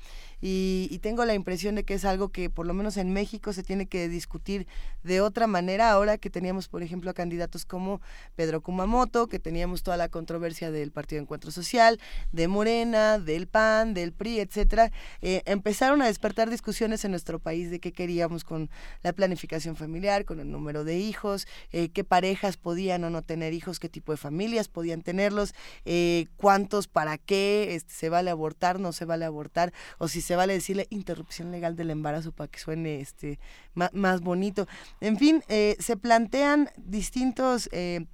[0.46, 3.64] Y, tengo la impresión de que es algo que por lo menos en México se
[3.64, 4.68] tiene que discutir
[5.02, 5.90] de otra manera.
[5.90, 8.02] Ahora que teníamos, por ejemplo, a candidatos como
[8.36, 11.98] Pedro Kumamoto, que teníamos toda la controversia del Partido Encuentro Social,
[12.34, 14.92] de Morena, del PAN, del PRI, etcétera,
[15.22, 18.70] eh, empezaron a despertar discusiones en nuestro país de qué queríamos con
[19.02, 23.54] la planificación familiar, con el número de hijos, eh, qué parejas podían o no tener
[23.54, 25.56] hijos, qué tipo de familias podían tenerlos,
[25.86, 30.33] eh, cuántos, para qué, este, se vale abortar, no se vale abortar, o si se
[30.36, 33.40] vale decirle interrupción legal del embarazo para que suene este
[33.74, 34.68] ma- más bonito.
[35.02, 38.06] En fin, eh, se plantean distintos eh,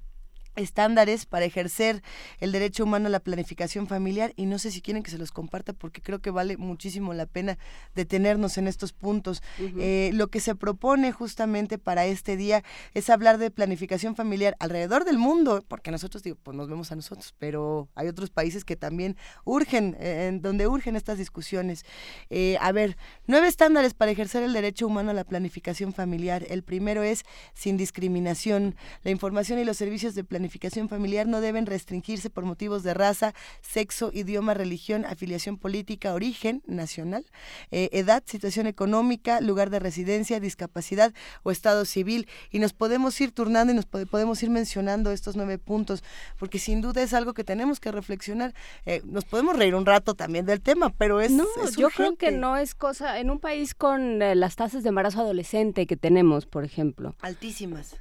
[0.60, 2.04] estándares para ejercer
[2.40, 5.32] el derecho humano a la planificación familiar y no sé si quieren que se los
[5.32, 7.58] comparta porque creo que vale muchísimo la pena
[7.96, 9.42] detenernos en estos puntos.
[9.60, 12.64] Eh, lo que se propone justamente para este día
[12.94, 16.96] es hablar de planificación familiar alrededor del mundo, porque nosotros digo, pues nos vemos a
[16.96, 19.16] nosotros, pero hay otros países que también
[19.46, 21.86] urgen, eh, en donde urgen estas discusiones.
[22.30, 26.46] Eh, a ver, nueve estándares para ejercer el derecho humano a la planificación familiar.
[26.50, 27.24] El primero es
[27.54, 28.76] sin discriminación.
[29.04, 30.49] La información y los servicios de planificación
[30.90, 37.26] familiar no deben restringirse por motivos de raza, sexo, idioma, religión, afiliación política, origen nacional,
[37.72, 41.14] eh, edad, situación económica, lugar de residencia, discapacidad
[41.44, 42.28] o estado civil.
[42.52, 46.04] Y nos podemos ir turnando y nos pode- podemos ir mencionando estos nueve puntos,
[46.38, 48.54] porque sin duda es algo que tenemos que reflexionar.
[48.86, 51.32] Eh, nos podemos reír un rato también del tema, pero es...
[51.32, 53.20] No, es yo creo que no es cosa.
[53.20, 57.96] En un país con eh, las tasas de embarazo adolescente que tenemos, por ejemplo, Altísimas.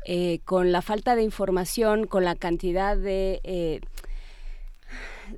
[0.44, 3.80] con la falta de información, con la cantidad de, eh,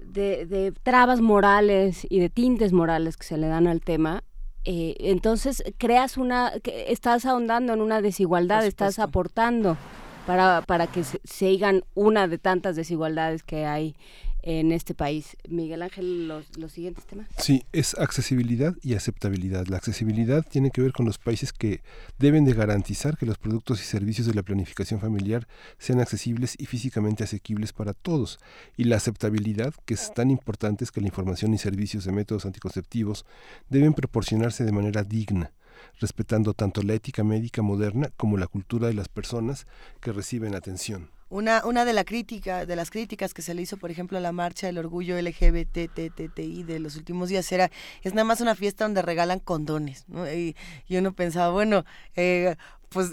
[0.03, 4.23] de, de trabas morales y de tintes morales que se le dan al tema,
[4.65, 9.79] eh, entonces creas una, que estás ahondando en una desigualdad, estás aportando
[10.27, 13.97] para, para que se, sigan una de tantas desigualdades que hay
[14.43, 15.37] en este país.
[15.49, 17.29] Miguel Ángel, los, siguientes temas.
[17.39, 19.67] Sí, es accesibilidad y aceptabilidad.
[19.67, 21.81] La accesibilidad tiene que ver con los países que
[22.19, 25.47] deben de garantizar que los productos y servicios de la planificación familiar
[25.79, 28.39] sean accesibles y físicamente asequibles para todos.
[28.77, 32.47] Y la aceptabilidad, que es tan importante, es que la información y servicios de métodos
[32.47, 33.25] anticonceptivos
[33.69, 35.53] deben proporcionarse de manera digna
[35.99, 39.67] respetando tanto la ética médica moderna como la cultura de las personas
[40.01, 41.11] que reciben atención.
[41.31, 44.21] Una, una de, la crítica, de las críticas que se le hizo, por ejemplo, a
[44.21, 47.71] la marcha del orgullo LGBTTI de los últimos días era,
[48.03, 50.31] es nada más una fiesta donde regalan condones, ¿no?
[50.31, 50.57] Y,
[50.91, 51.85] uno pensaba, bueno,
[52.17, 52.57] eh,
[52.89, 53.13] pues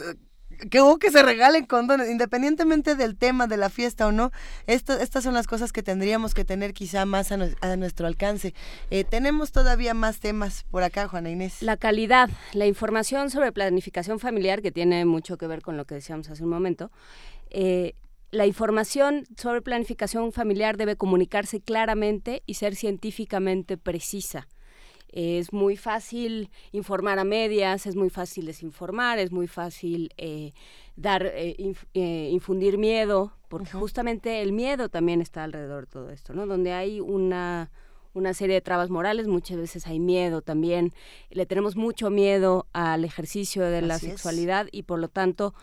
[0.71, 4.31] que hubo que se regalen condones, independientemente del tema de la fiesta o no,
[4.65, 8.53] esto, estas son las cosas que tendríamos que tener quizá más a nuestro alcance.
[8.89, 11.61] Eh, tenemos todavía más temas por acá, Juana Inés.
[11.61, 15.95] La calidad, la información sobre planificación familiar, que tiene mucho que ver con lo que
[15.95, 16.91] decíamos hace un momento.
[17.51, 17.93] eh,
[18.31, 24.47] la información sobre planificación familiar debe comunicarse claramente y ser científicamente precisa.
[25.09, 30.51] Es muy fácil informar a medias, es muy fácil desinformar, es muy fácil eh,
[30.97, 36.09] dar, eh, inf- eh, infundir miedo, porque justamente el miedo también está alrededor de todo
[36.09, 36.45] esto, ¿no?
[36.45, 37.71] Donde hay una,
[38.13, 40.91] una serie de trabas morales, muchas veces hay miedo también.
[41.29, 44.01] Le tenemos mucho miedo al ejercicio de la es.
[44.01, 45.53] sexualidad y por lo tanto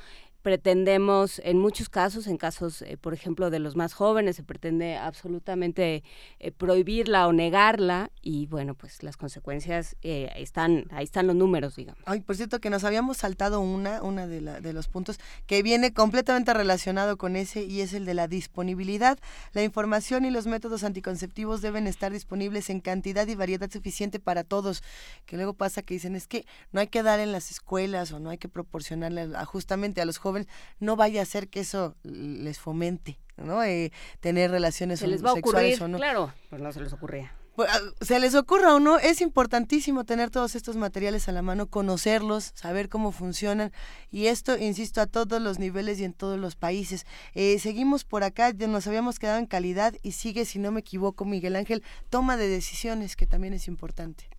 [0.44, 4.94] pretendemos, en muchos casos, en casos, eh, por ejemplo, de los más jóvenes, se pretende
[4.94, 6.04] absolutamente
[6.38, 11.76] eh, prohibirla o negarla y bueno, pues las consecuencias eh, están, ahí están los números,
[11.76, 12.02] digamos.
[12.04, 15.62] Ay, por cierto, que nos habíamos saltado una, una de, la, de los puntos que
[15.62, 19.18] viene completamente relacionado con ese y es el de la disponibilidad.
[19.54, 24.44] La información y los métodos anticonceptivos deben estar disponibles en cantidad y variedad suficiente para
[24.44, 24.82] todos,
[25.24, 28.20] que luego pasa que dicen es que no hay que dar en las escuelas o
[28.20, 30.33] no hay que proporcionarle justamente a los jóvenes
[30.78, 33.62] no vaya a ser que eso les fomente, ¿no?
[33.62, 35.98] Eh, tener relaciones se les va a ocurrir, o no.
[35.98, 37.32] Claro, pues no se les ocurría.
[37.54, 41.40] Pues, ah, se les ocurra o no, es importantísimo tener todos estos materiales a la
[41.40, 43.70] mano, conocerlos, saber cómo funcionan
[44.10, 47.06] y esto, insisto, a todos los niveles y en todos los países.
[47.34, 50.80] Eh, seguimos por acá, ya nos habíamos quedado en calidad y sigue, si no me
[50.80, 54.33] equivoco, Miguel Ángel, toma de decisiones, que también es importante.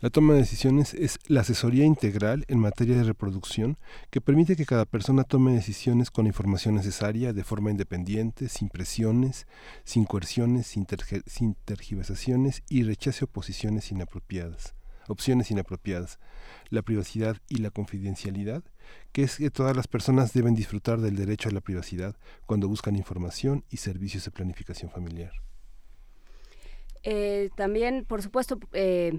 [0.00, 3.78] La toma de decisiones es la asesoría integral en materia de reproducción
[4.10, 9.48] que permite que cada persona tome decisiones con información necesaria de forma independiente, sin presiones,
[9.82, 10.86] sin coerciones, sin,
[11.64, 14.74] tergiversaciones y rechace oposiciones inapropiadas,
[15.08, 16.20] opciones inapropiadas.
[16.70, 18.62] La privacidad y la confidencialidad,
[19.10, 22.14] que es que todas las personas deben disfrutar del derecho a la privacidad
[22.46, 25.32] cuando buscan información y servicios de planificación familiar.
[27.02, 29.18] Eh, también, por supuesto, eh,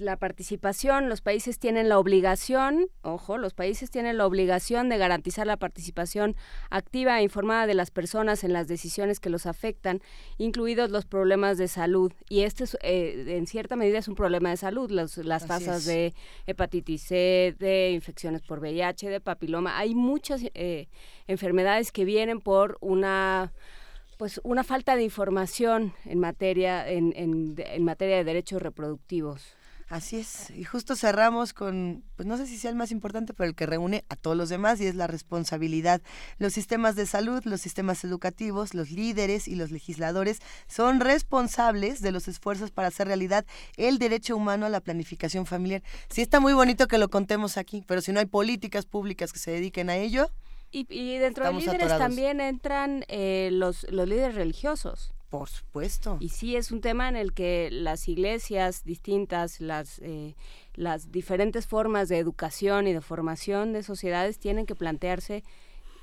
[0.00, 5.46] la participación, los países tienen la obligación, ojo, los países tienen la obligación de garantizar
[5.46, 6.36] la participación
[6.70, 10.00] activa e informada de las personas en las decisiones que los afectan,
[10.38, 12.12] incluidos los problemas de salud.
[12.28, 16.14] Y este es, eh, en cierta medida es un problema de salud, las tasas de
[16.46, 19.78] hepatitis C, de infecciones por VIH, de papiloma.
[19.78, 20.88] Hay muchas eh,
[21.26, 23.52] enfermedades que vienen por una
[24.16, 29.56] pues una falta de información en materia en, en materia de derechos reproductivos.
[29.90, 33.48] Así es, y justo cerramos con, pues no sé si sea el más importante, pero
[33.48, 36.00] el que reúne a todos los demás y es la responsabilidad.
[36.38, 40.38] Los sistemas de salud, los sistemas educativos, los líderes y los legisladores
[40.68, 43.44] son responsables de los esfuerzos para hacer realidad
[43.76, 45.82] el derecho humano a la planificación familiar.
[46.08, 49.40] Sí está muy bonito que lo contemos aquí, pero si no hay políticas públicas que
[49.40, 50.30] se dediquen a ello.
[50.70, 55.12] Y, dentro de líderes también entran eh, los, los líderes religiosos.
[55.30, 56.16] Por supuesto.
[56.20, 60.34] Y sí es un tema en el que las iglesias distintas, las, eh,
[60.74, 65.44] las diferentes formas de educación y de formación de sociedades tienen que plantearse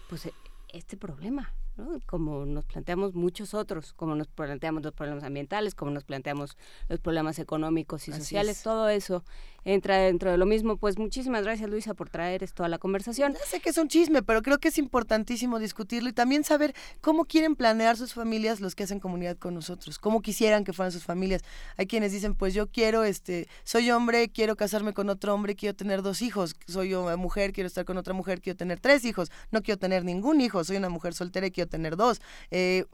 [0.09, 0.29] pues
[0.69, 1.53] este problema
[2.05, 6.57] como nos planteamos muchos otros, como nos planteamos los problemas ambientales, como nos planteamos
[6.89, 9.23] los problemas económicos y sociales, todo eso
[9.67, 10.77] entra dentro de lo mismo.
[10.77, 13.33] Pues muchísimas gracias Luisa por traer esto a la conversación.
[13.33, 16.73] Ya sé que es un chisme, pero creo que es importantísimo discutirlo y también saber
[17.01, 20.91] cómo quieren planear sus familias los que hacen comunidad con nosotros, cómo quisieran que fueran
[20.91, 21.41] sus familias.
[21.75, 25.75] Hay quienes dicen, pues yo quiero, este, soy hombre, quiero casarme con otro hombre, quiero
[25.75, 29.31] tener dos hijos, soy yo mujer, quiero estar con otra mujer, quiero tener tres hijos,
[29.51, 32.21] no quiero tener ningún hijo, soy una mujer soltera y quiero tener dos.
[32.51, 32.85] Eh,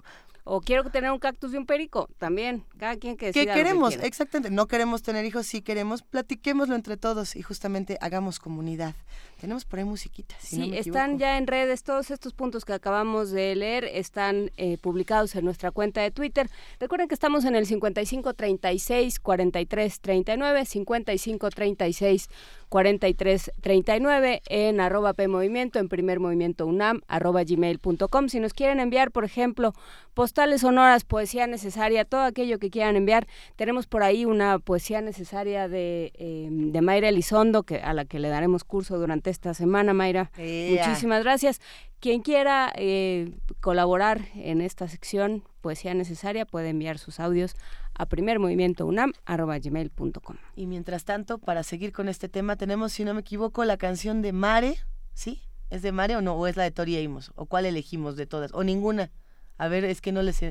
[0.44, 3.54] o quiero tener un cactus y un perico, también, cada quien que decida.
[3.54, 3.96] ¿Qué queremos?
[3.96, 8.96] Exactamente, no queremos tener hijos, sí queremos, platiquémoslo entre todos y justamente hagamos comunidad.
[9.40, 10.38] Tenemos por ahí musiquitas.
[10.42, 15.36] sí, están ya en redes, todos estos puntos que acabamos de leer están eh, publicados
[15.36, 16.50] en nuestra cuenta de Twitter.
[16.80, 22.30] Recuerden que estamos en el 5536 43 39, 5536
[22.63, 28.30] 43 39 en arroba P Movimiento, en primer movimiento UNAM, arroba gmail.com.
[28.30, 29.74] Si nos quieren enviar, por ejemplo,
[30.14, 35.68] postales sonoras, poesía necesaria, todo aquello que quieran enviar, tenemos por ahí una poesía necesaria
[35.68, 39.94] de, eh, de Mayra Elizondo, que, a la que le daremos curso durante esta semana,
[39.94, 40.32] Mayra.
[40.38, 41.62] Muchísimas gracias.
[42.04, 43.32] Quien quiera eh,
[43.62, 47.56] colaborar en esta sección Poesía Necesaria puede enviar sus audios
[47.94, 50.36] a primermovimientounam.gmail.com.
[50.58, 54.22] Y mientras tanto, para seguir con este tema, tenemos, si no me equivoco, la canción
[54.22, 54.80] de Mare,
[55.14, 55.44] ¿sí?
[55.70, 56.36] ¿Es de Mare o no?
[56.36, 57.32] ¿O es la de Tori Amos?
[57.36, 58.52] ¿O cuál elegimos de todas?
[58.54, 59.10] ¿O ninguna?
[59.58, 60.42] A ver, es que no les...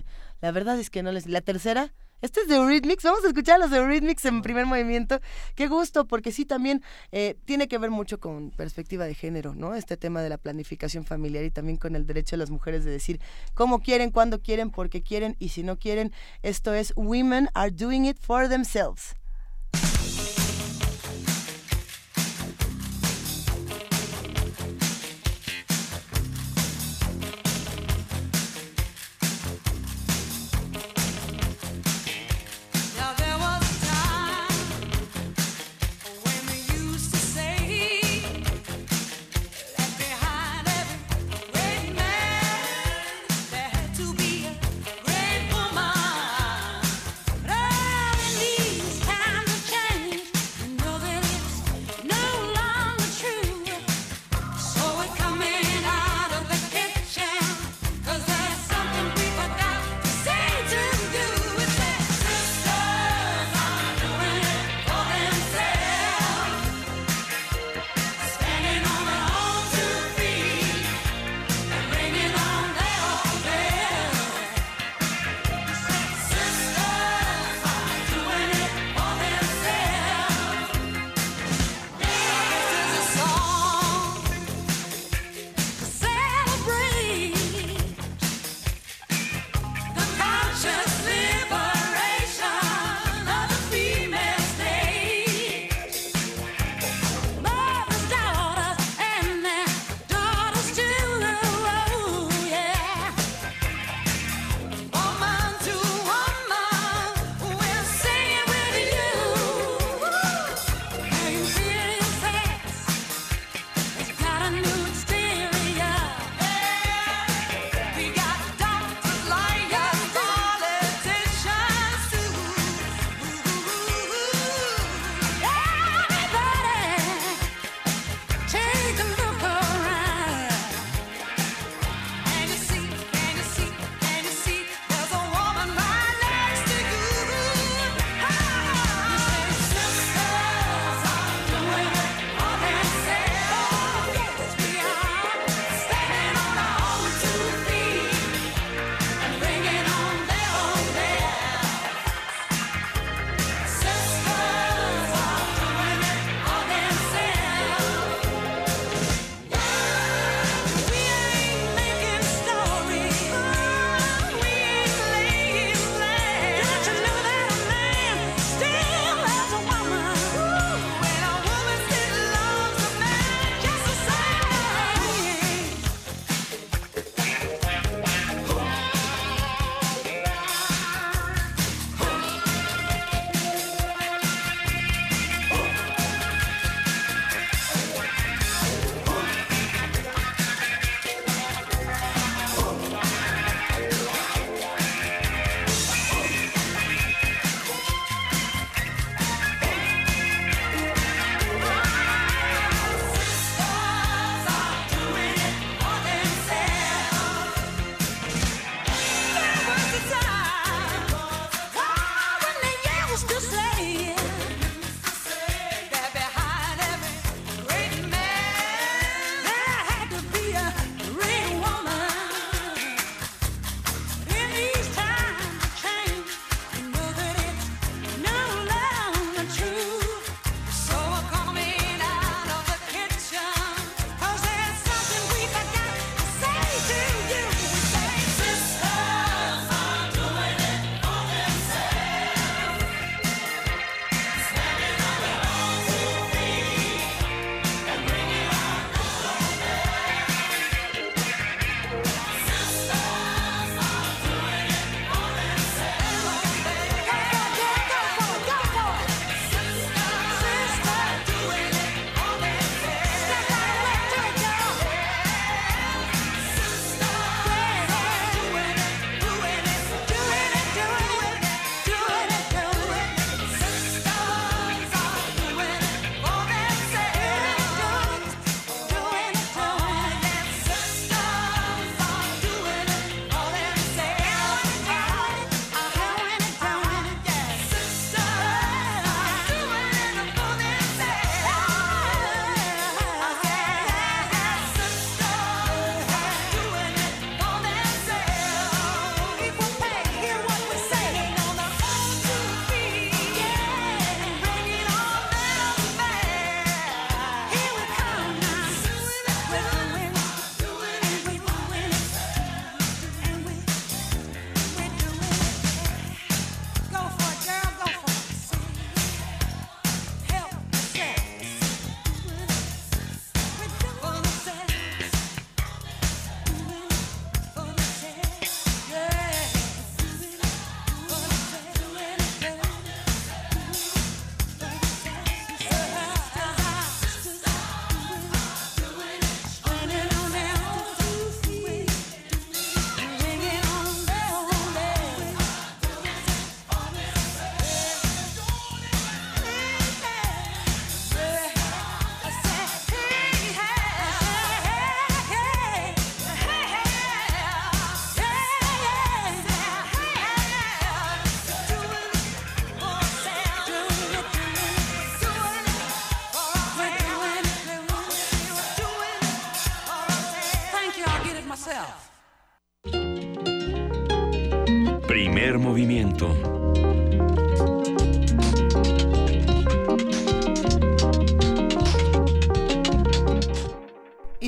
[0.40, 1.26] La verdad es que no les...
[1.26, 1.92] ¿La tercera?
[2.22, 3.02] Este es de Eurythmics.
[3.02, 5.20] Vamos a escuchar los de Eurythmics en primer movimiento.
[5.56, 6.80] Qué gusto, porque sí también
[7.10, 9.74] eh, tiene que ver mucho con perspectiva de género, ¿no?
[9.74, 12.92] Este tema de la planificación familiar y también con el derecho de las mujeres de
[12.92, 13.20] decir
[13.54, 16.12] cómo quieren, cuándo quieren, por qué quieren y si no quieren.
[16.42, 19.16] Esto es Women Are Doing It For Themselves.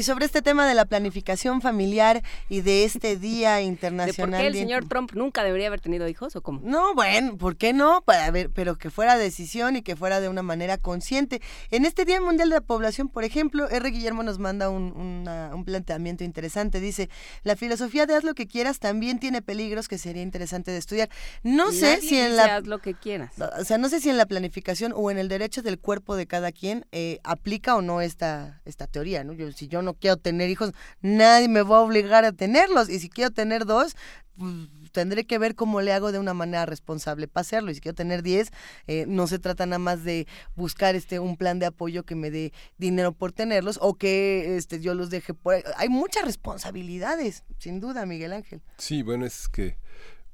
[0.05, 4.31] Sobre este tema de la planificación familiar y de este Día Internacional.
[4.31, 6.61] ¿De ¿Por qué el señor Trump nunca debería haber tenido hijos o cómo?
[6.63, 8.03] No, bueno, ¿por qué no?
[8.03, 11.41] Para ver, pero que fuera decisión y que fuera de una manera consciente.
[11.71, 13.91] En este Día Mundial de la Población, por ejemplo, R.
[13.91, 14.93] Guillermo nos manda un,
[15.27, 16.81] un planteamiento interesante.
[16.81, 17.09] Dice,
[17.43, 21.09] la filosofía de haz lo que quieras también tiene peligros que sería interesante de estudiar.
[21.43, 22.57] No sé si en la...
[22.57, 23.33] Haz lo que quieras.
[23.61, 26.27] O sea, no sé si en la planificación o en el derecho del cuerpo de
[26.27, 29.33] cada quien eh, aplica o no esta, esta teoría, ¿no?
[29.33, 32.89] Yo, si yo no quiero tener hijos, nadie me va a obligar a tenerlos.
[32.89, 33.97] Y si quiero tener dos,
[34.37, 34.53] pues,
[34.93, 37.71] tendré que ver cómo le hago de una manera responsable para hacerlo.
[37.71, 38.51] Y si quiero tener diez,
[38.87, 42.31] eh, no se trata nada más de buscar este un plan de apoyo que me
[42.31, 45.63] dé dinero por tenerlos o que este yo los deje por...
[45.77, 48.63] Hay muchas responsabilidades, sin duda, Miguel Ángel.
[48.79, 49.77] Sí, bueno, es que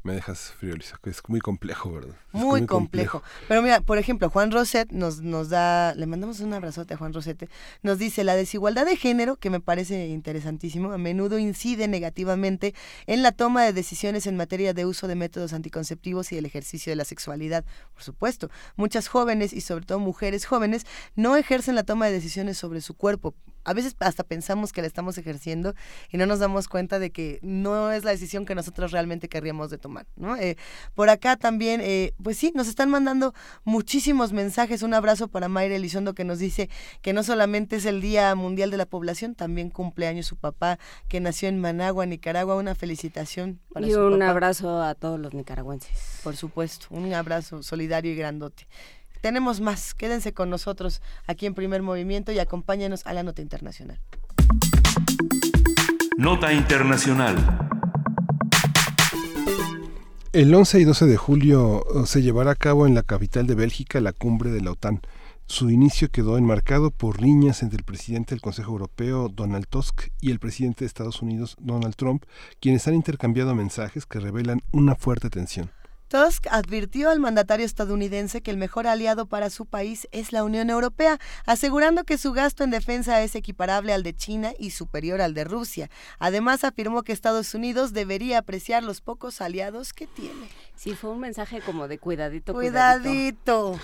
[0.02, 0.74] me dejas frío,
[1.04, 2.14] Es muy complejo, ¿verdad?
[2.32, 3.22] Muy, complejo.
[3.48, 7.12] Pero mira, por ejemplo, Juan Roset nos, nos da, le mandamos un abrazote a Juan
[7.12, 7.50] Rosete,
[7.82, 12.74] nos dice, la desigualdad de género, que me parece interesantísimo, a menudo incide negativamente
[13.06, 16.90] en la toma de decisiones en materia de uso de métodos anticonceptivos y el ejercicio
[16.90, 17.64] de la sexualidad.
[17.92, 22.56] Por supuesto, muchas jóvenes y sobre todo mujeres jóvenes no ejercen la toma de decisiones
[22.56, 23.34] sobre su cuerpo.
[23.64, 25.74] A veces hasta pensamos que la estamos ejerciendo
[26.10, 29.70] y no nos damos cuenta de que no es la decisión que nosotros realmente querríamos
[29.70, 30.36] de tomar ¿no?
[30.36, 30.56] Eh,
[30.94, 33.34] por acá también, eh, pues sí, nos están mandando
[33.64, 34.82] muchísimos mensajes.
[34.82, 36.68] Un abrazo para Mayra Elizondo que nos dice
[37.02, 40.78] que no solamente es el Día Mundial de la Población, también cumpleaños su papá
[41.08, 42.56] que nació en Managua, Nicaragua.
[42.56, 46.20] Una felicitación para y un abrazo a todos los nicaragüenses.
[46.22, 48.66] Por supuesto, un abrazo solidario y grandote.
[49.20, 54.00] Tenemos más, quédense con nosotros aquí en Primer Movimiento y acompáñenos a la nota internacional.
[56.16, 57.36] Nota Internacional.
[60.32, 63.54] El 11 y 12 de julio uh, se llevará a cabo en la capital de
[63.54, 65.00] Bélgica la cumbre de la OTAN.
[65.46, 70.30] Su inicio quedó enmarcado por riñas entre el presidente del Consejo Europeo, Donald Tusk, y
[70.30, 72.24] el presidente de Estados Unidos, Donald Trump,
[72.60, 75.72] quienes han intercambiado mensajes que revelan una fuerte tensión.
[76.10, 80.68] Tusk advirtió al mandatario estadounidense que el mejor aliado para su país es la Unión
[80.68, 85.34] Europea, asegurando que su gasto en defensa es equiparable al de China y superior al
[85.34, 85.88] de Rusia.
[86.18, 90.48] Además, afirmó que Estados Unidos debería apreciar los pocos aliados que tiene.
[90.74, 92.54] Sí, fue un mensaje como de cuidadito.
[92.54, 93.78] Cuidadito.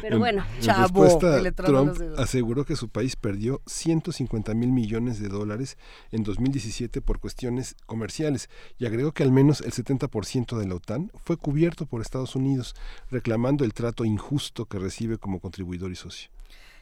[0.00, 1.18] Pero bueno, chavo.
[1.54, 5.76] Trump aseguró que su país perdió 150 mil millones de dólares
[6.10, 8.48] en 2017 por cuestiones comerciales
[8.78, 12.74] y agregó que al menos el 70% de la OTAN fue cubierto por Estados Unidos,
[13.10, 16.30] reclamando el trato injusto que recibe como contribuidor y socio.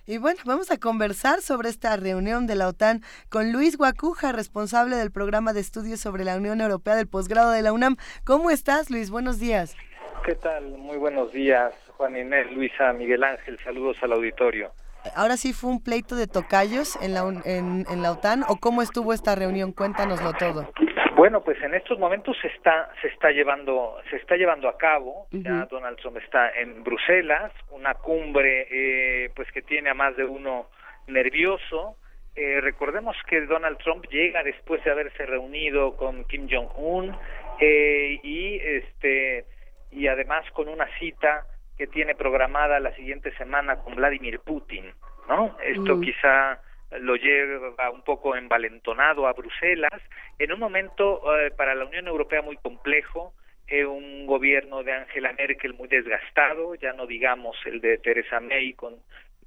[0.07, 4.97] Y bueno, vamos a conversar sobre esta reunión de la OTAN con Luis Guacuja, responsable
[4.97, 7.97] del programa de estudios sobre la Unión Europea del posgrado de la UNAM.
[8.25, 9.11] ¿Cómo estás, Luis?
[9.11, 9.77] Buenos días.
[10.25, 10.79] ¿Qué tal?
[10.79, 13.59] Muy buenos días, Juan Inés, Luisa, Miguel Ángel.
[13.65, 14.73] Saludos al auditorio.
[15.15, 18.83] Ahora sí fue un pleito de tocayos en la, en, en la OTAN o cómo
[18.83, 19.73] estuvo esta reunión?
[19.73, 20.71] Cuéntanoslo todo.
[21.19, 25.27] Bueno, pues en estos momentos se está se está llevando se está llevando a cabo.
[25.33, 30.25] Ya Donald Trump está en Bruselas, una cumbre eh, pues que tiene a más de
[30.25, 30.69] uno
[31.09, 31.97] nervioso.
[32.37, 37.17] Eh, recordemos que Donald Trump llega después de haberse reunido con Kim Jong Un
[37.59, 39.45] eh, y este
[39.91, 41.47] y además con una cita
[41.77, 44.85] que tiene programada la siguiente semana con Vladimir Putin,
[45.29, 45.57] ¿no?
[45.65, 46.61] Esto quizá
[47.01, 50.03] lo lleva un poco envalentonado a Bruselas,
[50.39, 53.35] en un momento eh, para la Unión Europea muy complejo,
[53.67, 58.73] eh, un gobierno de Angela Merkel muy desgastado, ya no digamos el de Theresa May
[58.73, 58.97] con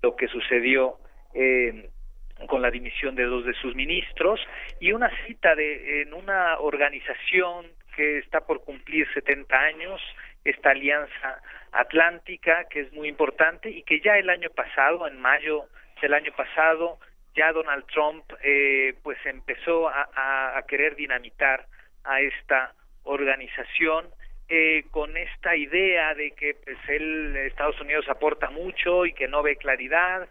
[0.01, 0.97] lo que sucedió
[1.33, 1.89] eh,
[2.47, 4.39] con la dimisión de dos de sus ministros,
[4.79, 10.01] y una cita de, en una organización que está por cumplir 70 años,
[10.43, 11.41] esta alianza
[11.71, 15.65] atlántica, que es muy importante y que ya el año pasado, en mayo
[16.01, 16.99] del año pasado,
[17.35, 21.65] ya Donald Trump eh, pues empezó a, querer dinamitar
[22.03, 24.07] a esta organización
[24.47, 29.43] eh, con esta idea de que pues él Estados Unidos aporta mucho y que no
[29.43, 30.27] ve claridad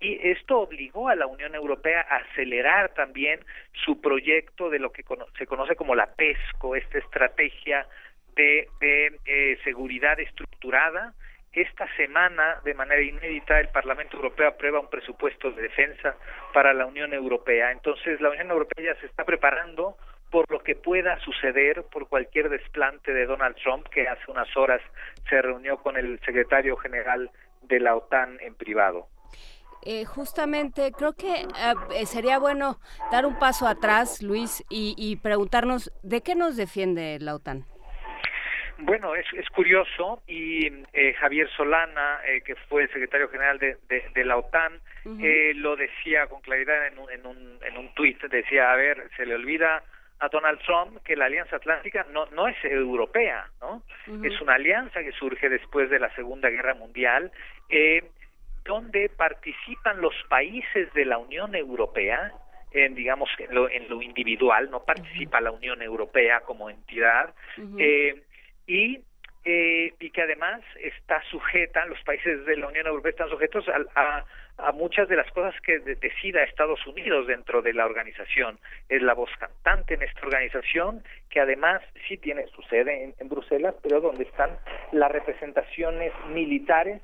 [0.00, 3.40] y esto obligó a la Unión Europea a acelerar también
[3.84, 5.04] su proyecto de lo que
[5.38, 7.86] se conoce como la PESCO, esta estrategia
[8.34, 11.14] de, de eh, seguridad estructurada
[11.54, 16.16] esta semana, de manera inédita, el Parlamento Europeo aprueba un presupuesto de defensa
[16.52, 17.70] para la Unión Europea.
[17.70, 19.96] Entonces, la Unión Europea ya se está preparando
[20.30, 24.80] por lo que pueda suceder por cualquier desplante de Donald Trump, que hace unas horas
[25.28, 27.30] se reunió con el secretario general
[27.62, 29.06] de la OTAN en privado.
[29.82, 31.46] eh, justamente creo que
[31.94, 32.80] eh, sería bueno
[33.12, 37.66] dar un paso atrás, Luis, y, preguntarnos de qué nos defiende la OTAN.
[38.78, 44.24] Bueno, es, es curioso y eh, Javier Solana, que fue el secretario general de, de,
[44.24, 48.76] la OTAN, lo decía con claridad en un, en un, en un tuit, decía, a
[48.76, 49.82] ver, se le olvida
[50.20, 53.82] a Donald Trump que la Alianza Atlántica no, no es europea, ¿no?
[54.24, 57.32] Es una alianza que surge después de la Segunda Guerra Mundial,
[57.68, 58.04] eh,
[58.64, 62.32] donde participan los países de la Unión Europea,
[62.70, 67.34] en, digamos, en lo, en lo individual, no participa la Unión Europea como entidad,
[67.78, 68.22] eh,
[68.66, 69.04] y
[69.46, 74.24] eh, y que además está sujeta, los países de la Unión Europea están sujetos a,
[74.56, 78.58] a, muchas de las cosas que decida Estados Unidos dentro de la organización.
[78.88, 83.74] Es la voz cantante en esta organización, que además sí tiene su sede en, Bruselas,
[83.82, 84.58] pero donde están
[84.92, 87.02] las representaciones militares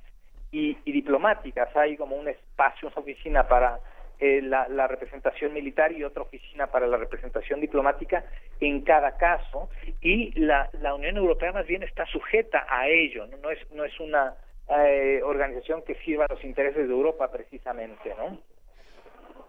[0.50, 1.76] y, y diplomáticas.
[1.76, 3.80] Hay como un espacio, una oficina para
[4.20, 8.24] eh, la, la, representación militar y otra oficina para la representación diplomática
[8.60, 9.70] en cada caso.
[10.00, 13.84] Y la, la Unión Europea más bien está sujeta a ello no, no es no
[13.84, 14.34] es una
[14.68, 18.38] eh, organización que sirva a los intereses de Europa precisamente no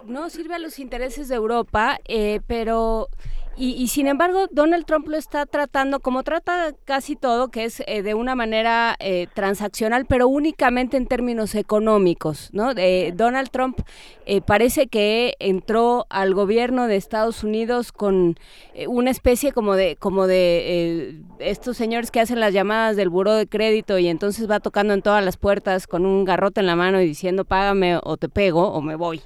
[0.06, 3.08] no sirve a los intereses de Europa eh, pero
[3.58, 8.02] y, sin embargo, Donald Trump lo está tratando como trata casi todo, que es eh,
[8.02, 12.50] de una manera eh, transaccional, pero únicamente en términos económicos.
[12.54, 12.74] ¿no?
[13.14, 13.82] Donald Trump
[14.26, 18.40] eh, parece que entró al gobierno de Estados Unidos con
[18.88, 23.48] una especie como de, como de estos señores que hacen las llamadas del buró de
[23.48, 27.02] crédito y entonces va tocando en todas las puertas con un garrote en la mano
[27.02, 29.22] y diciendo págame o te pego o me voy.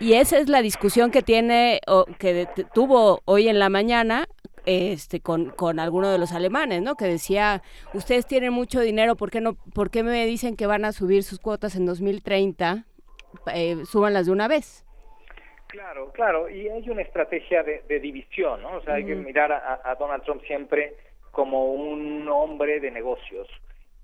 [0.00, 4.26] Y esa es la discusión que tiene o que tuvo hoy en la mañana
[4.66, 6.94] este con, con alguno de los alemanes, ¿no?
[6.96, 7.62] Que decía,
[7.92, 11.22] ustedes tienen mucho dinero, ¿por qué no por qué me dicen que van a subir
[11.22, 12.84] sus cuotas en 2030?
[13.52, 14.84] Eh, súbanlas de una vez.
[15.66, 18.76] Claro, claro, y hay una estrategia de, división, ¿no?
[18.76, 20.94] O sea, hay que mirar a, Donald Trump siempre
[21.32, 23.48] como un hombre de negocios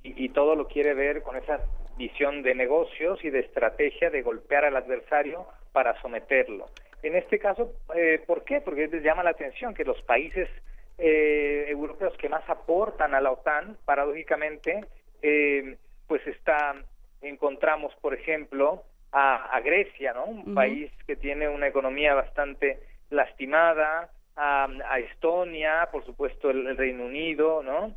[0.03, 1.61] y, y todo lo quiere ver con esa
[2.01, 6.67] visión de negocios y de estrategia de golpear al adversario para someterlo.
[7.03, 8.63] En este caso, eh, ¿por qué?
[8.63, 10.49] Porque les llama la atención que los países
[10.97, 14.87] eh, europeos que más aportan a la OTAN, paradójicamente,
[15.21, 16.75] eh, pues está,
[17.21, 18.83] encontramos, por ejemplo,
[19.13, 20.25] a, Grecia, ¿no?
[20.25, 22.79] Un país que tiene una economía bastante
[23.11, 27.95] lastimada, a, Estonia, por supuesto el, Reino Unido, ¿no?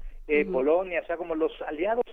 [0.52, 2.04] Polonia, o sea, como los aliados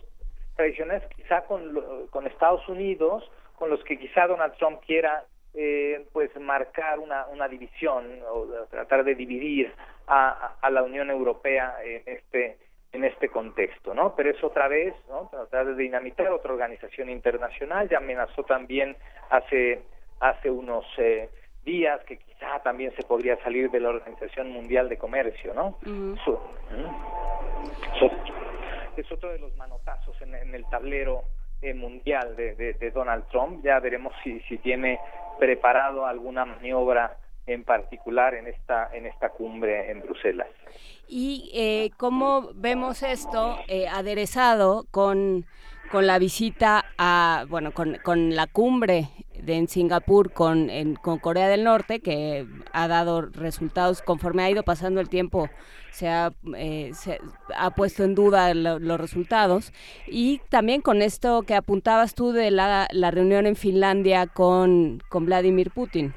[0.61, 5.25] tradicionales quizá con, con Estados Unidos, con los que quizá Donald Trump quiera
[5.55, 9.73] eh, pues marcar una, una división o tratar de dividir
[10.07, 12.59] a, a, la Unión Europea en este
[12.93, 14.15] en este contexto, ¿no?
[14.17, 15.29] Pero es otra vez, ¿no?
[15.31, 18.97] Tratar de dinamitar otra organización internacional, ya amenazó también
[19.31, 19.83] hace
[20.19, 21.31] hace unos eh,
[21.65, 25.79] días que quizá también se podría salir de la Organización Mundial de Comercio, ¿no?
[29.01, 31.25] Es otro de los manotazos en, el tablero
[31.63, 33.65] eh, mundial de, de, Donald Trump.
[33.65, 34.99] Ya veremos si, si tiene
[35.39, 37.17] preparado alguna maniobra
[37.47, 40.49] en particular en esta en esta cumbre en Bruselas.
[41.09, 45.47] Y eh, cómo vemos esto eh, aderezado con
[45.91, 49.09] con la visita a, bueno, con, con la cumbre
[49.39, 50.69] de, en Singapur con,
[51.03, 55.49] con Corea del Norte, que ha dado resultados conforme ha ido pasando el tiempo,
[55.91, 57.19] se ha, eh, se
[57.57, 59.73] ha puesto en duda los resultados.
[60.07, 65.27] Y también con esto que apuntabas tú de la, la reunión en Finlandia con, con
[65.27, 66.15] Vladimir Putin.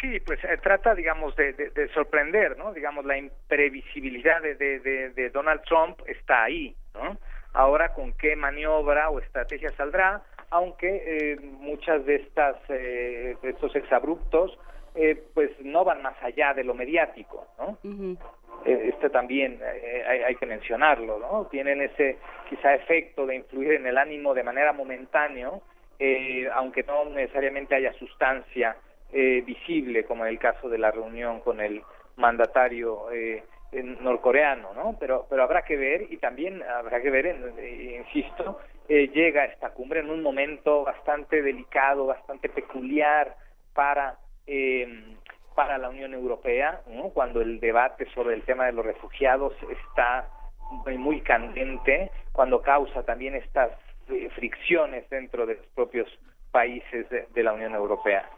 [0.00, 2.72] Sí, pues se trata, digamos, de, de, sorprender, ¿no?
[2.72, 7.18] Digamos, la imprevisibilidad de, de, de Donald Trump está ahí, ¿no?
[7.58, 14.56] Ahora con qué maniobra o estrategia saldrá, aunque eh, muchas de estas eh, estos exabruptos
[14.94, 17.76] eh, pues no van más allá de lo mediático, ¿no?
[18.64, 19.60] este también
[20.06, 21.46] hay, hay, que mencionarlo, ¿no?
[21.46, 22.18] Tienen ese
[22.48, 25.62] quizá efecto de influir en el ánimo de manera momentáneo,
[26.54, 28.76] aunque no necesariamente haya sustancia
[29.12, 31.82] visible, como en el caso de la reunión con el
[32.16, 34.96] mandatario eh, norcoreano, ¿no?
[34.98, 39.70] Pero, pero habrá que ver y también habrá que ver, eh, insisto, eh, llega esta
[39.70, 43.36] cumbre en un momento bastante delicado, bastante peculiar
[43.74, 44.16] para
[44.46, 45.16] eh,
[45.58, 47.08] para la Unión Europea, ¿no?
[47.08, 50.28] cuando el debate sobre el tema de los refugiados está
[50.96, 53.72] muy candente, cuando causa también estas
[54.08, 56.08] eh, fricciones dentro de los propios
[56.52, 58.30] países de, de la Unión Europea.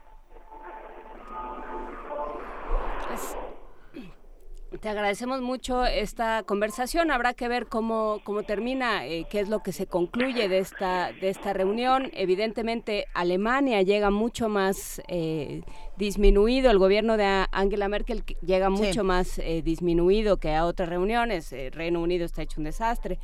[4.79, 7.11] Te agradecemos mucho esta conversación.
[7.11, 11.11] Habrá que ver cómo, cómo termina, eh, qué es lo que se concluye de esta,
[11.11, 12.09] de esta reunión.
[12.13, 15.63] Evidentemente, Alemania llega mucho más eh,
[15.97, 21.53] disminuido, el gobierno de Angela Merkel llega mucho más eh, disminuido que a otras reuniones.
[21.71, 23.19] Reino Unido está hecho un desastre.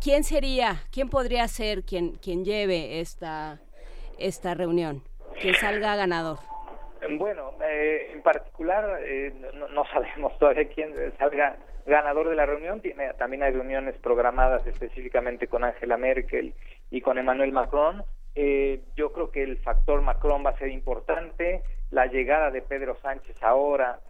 [0.00, 3.60] ¿Quién sería, quién podría ser quien, quien lleve esta,
[4.18, 5.04] esta reunión?
[5.40, 6.53] Que salga ganador.
[7.10, 9.32] Bueno, eh, en particular eh,
[9.72, 11.56] no, sabemos todavía quién salga
[11.86, 12.80] ganador de la reunión.
[12.80, 16.54] Tiene, también hay reuniones programadas específicamente con Angela Merkel
[16.90, 18.02] y con Emmanuel Macron.
[18.34, 21.62] Eh, yo creo que el factor Macron va a ser importante.
[21.90, 24.00] La llegada de Pedro Sánchez ahora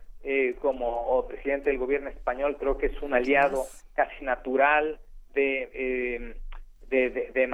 [0.62, 4.98] como presidente del gobierno español creo que es un aliado casi natural
[5.34, 6.34] de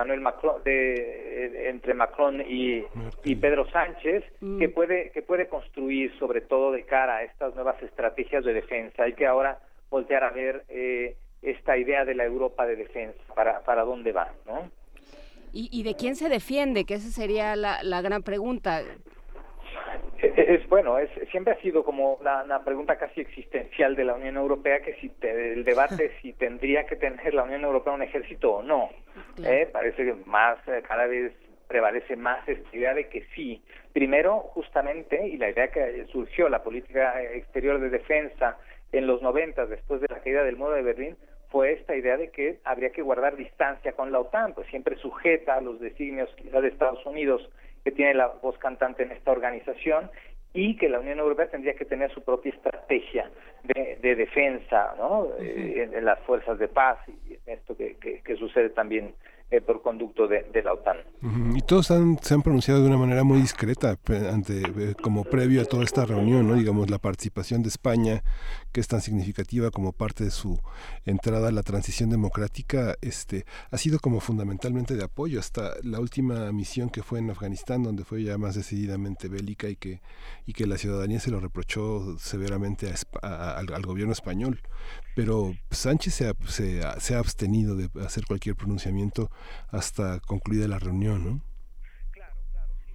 [0.04, 2.84] de, de, Manuel Macron, de, entre Macron y,
[3.24, 4.58] y Pedro Sánchez, mm.
[4.58, 9.04] que puede que puede construir sobre todo de cara a estas nuevas estrategias de defensa.
[9.04, 9.58] Hay que ahora
[9.90, 14.32] voltear a ver eh, esta idea de la Europa de defensa, para, para dónde va,
[14.46, 14.70] ¿no?
[15.52, 16.84] ¿Y, ¿Y de quién se defiende?
[16.84, 18.82] Que esa sería la, la gran pregunta.
[20.40, 24.80] Es, bueno, es, siempre ha sido como la, pregunta casi existencial de la Unión Europea
[24.80, 28.90] que si el debate si tendría que tener la Unión Europea un ejército o no.
[29.44, 29.68] ¿eh?
[29.70, 31.32] Parece que más eh, cada vez
[31.68, 33.62] prevalece más esta idea de que sí.
[33.92, 38.56] Primero, justamente, y la idea que surgió la política exterior de defensa
[38.92, 41.16] en los noventas después de la caída del muro de Berlín
[41.50, 45.56] fue esta idea de que habría que guardar distancia con la OTAN, pues siempre sujeta
[45.56, 47.48] a los designios quizá de Estados Unidos
[47.84, 50.10] que tiene la voz cantante en esta organización
[50.52, 53.30] y que la Unión Europea tendría que tener su propia estrategia
[53.62, 55.28] de, defensa ¿no?
[55.38, 59.14] Eh, en, las fuerzas de paz y en esto que, que sucede también
[59.50, 60.96] eh, por conducto de, la OTAN.
[61.56, 63.96] Y todos se han pronunciado de una manera muy discreta
[64.32, 66.54] ante eh, como previo a toda esta reunión, ¿no?
[66.54, 68.22] digamos la participación de España,
[68.72, 70.60] que es tan significativa como parte de su
[71.04, 76.52] entrada a la transición democrática, este ha sido como fundamentalmente de apoyo hasta la última
[76.52, 80.00] misión que fue en Afganistán, donde fue ya más decididamente bélica y que
[80.46, 84.60] y que la ciudadanía se lo reprochó severamente al, gobierno español
[85.14, 89.30] pero Sánchez se ha, se, ha, abstenido de hacer cualquier pronunciamiento
[89.70, 91.40] hasta concluida la reunión, ¿no?
[92.10, 92.94] Claro, claro, sí.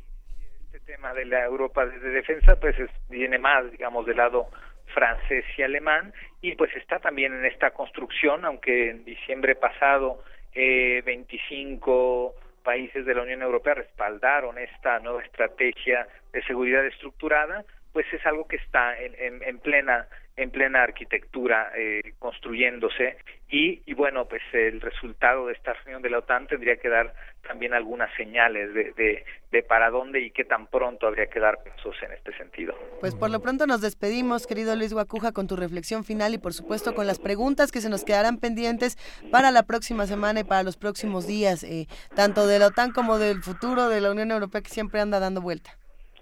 [0.66, 2.76] Este tema de la Europa de defensa, pues
[3.10, 4.50] viene más, digamos, del lado
[4.94, 10.24] francés y alemán, y pues está también en esta construcción, aunque en diciembre pasado
[10.54, 17.64] eh, 25 países de la Unión Europea respaldaron esta nueva estrategia de seguridad estructurada,
[17.94, 23.18] pues es algo que está en, en, en plena en plena arquitectura eh, construyéndose
[23.49, 27.14] y, y, bueno pues el resultado de esta reunión de la OTAN tendría que dar
[27.48, 31.64] también algunas señales de, de, de, para dónde y qué tan pronto habría que dar
[31.64, 32.74] pasos en este sentido.
[32.99, 36.53] Pues por lo pronto nos despedimos, querido Luis Guacuja, con tu reflexión final y por
[36.53, 38.98] supuesto con las preguntas que se nos quedarán pendientes
[39.32, 43.20] para la próxima semana y para los próximos días, eh, tanto de la OTAN como
[43.20, 45.78] del futuro de la Unión Europea que siempre anda dando vuelta.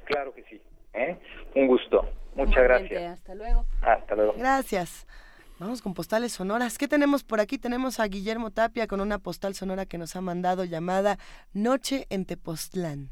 [0.06, 0.62] Claro que sí.
[0.94, 1.18] ¿eh?
[1.56, 2.08] Un gusto.
[2.36, 3.20] Muchas gracias.
[3.20, 3.66] Hasta luego.
[3.82, 4.34] Hasta luego.
[4.38, 5.06] Gracias.
[5.60, 6.78] Vamos con postales sonoras.
[6.78, 7.58] ¿Qué tenemos por aquí?
[7.58, 11.20] Tenemos a Guillermo Tapia con una postal sonora que nos ha mandado llamada
[11.54, 13.12] Noche en Tepoztlán.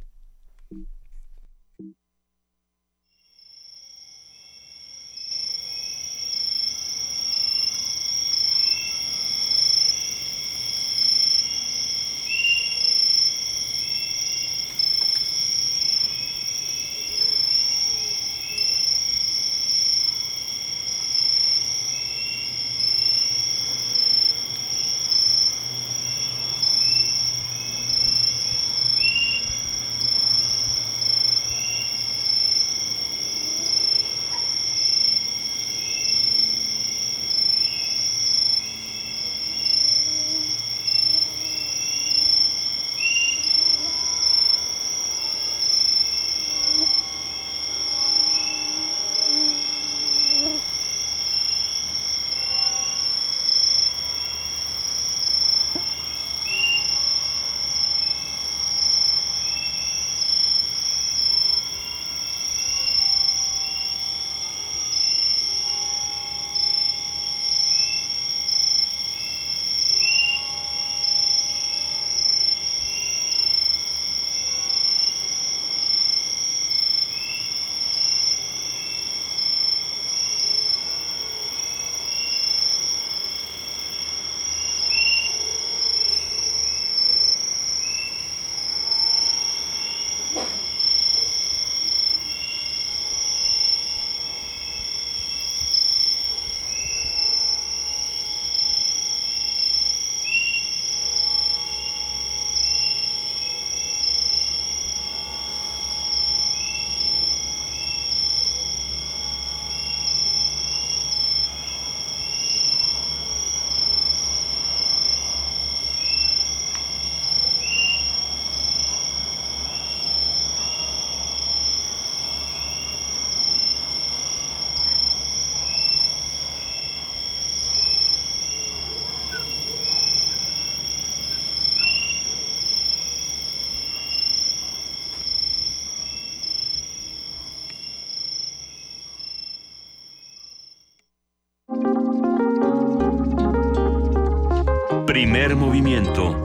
[145.21, 146.35] Primer movimiento.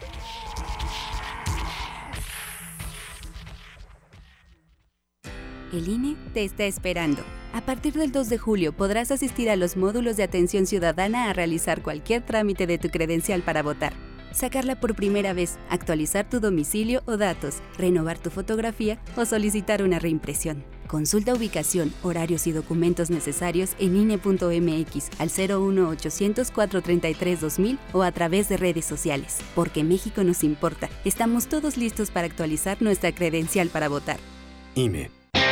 [5.71, 7.21] El INE te está esperando.
[7.53, 11.33] A partir del 2 de julio podrás asistir a los módulos de atención ciudadana a
[11.33, 13.93] realizar cualquier trámite de tu credencial para votar.
[14.33, 19.99] Sacarla por primera vez, actualizar tu domicilio o datos, renovar tu fotografía o solicitar una
[19.99, 20.63] reimpresión.
[20.87, 28.49] Consulta ubicación, horarios y documentos necesarios en INE.mx al 01800 433 2000 o a través
[28.49, 29.37] de redes sociales.
[29.55, 30.89] Porque México nos importa.
[31.05, 34.17] Estamos todos listos para actualizar nuestra credencial para votar.
[34.75, 35.20] INE.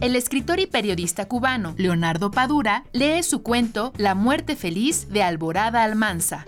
[0.00, 5.84] El escritor y periodista cubano Leonardo Padura lee su cuento La muerte feliz de Alborada
[5.84, 6.46] Almanza.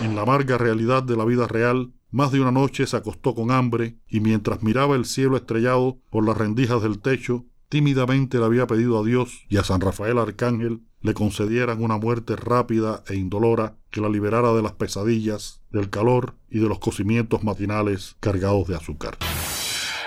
[0.00, 3.50] En la amarga realidad de la vida real, más de una noche se acostó con
[3.50, 8.66] hambre y mientras miraba el cielo estrellado por las rendijas del techo, tímidamente le había
[8.66, 13.76] pedido a Dios y a San Rafael Arcángel le concedieran una muerte rápida e indolora
[13.90, 18.76] que la liberara de las pesadillas, del calor y de los cocimientos matinales cargados de
[18.76, 19.18] azúcar.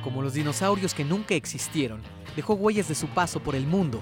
[0.03, 2.01] Como los dinosaurios que nunca existieron,
[2.35, 4.01] dejó huellas de su paso por el mundo.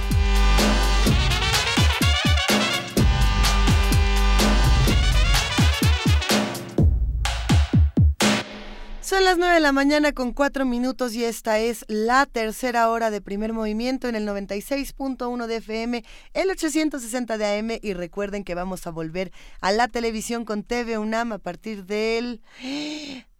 [9.11, 13.11] Son las 9 de la mañana con 4 minutos y esta es la tercera hora
[13.11, 18.55] de primer movimiento en el 96.1 de FM, el 860 de AM y recuerden que
[18.55, 22.39] vamos a volver a la televisión con TV UNAM a partir del...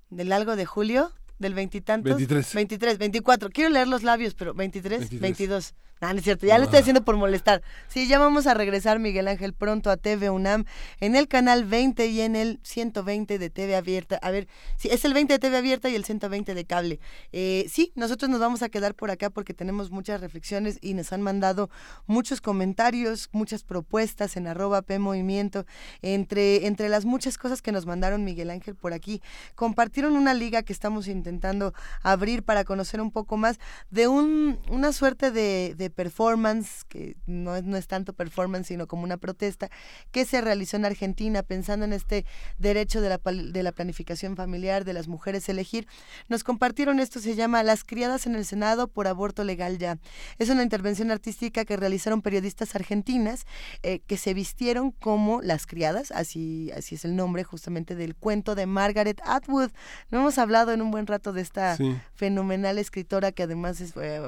[0.09, 2.17] del algo de julio, del veintitantos.
[2.17, 2.53] 23.
[2.53, 3.49] 23, 24.
[3.49, 5.21] Quiero leer los labios, pero 23, 23.
[5.21, 5.73] 22.
[6.01, 7.61] No, no es cierto, ya lo estoy haciendo por molestar.
[7.87, 10.65] Sí, ya vamos a regresar, Miguel Ángel, pronto a TV UNAM
[10.99, 14.17] en el canal 20 y en el 120 de TV Abierta.
[14.23, 14.47] A ver,
[14.77, 16.99] sí, es el 20 de TV Abierta y el 120 de cable.
[17.33, 21.13] Eh, sí, nosotros nos vamos a quedar por acá porque tenemos muchas reflexiones y nos
[21.13, 21.69] han mandado
[22.07, 25.67] muchos comentarios, muchas propuestas en arroba P Movimiento.
[26.01, 29.21] Entre, entre las muchas cosas que nos mandaron Miguel Ángel por aquí,
[29.53, 33.59] compartieron una liga que estamos intentando abrir para conocer un poco más
[33.91, 38.87] de un, una suerte de, de performance, que no es, no es tanto performance, sino
[38.87, 39.69] como una protesta,
[40.11, 42.25] que se realizó en Argentina pensando en este
[42.57, 45.87] derecho de la, de la planificación familiar, de las mujeres elegir.
[46.29, 49.97] Nos compartieron esto, se llama Las criadas en el Senado por aborto legal ya.
[50.37, 53.45] Es una intervención artística que realizaron periodistas argentinas
[53.83, 58.55] eh, que se vistieron como las criadas, así, así es el nombre justamente del cuento
[58.55, 59.71] de Margaret Atwood.
[60.09, 61.95] No hemos hablado en un buen rato de esta Sí.
[62.15, 64.21] fenomenal escritora que además es eh,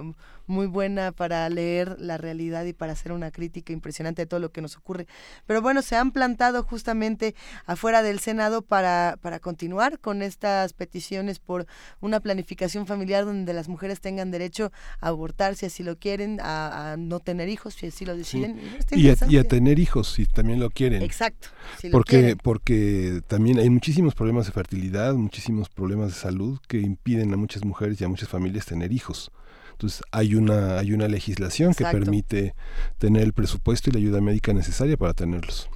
[0.48, 4.52] muy buena para leer la realidad y para hacer una crítica impresionante de todo lo
[4.52, 5.08] que nos ocurre.
[5.46, 11.40] Pero bueno, se han plantado justamente afuera del Senado para, para continuar con estas peticiones
[11.40, 11.66] por
[12.02, 16.94] una planificación familiar donde las mujeres tengan derecho a abortar si así lo quieren, a,
[16.94, 18.60] a no tener hijos si así lo deciden.
[18.60, 19.44] Y, a, y a interesante.
[19.44, 21.02] tener hijos si también lo quieren.
[21.02, 21.50] Exacto,
[21.80, 22.38] si porque, quieren.
[22.42, 27.64] porque también hay muchísimos problemas de fertilidad, muchísimos problemas de salud que impiden a muchas
[27.66, 29.32] mujeres y a muchas familias tener hijos.
[29.74, 31.98] Entonces hay una, hay una legislación Exacto.
[31.98, 32.56] que permite
[32.98, 35.70] tener el presupuesto y la ayuda médica necesaria para tenerlos.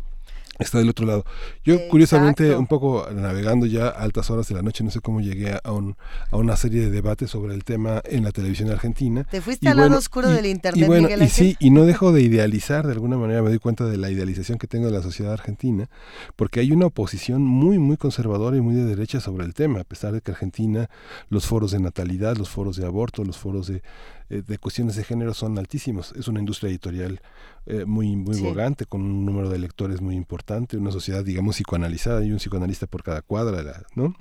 [0.59, 1.23] Está del otro lado.
[1.63, 5.21] Yo, curiosamente, un poco navegando ya a altas horas de la noche, no sé cómo
[5.21, 5.95] llegué a, un,
[6.31, 9.23] a una serie de debates sobre el tema en la televisión argentina.
[9.29, 11.85] Te fuiste al lado oscuro y- del internet, y bueno, Miguel y sí, y no
[11.85, 14.93] dejo de idealizar, de alguna manera me doy cuenta de la idealización que tengo de
[14.93, 15.89] la sociedad argentina,
[16.35, 19.83] porque hay una oposición muy, muy conservadora y muy de derecha sobre el tema, a
[19.83, 20.89] pesar de que Argentina,
[21.29, 23.81] los foros de natalidad, los foros de aborto, los foros de,
[24.29, 26.13] eh, de cuestiones de género son altísimos.
[26.17, 27.21] Es una industria editorial
[27.65, 28.43] eh, muy, muy Sí.
[28.43, 32.87] bogante, con un número de lectores muy importante, una sociedad, digamos, psicoanalizada, y un psicoanalista
[32.87, 34.15] por cada cuadra, ¿no?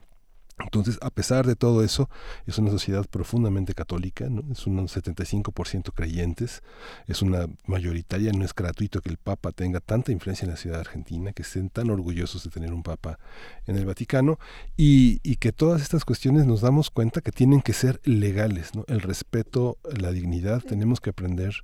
[0.59, 2.09] Entonces, a pesar de todo eso,
[2.47, 4.43] es una sociedad profundamente católica, ¿no?
[4.51, 6.63] es un 75% creyentes,
[7.07, 10.81] es una mayoritaria, no es gratuito que el Papa tenga tanta influencia en la ciudad
[10.81, 13.19] argentina, que estén tan orgullosos de tener un Papa
[13.67, 14.39] en el Vaticano,
[14.79, 18.87] y, y que todas estas cuestiones nos damos cuenta que tienen que ser legales, ¿no?
[18.89, 21.55] el respeto, la dignidad, tenemos que aprender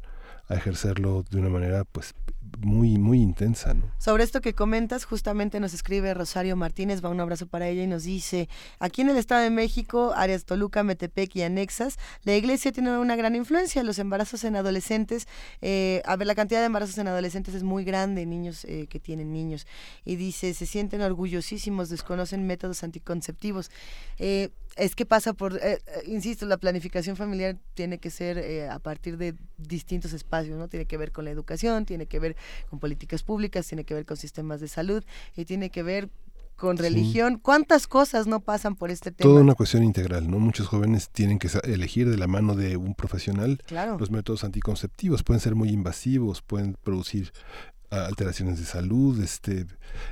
[0.48, 2.14] a ejercerlo de una manera pues
[2.60, 3.74] muy, muy intensa.
[3.74, 3.82] ¿no?
[3.98, 7.86] Sobre esto que comentas, justamente nos escribe Rosario Martínez, va un abrazo para ella y
[7.86, 8.48] nos dice,
[8.78, 13.16] aquí en el Estado de México, áreas Toluca, Metepec y anexas, la iglesia tiene una
[13.16, 15.26] gran influencia, los embarazos en adolescentes,
[15.60, 19.00] eh, a ver, la cantidad de embarazos en adolescentes es muy grande, niños eh, que
[19.00, 19.66] tienen niños,
[20.04, 23.70] y dice, se sienten orgullosísimos, desconocen métodos anticonceptivos.
[24.18, 28.68] Eh, es que pasa por, eh, eh, insisto, la planificación familiar tiene que ser eh,
[28.68, 30.68] a partir de distintos espacios, ¿no?
[30.68, 32.36] Tiene que ver con la educación, tiene que ver
[32.70, 35.04] con políticas públicas, tiene que ver con sistemas de salud
[35.36, 36.08] y tiene que ver
[36.56, 36.82] con Sí.
[36.84, 37.38] religión.
[37.38, 39.28] ¿Cuántas cosas no pasan por este tema?
[39.28, 40.38] Toda una cuestión integral, ¿no?
[40.38, 43.98] Muchos jóvenes tienen que elegir de la mano de un profesional Claro.
[43.98, 45.22] los métodos anticonceptivos.
[45.24, 47.32] Pueden ser muy invasivos, pueden producir
[47.92, 49.66] alteraciones de salud, este,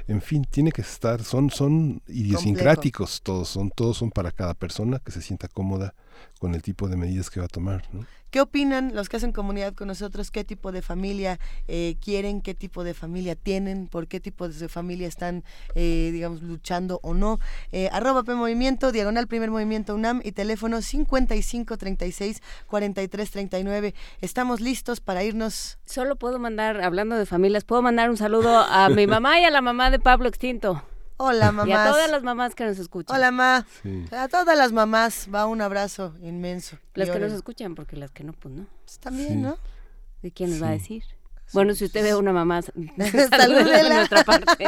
[0.07, 4.99] en fin, tiene que estar, son, son idiosincráticos todos, son, todos son para cada persona
[4.99, 5.95] que se sienta cómoda
[6.39, 8.07] con el tipo de medidas que va a tomar, ¿no?
[8.31, 10.31] ¿Qué opinan los que hacen comunidad con nosotros?
[10.31, 12.43] ¿Qué tipo de familia eh, quieren?
[12.43, 13.89] ¿Qué tipo de familia tienen?
[13.89, 15.43] ¿Por qué tipo de familia están,
[15.75, 17.41] eh, digamos, luchando o no?
[17.73, 23.95] Eh, arroba P Movimiento, diagonal Primer Movimiento UNAM y teléfono 5536 4339.
[24.21, 25.79] Estamos listos para irnos.
[25.85, 29.51] Solo puedo mandar, hablando de familias, puedo mandar un saludo a mi mamá y a
[29.51, 30.85] la mamá de Pablo Extinto.
[31.23, 31.91] Hola, Y a mamás.
[31.91, 33.15] todas las mamás que nos escuchan.
[33.15, 33.67] Hola, ma.
[33.83, 34.05] Sí.
[34.11, 36.79] A todas las mamás va un abrazo inmenso.
[36.95, 38.67] Las que nos escuchan, porque las que no, pues no.
[38.87, 39.37] Pues también, Sí.
[39.37, 39.59] ¿no?
[40.23, 41.05] ¿De quién nos va a decir?
[41.53, 44.65] Bueno, si usted ve a una mamá, salúdela de nuestra parte.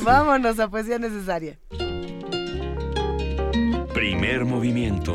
[0.00, 1.56] Vámonos a poesía necesaria.
[3.94, 5.14] Primer movimiento.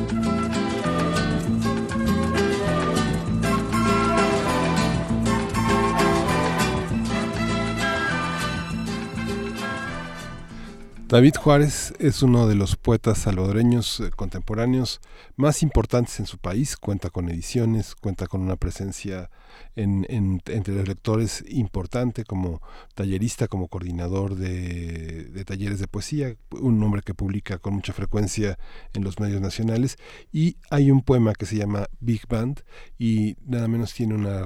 [11.11, 15.01] David Juárez es uno de los poetas salvadoreños eh, contemporáneos
[15.35, 19.29] más importantes en su país, cuenta con ediciones, cuenta con una presencia
[19.75, 22.61] en, entre los lectores importante como
[22.95, 28.57] tallerista, como coordinador de, talleres de poesía, un hombre que publica con mucha frecuencia
[28.93, 29.97] en los medios nacionales
[30.31, 32.61] y hay un poema que se llama Big Band
[32.97, 34.45] y nada menos tiene una,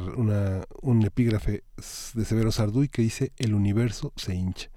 [0.81, 1.63] un epígrafe
[2.15, 4.71] de Severo Sarduy que dice el universo se hincha.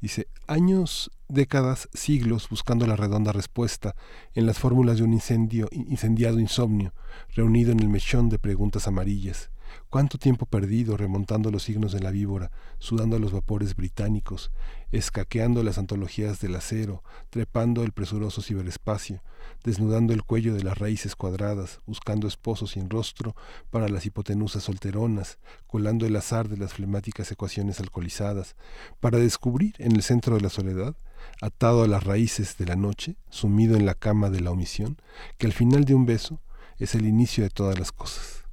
[0.00, 3.94] Dice, años, décadas, siglos buscando la redonda respuesta
[4.34, 6.92] en las fórmulas de un incendiado insomnio,
[7.34, 9.50] reunido en el mechón de preguntas amarillas.
[9.90, 14.52] Cuánto tiempo perdido remontando los signos de la víbora, sudando los vapores británicos,
[14.92, 19.22] escaqueando las antologías del acero, trepando el presuroso ciberespacio,
[19.64, 23.34] desnudando el cuello de las raíces cuadradas, buscando esposos sin rostro
[23.70, 28.54] para las hipotenusas solteronas, colando el azar de las flemáticas ecuaciones alcoholizadas,
[29.00, 30.96] para descubrir en el centro de la soledad,
[31.40, 35.00] atado a las raíces de la noche, sumido en la cama de la omisión,
[35.38, 36.40] que al final de un beso
[36.78, 38.45] es el inicio de todas las cosas.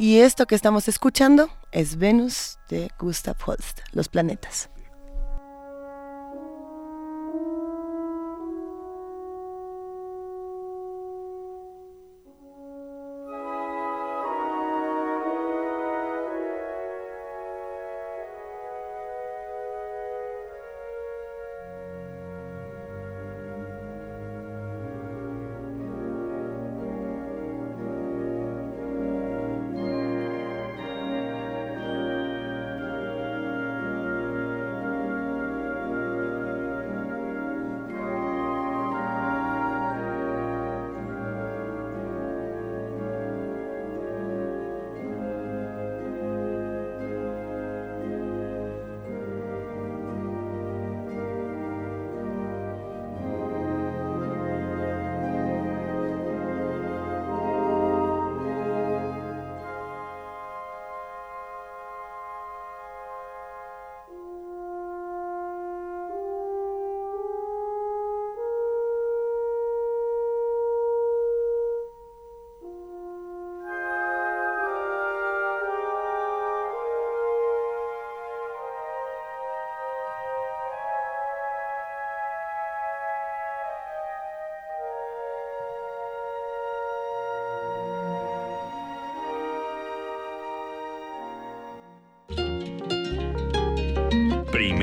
[0.00, 4.70] Y esto que estamos escuchando es Venus de Gustav Holst, Los planetas.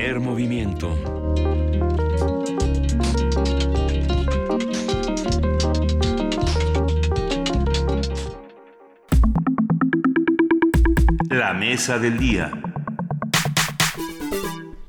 [0.07, 0.95] Primer movimiento.
[11.29, 12.53] La mesa del día.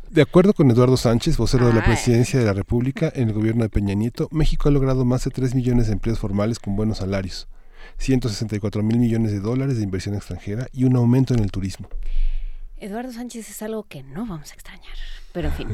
[0.08, 3.64] De acuerdo con Eduardo Sánchez, vocero de la presidencia de la República en el gobierno
[3.64, 6.98] de Peña Nieto, México ha logrado más de 3 millones de empleos formales con buenos
[6.98, 7.48] salarios,
[7.96, 11.88] 164 mil millones de dólares de inversión extranjera y un aumento en el turismo.
[12.80, 14.94] Eduardo Sánchez es algo que no vamos a extrañar.
[15.32, 15.68] Pero en fin,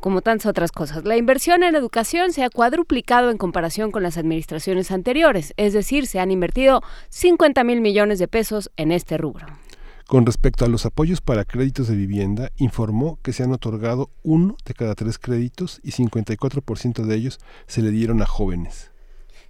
[0.00, 4.18] como tantas otras cosas, la inversión en educación se ha cuadruplicado en comparación con las
[4.18, 9.46] administraciones anteriores, es decir, se han invertido 50 mil millones de pesos en este rubro.
[10.06, 14.56] Con respecto a los apoyos para créditos de vivienda, informó que se han otorgado uno
[14.64, 18.90] de cada tres créditos y 54% de ellos se le dieron a jóvenes.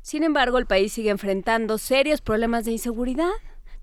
[0.02, 3.30] Sin embargo, el país sigue enfrentando serios problemas de inseguridad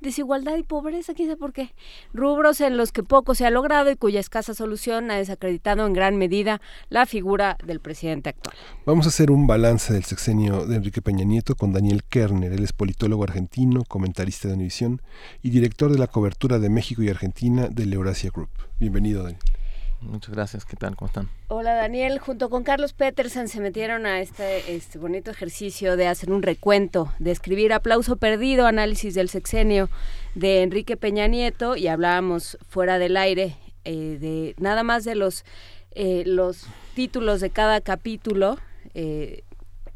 [0.06, 1.74] desigualdad y pobreza, quién sabe por qué.
[2.14, 5.94] Rubros en los que poco se ha logrado y cuya escasa solución ha desacreditado en
[5.94, 8.56] gran medida la figura del presidente actual.
[8.86, 12.54] Vamos a hacer un balance del sexenio de Enrique Peña Nieto con Daniel Kerner.
[12.54, 15.02] Él es politólogo argentino, comentarista de Univisión
[15.42, 18.50] y director de la cobertura de México y Argentina del Eurasia Group.
[18.80, 19.42] Bienvenido, Daniel.
[20.06, 20.96] Muchas gracias, ¿qué tal?
[20.96, 21.30] ¿Cómo están?
[21.48, 26.32] Hola Daniel, junto con Carlos Petersen se metieron a este, este bonito ejercicio de hacer
[26.32, 29.90] un recuento, de escribir aplauso perdido, análisis del sexenio
[30.36, 35.46] de Enrique Peña Nieto y hablábamos fuera del aire eh, de nada más de los,
[35.92, 36.66] eh, los
[36.96, 38.58] títulos de cada capítulo.
[38.96, 39.44] Eh,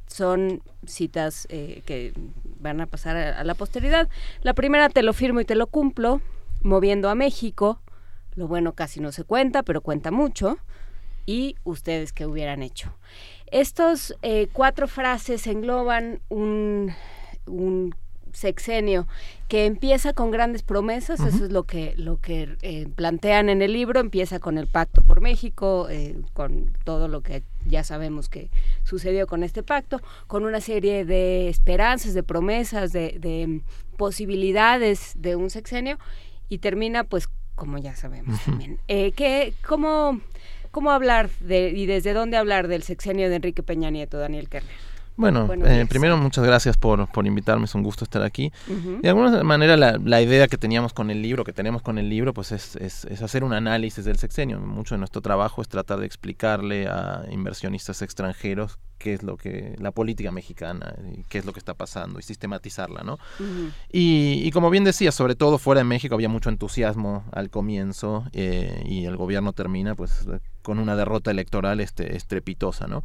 [0.07, 2.13] son citas que
[2.59, 4.09] van a pasar a la posteridad.
[4.41, 6.19] La primera, te lo firmo y te lo cumplo,
[6.63, 7.79] moviendo a México.
[8.39, 10.59] Lo bueno casi no se cuenta, pero cuenta mucho.
[11.25, 12.95] Y ustedes qué hubieran hecho.
[13.47, 16.95] Estos eh, cuatro frases engloban un,
[18.31, 19.07] sexenio
[19.49, 23.73] que empieza con grandes promesas, eso es lo que, lo que eh, plantean en el
[23.73, 28.49] libro, empieza con el Pacto por México, eh, con todo lo que ya sabemos que
[28.83, 33.61] sucedió con este pacto, con una serie de esperanzas, de promesas, de, de
[33.97, 35.97] posibilidades de un sexenio,
[36.47, 37.27] y termina pues
[37.59, 38.79] como ya sabemos también.
[38.87, 40.19] Eh, ¿qué, cómo,
[40.71, 44.89] ¿Cómo hablar de, y desde dónde hablar del sexenio de Enrique Peña Nieto, Daniel Kerner?
[45.17, 48.53] Bueno, eh, primero muchas gracias por, por, invitarme, es un gusto estar aquí.
[49.01, 52.07] De alguna manera la, la, idea que teníamos con el libro, que tenemos con el
[52.07, 54.61] libro, pues es, es, es, hacer un análisis del sexenio.
[54.61, 59.75] Mucho de nuestro trabajo es tratar de explicarle a inversionistas extranjeros qué es lo que
[59.79, 63.17] la política mexicana, y qué es lo que está pasando y sistematizarla, ¿no?
[63.91, 68.25] y, y, como bien decía, sobre todo fuera de México había mucho entusiasmo al comienzo
[68.33, 70.27] eh, y el gobierno termina pues
[70.61, 73.03] con una derrota electoral este, estrepitosa, ¿no?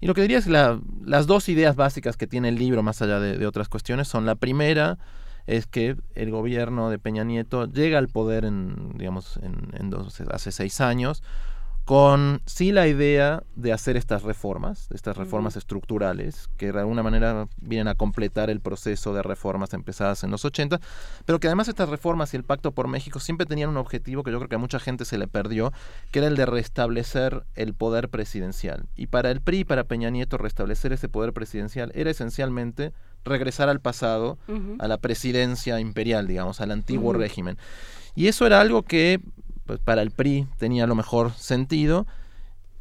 [0.00, 3.00] Y lo que diría es la, las dos ideas básicas que tiene el libro, más
[3.00, 4.98] allá de, de, otras cuestiones, son la primera
[5.46, 10.20] es que el gobierno de Peña Nieto llega al poder en, digamos, en, en dos,
[10.32, 11.22] hace seis años
[11.86, 15.60] con sí la idea de hacer estas reformas, estas reformas uh -huh.
[15.60, 20.44] estructurales, que de alguna manera vienen a completar el proceso de reformas empezadas en los
[20.44, 20.80] 80,
[21.24, 24.32] pero que además estas reformas y el Pacto por México siempre tenían un objetivo que
[24.32, 25.72] yo creo que a mucha gente se le perdió,
[26.10, 28.86] que era el de restablecer el poder presidencial.
[28.96, 32.92] Y para el PRI, para Peña Nieto, restablecer ese poder presidencial era esencialmente
[33.24, 34.76] regresar al pasado, uh -huh.
[34.80, 37.18] a la presidencia imperial, digamos, al antiguo uh -huh.
[37.18, 37.58] régimen.
[38.16, 39.20] Y eso era algo que
[39.66, 42.06] pues para el PRI tenía lo mejor sentido,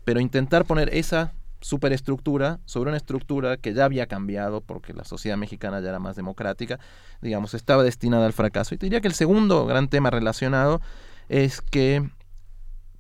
[0.04, 5.36] pero intentar poner esa superestructura sobre una estructura que ya había cambiado porque la sociedad
[5.36, 6.80] mexicana ya era más democrática,
[7.22, 8.76] digamos, estaba destinada al fracaso.
[8.76, 10.80] Y te diría que el segundo gran tema relacionado
[11.28, 12.08] es que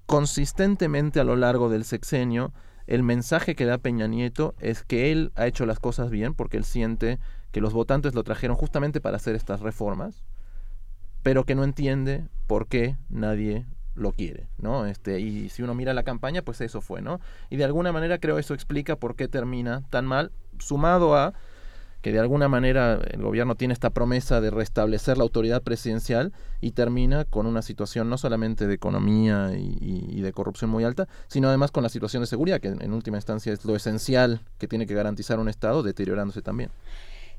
[0.07, 2.53] consistentemente a lo largo del sexenio,
[2.87, 6.57] el mensaje que da Peña Nieto es que él ha hecho las cosas bien porque
[6.57, 7.19] él siente
[7.51, 10.23] que los votantes lo trajeron justamente para hacer estas reformas,
[11.23, 14.85] pero que no entiende por qué nadie lo quiere, ¿no?
[14.85, 17.19] Este, y si uno mira la campaña, pues eso fue, ¿no?
[17.49, 21.33] Y de alguna manera creo eso explica por qué termina tan mal, sumado a
[22.05, 26.73] que de alguna manera el gobierno tiene esta promesa de restablecer la autoridad presidencial y
[26.73, 31.71] termina con una situación no solamente de economía y, de corrupción muy alta, sino además
[31.71, 34.93] con la situación de seguridad, que en última instancia es lo esencial que tiene que
[34.93, 36.69] garantizar un Estado, deteriorándose también.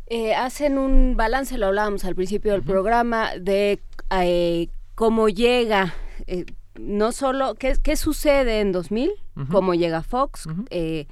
[0.08, 2.66] Eh, hacen un balance, lo hablábamos al principio del uh -huh.
[2.66, 3.80] programa, de
[4.10, 5.94] eh, cómo llega,
[6.26, 6.44] eh,
[6.78, 9.10] no solo, ¿qué, qué sucede en 2000?
[9.10, 9.48] Uh -huh.
[9.50, 10.46] ¿Cómo llega Fox?
[10.46, 11.06] Uh -huh.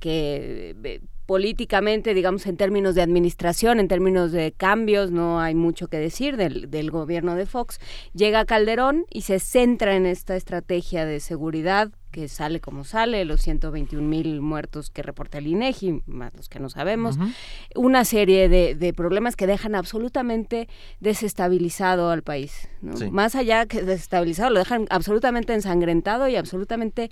[0.00, 1.00] que
[1.30, 6.36] políticamente, digamos, en términos de administración, en términos de cambios, no hay mucho que decir
[6.36, 7.78] del, del, gobierno de Fox.
[8.14, 13.40] Llega Calderón y se centra en esta estrategia de seguridad que sale como sale, los
[13.40, 17.32] 121 mil muertos que reporta el INEGI, más los que no sabemos, uh -huh.
[17.76, 20.68] una serie de, de, problemas que dejan absolutamente
[21.00, 22.68] desestabilizado al país.
[22.82, 22.96] ¿no?
[22.96, 23.10] Sí.
[23.10, 27.10] Más allá que desestabilizado, lo dejan absolutamente ensangrentado y absolutamente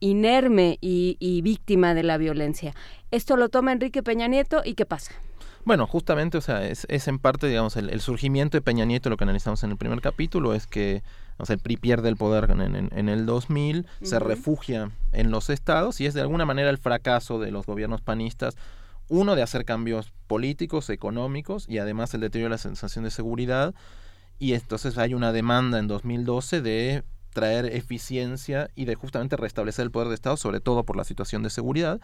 [0.00, 2.74] inerme y, y víctima de la violencia.
[3.10, 5.12] Esto lo toma Enrique Peña Nieto y ¿qué pasa?
[5.64, 9.10] Bueno, justamente, o sea, es, es en parte, digamos, el, el, surgimiento de Peña Nieto,
[9.10, 11.02] lo que analizamos en el primer capítulo, es que
[11.40, 14.06] o sea, el PRI pierde el poder en, en, en el 2000, uh -huh.
[14.06, 18.00] se refugia en los estados y es de alguna manera el fracaso de los gobiernos
[18.00, 18.56] panistas,
[19.08, 23.74] uno de hacer cambios políticos, económicos y además el deterioro de la sensación de seguridad.
[24.38, 27.02] Y entonces hay una demanda en 2012 de
[27.32, 31.42] traer eficiencia y de justamente restablecer el poder de Estado, sobre todo por la situación
[31.42, 32.00] de seguridad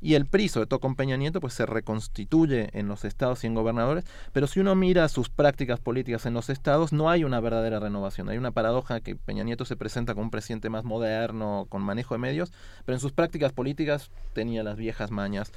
[0.00, 3.46] y el PRI, sobre todo con Peña Nieto, pues se reconstituye en los estados y
[3.46, 7.40] en gobernadores, pero si uno mira sus prácticas políticas en los estados, no hay una
[7.40, 8.28] verdadera renovación.
[8.28, 12.14] Hay una paradoja que Peña Nieto se presenta como un presidente más moderno, con manejo
[12.14, 12.52] de medios,
[12.84, 15.52] pero en sus prácticas políticas tenía las viejas mañas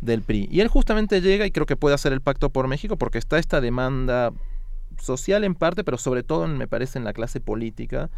[0.00, 0.48] del PRI.
[0.50, 3.38] Y él justamente llega y creo que puede hacer el pacto por México porque está
[3.38, 4.32] esta demanda
[5.00, 8.10] social en parte, pero sobre todo me parece en la clase política,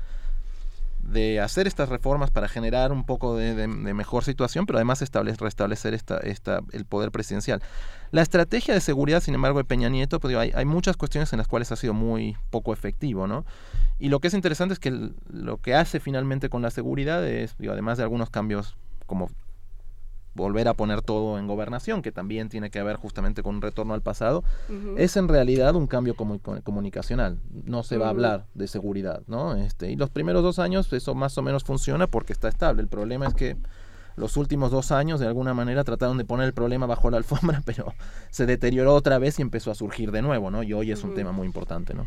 [1.02, 5.94] de hacer estas reformas para generar un poco de, mejor situación, pero además establece, restablecer
[5.94, 7.62] esta, esta, el poder presidencial.
[8.10, 11.48] La estrategia de seguridad, sin embargo, de Peña Nieto, pues, hay, muchas cuestiones en las
[11.48, 13.44] cuales ha sido muy poco efectivo, ¿no?
[13.98, 17.56] Y lo que es interesante es que lo que hace finalmente con la seguridad es,
[17.59, 19.31] digo, además de algunos cambios como
[20.35, 23.94] volver a poner todo en gobernación, que también tiene que ver justamente con un retorno
[23.94, 24.94] al pasado, uh -huh.
[24.97, 27.39] es en realidad un cambio comu comunicacional.
[27.65, 28.09] No se va uh -huh.
[28.09, 29.57] a hablar de seguridad, ¿no?
[29.57, 32.82] Este, y los primeros dos años eso más o menos funciona porque está estable.
[32.82, 33.57] El problema es que
[34.16, 37.62] los últimos dos años de alguna manera trataron de poner el problema bajo la alfombra,
[37.66, 37.93] pero
[38.31, 40.62] se deterioró otra vez y empezó a surgir de nuevo, ¿no?
[40.62, 41.16] Y hoy es un uh -huh.
[41.16, 42.07] tema muy importante, ¿no?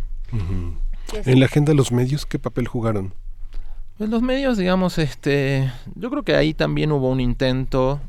[1.26, 3.14] En la agenda de los medios, ¿qué papel jugaron?
[3.98, 8.00] Pues los medios, digamos, este, yo creo que ahí también hubo un intento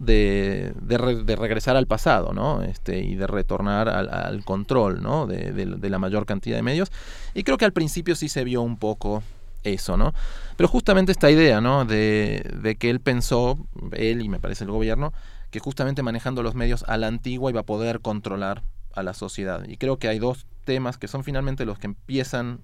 [0.00, 2.62] de, de, regresar al pasado, ¿no?
[2.62, 5.26] Este, y de retornar al, control, ¿no?
[5.26, 6.90] De, de, la mayor cantidad de medios.
[7.34, 9.22] Y creo que al principio sí se vio un poco
[9.62, 10.14] eso, ¿no?
[10.56, 11.84] Pero justamente esta idea, ¿no?
[11.84, 13.58] De, que él pensó,
[13.92, 15.12] él y me parece el gobierno,
[15.50, 18.62] que justamente manejando los medios a la antigua iba a poder controlar
[18.94, 19.64] a la sociedad.
[19.68, 22.60] Y creo que hay dos temas que son finalmente los que empiezan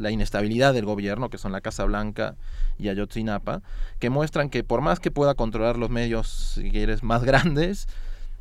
[0.00, 2.36] la inestabilidad del gobierno, que son la Casa Blanca
[2.78, 3.62] y Ayotzinapa,
[3.98, 7.86] que muestran que por más que pueda controlar los medios, si quieres, más grandes,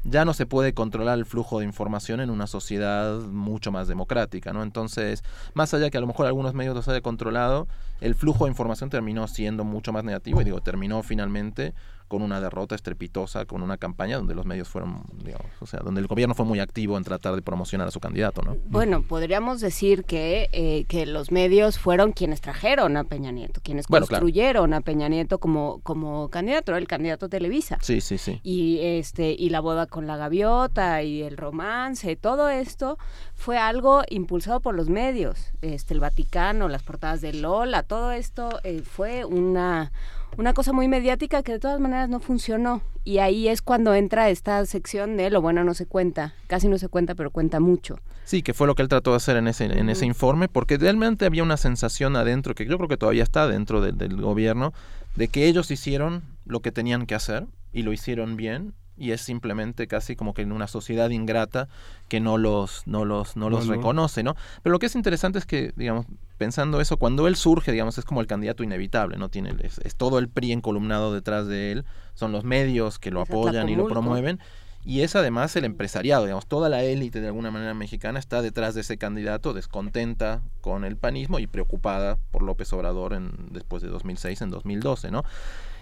[0.04, 4.54] ya no se puede controlar el flujo de información en una sociedad mucho más democrática,
[4.54, 4.64] ¿no?
[4.64, 5.24] Entonces,
[5.54, 7.68] más allá que a lo mejor algunos medios los haya controlado,
[8.00, 11.74] el flujo de información terminó siendo mucho más negativo y digo, terminó finalmente
[12.10, 16.02] con una derrota estrepitosa, con una campaña donde los medios fueron, digamos, o sea, donde
[16.02, 18.58] el gobierno fue muy activo en tratar de promocionar a su candidato, ¿no?
[18.66, 23.86] Bueno, podríamos decir que, eh, que los medios fueron quienes trajeron a Peña Nieto, quienes
[23.88, 27.78] construyeron a Peña Nieto como, como candidato, el candidato Televisa.
[27.82, 28.42] Sí, sí, sí.
[28.44, 32.98] Y, este, y la boda con la gaviota y el romance, todo esto
[33.36, 38.60] fue algo impulsado por los medios, este, el Vaticano, las portadas de Lola, todo esto
[38.64, 39.92] eh, fue una
[40.38, 42.82] una cosa muy mediática que de todas maneras no funcionó.
[43.04, 46.34] Y ahí es cuando entra esta sección de lo bueno no se cuenta.
[46.48, 48.00] Casi no se cuenta, pero cuenta mucho.
[48.24, 50.78] Sí, que fue lo que él trató de hacer en ese, en ese informe, porque
[50.78, 54.74] realmente había una sensación adentro, que yo creo que todavía está dentro del gobierno,
[55.16, 59.22] de que ellos hicieron lo que tenían que hacer y lo hicieron bien y es
[59.22, 61.68] simplemente casi como que en una sociedad ingrata
[62.08, 64.36] que no los no los no los reconoce, ¿no?
[64.62, 66.06] Pero lo que es interesante es que digamos
[66.38, 70.20] pensando eso cuando él surge, digamos, es como el candidato inevitable, no tiene es, todo
[70.20, 74.40] el PRI encolumnado detrás de él, son los medios que lo apoyan y lo promueven.
[74.86, 78.76] Y es además el empresariado, digamos, toda la élite de alguna manera mexicana está detrás
[78.76, 83.90] de ese candidato, descontenta con el panismo y preocupada por López Obrador en, después de
[83.90, 85.26] 2006, en 2012, ¿no?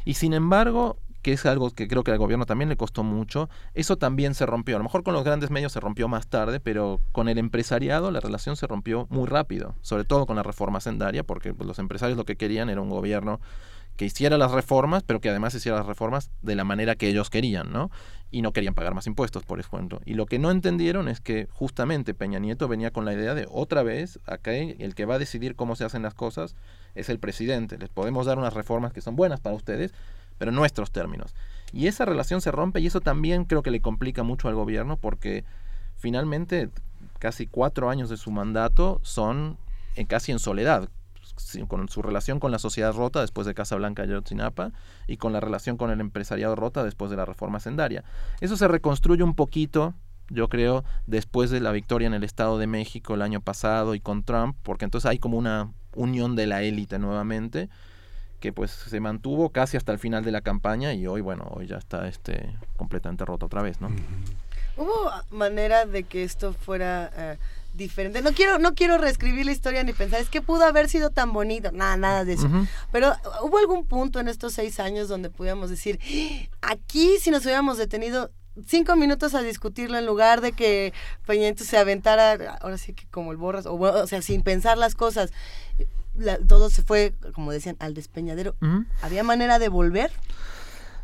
[0.03, 3.49] Y sin embargo, que es algo que creo que al gobierno también le costó mucho,
[3.73, 4.76] eso también se rompió.
[4.76, 8.11] A lo mejor con los grandes medios se rompió más tarde, pero con el empresariado
[8.11, 11.79] la relación se rompió muy rápido, sobre todo con la reforma sendaria, porque pues, los
[11.79, 13.39] empresarios lo que querían era un gobierno
[13.97, 17.31] que hiciera las reformas, pero que además hiciera las reformas de la manera que ellos
[17.31, 17.89] querían, ¿no?
[18.29, 20.02] Y no querían pagar más impuestos, por ejemplo.
[20.05, 23.47] Y lo que no entendieron es que justamente Peña Nieto venía con la idea de
[23.49, 26.55] otra vez, acá el que va a decidir cómo se hacen las cosas
[26.94, 27.78] es el presidente.
[27.79, 29.94] Les podemos dar unas reformas que son buenas para ustedes,
[30.38, 31.36] pero en nuestros términos.
[31.74, 34.98] Y esa relación se rompe y eso también creo que le complica mucho al gobierno
[34.98, 35.44] porque
[35.98, 36.70] finalmente
[37.20, 39.57] casi cuatro años de su mandato son
[39.96, 40.90] en, casi en soledad,
[41.68, 44.72] con su relación con la sociedad rota después de Casablanca y Ayotzinapa
[45.07, 48.04] y con la relación con el empresariado rota después de la reforma sendaria.
[48.40, 49.94] Eso se reconstruye un poquito,
[50.30, 53.99] yo creo, después de la victoria en el Estado de México el año pasado y
[53.99, 57.70] con Trump, porque entonces hay como una unión de la élite nuevamente
[58.40, 61.68] que pues se mantuvo casi hasta el final de la campaña y hoy, bueno, hoy
[61.68, 63.90] ya está este completamente roto otra vez, ¿no?
[64.78, 67.38] ¿Hubo manera de que esto fuera eh,
[67.74, 68.22] diferente?
[68.22, 71.34] No quiero, no quiero reescribir la historia ni pensar, es que pudo haber sido tan
[71.34, 72.48] bonito, nada, nada de eso.
[72.91, 75.99] Pero ¿hubo algún punto en estos seis años donde pudiéramos decir,
[76.62, 78.30] aquí si nos hubiéramos detenido
[78.68, 80.94] cinco minutos a discutirlo en lugar de que
[81.26, 84.96] Peña se aventara, ahora sí que como el borras, o, o sea, sin pensar las
[84.96, 85.32] cosas
[86.47, 88.55] todo se fue, como decían, al despeñadero.
[89.02, 90.12] ¿Había manera de volver?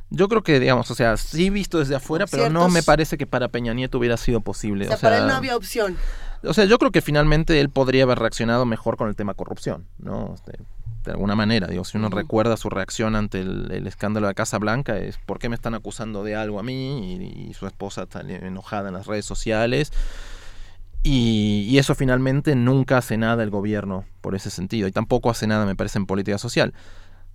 [0.09, 3.25] Yo creo que, digamos, o sea, sí visto desde afuera, pero no me parece que
[3.25, 4.85] para Peña Nieto hubiera sido posible.
[4.85, 5.97] O sea, para él no había opción.
[6.43, 9.87] O sea, yo creo que finalmente él podría haber reaccionado mejor con el tema corrupción,
[9.97, 10.35] ¿no?
[10.35, 10.59] Este,
[11.05, 14.97] de alguna manera, digo, si uno recuerda su reacción ante el, escándalo de Casa Blanca,
[14.97, 17.15] es ¿por qué me están acusando de algo a mí?
[17.15, 19.91] Y, y su esposa está enojada en las redes sociales.
[21.03, 24.87] Y, eso finalmente nunca hace nada el gobierno por ese sentido.
[24.87, 26.73] Y tampoco hace nada, me parece, en política social.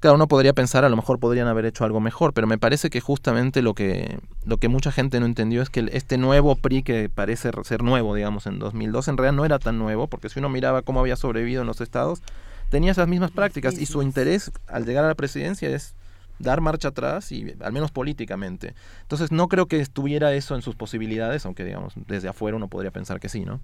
[0.01, 2.89] Claro, uno podría pensar, a lo mejor podrían haber hecho algo mejor, pero me parece
[2.89, 6.85] que justamente lo que, lo que mucha gente no entendió es que este nuevo PRI
[6.85, 10.39] que parece ser nuevo, digamos, en 2002, en realidad no era tan nuevo, porque si
[10.39, 12.23] uno miraba cómo había sobrevivido en los estados,
[12.71, 15.97] tenía esas mismas prácticas y su interés al llegar a la presidencia es
[16.39, 18.75] dar marcha atrás y al menos políticamente.
[19.03, 22.91] Entonces no creo que estuviera eso en sus posibilidades, aunque digamos desde afuera uno podría
[22.91, 23.61] pensar que sí, ¿no?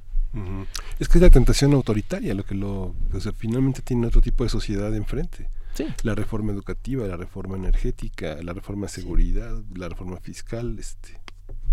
[0.98, 4.42] Es que es la tentación autoritaria lo que lo, o sea, finalmente tiene otro tipo
[4.44, 5.48] de sociedad enfrente.
[5.74, 5.86] Sí.
[6.02, 11.20] La reforma educativa, la reforma energética, la reforma de seguridad, la reforma fiscal, este.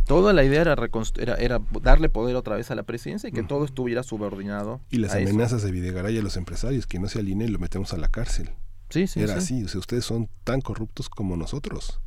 [0.07, 0.75] Toda la idea era,
[1.19, 4.81] era, era, darle poder otra vez a la presidencia y que todo estuviera subordinado.
[4.89, 7.93] Y las amenazas de Videgaray a los empresarios, que no se alinee y lo metemos
[7.93, 8.49] a la cárcel.
[8.91, 11.99] Sí, sí, Era así, o sea, ustedes son tan corruptos como nosotros.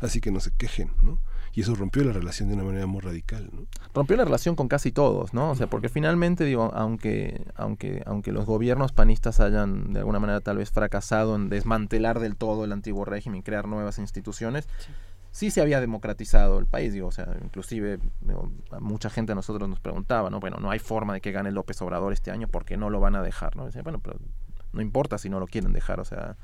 [0.00, 1.18] Así que no se quejen, ¿no?
[1.54, 3.66] Y eso rompió la relación de una manera muy radical, ¿no?
[3.92, 5.50] Rompió la relación con casi todos, ¿no?
[5.50, 10.40] O sea, porque finalmente, digo, aunque, aunque, aunque los gobiernos panistas hayan de alguna manera
[10.40, 14.68] tal vez fracasado en desmantelar del todo el antiguo régimen, crear nuevas instituciones,
[15.32, 17.98] sí se había democratizado el país, digo, o sea, inclusive
[18.80, 20.40] mucha gente a nosotros nos preguntaba, ¿no?
[20.40, 23.16] Bueno, no hay forma de que gane López Obrador este año porque no lo van
[23.16, 23.66] a dejar, ¿no?
[23.66, 24.18] Decía, bueno, pero
[24.72, 26.36] no importa si no lo quieren dejar, o sea,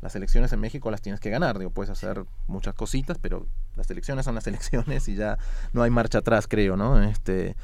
[0.00, 3.90] las elecciones en México las tienes que ganar, digo, puedes hacer muchas cositas, pero las
[3.90, 5.38] elecciones son las elecciones y ya
[5.72, 7.02] no hay marcha atrás, creo, ¿no?
[7.02, 7.56] Este,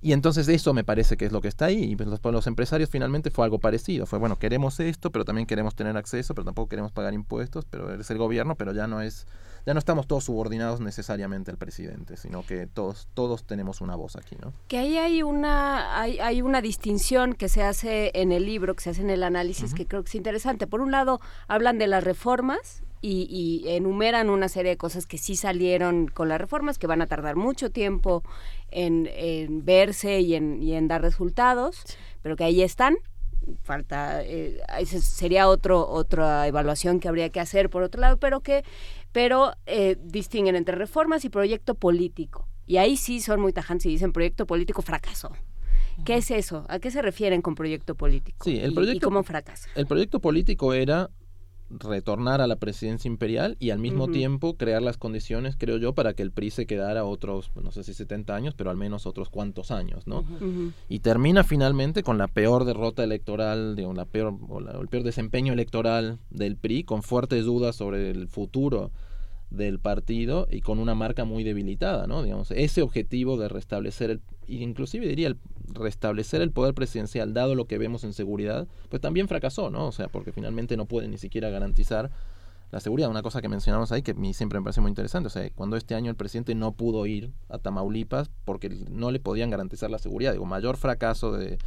[0.00, 1.92] y entonces eso me parece que es lo que está ahí.
[1.92, 4.04] Y pues los, los, empresarios finalmente fue algo parecido.
[4.04, 7.94] Fue, bueno, queremos esto, pero también queremos tener acceso, pero tampoco queremos pagar impuestos, pero
[7.94, 9.26] es el gobierno, pero ya no es
[9.66, 14.16] ya no estamos todos subordinados necesariamente al presidente, sino que todos, todos tenemos una voz
[14.16, 14.52] aquí, ¿no?
[14.68, 18.82] Que ahí hay una, hay, hay una distinción que se hace en el libro, que
[18.82, 20.66] se hace en el análisis, que creo que es interesante.
[20.66, 25.34] Por un lado, hablan de las reformas, y, enumeran una serie de cosas que sí
[25.34, 28.22] salieron con las reformas, que van a tardar mucho tiempo
[28.70, 29.08] en,
[29.64, 31.84] verse y en, y en, dar resultados,
[32.22, 32.96] pero que ahí están.
[33.64, 38.64] Falta, eh, sería otro, otra evaluación que habría que hacer por otro lado, pero que
[39.12, 42.48] pero eh, distinguen entre reformas y proyecto político.
[42.66, 45.32] Y ahí sí son muy tajantes y dicen proyecto político fracasó.
[46.04, 46.64] ¿Qué es eso?
[46.68, 48.44] ¿A qué se refieren con proyecto político?
[48.44, 49.68] Sí, el proyecto, ¿Y, cómo fracasa?
[49.74, 51.10] El proyecto político era
[51.78, 56.14] retornar a la presidencia imperial y al mismo tiempo crear las condiciones, creo yo, para
[56.14, 59.28] que el PRI se quedara otros, no sé si 70 años, pero al menos otros
[59.28, 60.24] cuantos años, ¿no?
[60.88, 65.52] Y termina finalmente con la peor derrota electoral, digamos, la peor, o el peor desempeño
[65.52, 68.90] electoral del PRI, con fuertes dudas sobre el futuro
[69.50, 72.22] del partido y con una marca muy debilitada, ¿no?
[72.22, 75.38] Digamos, ese objetivo de restablecer el, inclusive diría el
[75.74, 79.86] restablecer el poder presidencial, dado lo que vemos en seguridad, pues también fracasó, ¿no?
[79.86, 82.10] O sea, porque finalmente no puede ni siquiera garantizar
[82.70, 83.10] la seguridad.
[83.10, 85.48] Una cosa que mencionamos ahí que a mí siempre me parece muy interesante, o sea,
[85.50, 89.90] cuando este año el presidente no pudo ir a Tamaulipas porque no le podían garantizar
[89.90, 91.58] la seguridad, digo, mayor fracaso de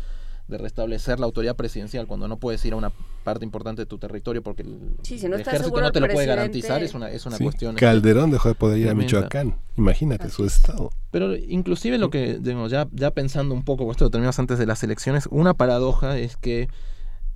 [0.47, 2.91] de restablecer la autoridad presidencial cuando no puedes ir a una
[3.23, 7.09] parte importante de tu territorio porque el, ejército no te lo puede garantizar es una,
[7.09, 7.75] es una cuestión.
[7.75, 10.91] Calderón dejó de poder ir a Michoacán, imagínate su estado.
[11.09, 14.67] Pero inclusive lo que, digamos, ya, ya pensando un poco, esto lo terminamos antes de
[14.67, 16.67] las elecciones, una paradoja es que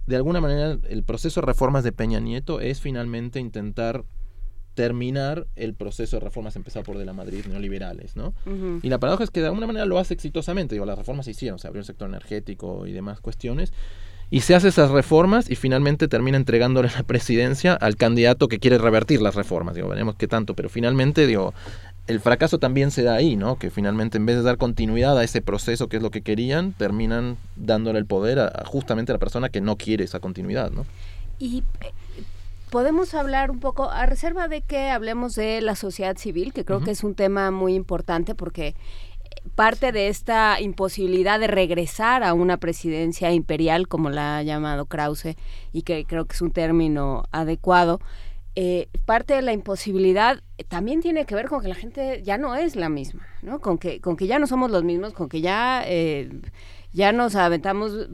[0.05, 4.03] de alguna manera el proceso de reformas de Peña Nieto es finalmente intentar
[4.80, 8.33] terminar el proceso de reformas empezado por de la Madrid neoliberales, ¿no?
[8.82, 11.32] Y la paradoja es que de alguna manera lo hace exitosamente, digo, las reformas se
[11.32, 13.74] hicieron, se abrió el sector energético y demás cuestiones,
[14.30, 18.77] y se hace esas reformas y finalmente termina entregándole la presidencia al candidato que quiere
[18.77, 21.53] revertir las reformas, digo, veremos qué tanto, pero finalmente, digo,
[22.08, 23.58] el fracaso también se da ahí, ¿no?
[23.58, 26.72] Que finalmente en vez de dar continuidad a ese proceso que es lo que querían,
[26.72, 30.85] terminan dándole el poder a, justamente a la persona que no quiere esa continuidad, ¿no?
[31.38, 31.91] Y eh,
[32.69, 36.81] podemos hablar un poco, a reserva de que hablemos de la sociedad civil, que creo
[36.81, 38.75] que es un tema muy importante porque
[39.56, 45.35] parte de esta imposibilidad de regresar a una presidencia imperial, como la ha llamado Krause,
[45.72, 47.99] y que creo que es un término adecuado,
[48.56, 52.56] eh, parte de la imposibilidad también tiene que ver con que la gente ya no
[52.56, 53.59] es la misma, ¿no?
[53.59, 55.83] Con que, con que ya no somos los mismos, con que ya...
[55.85, 56.30] Eh,
[56.92, 58.09] ya nos aventamos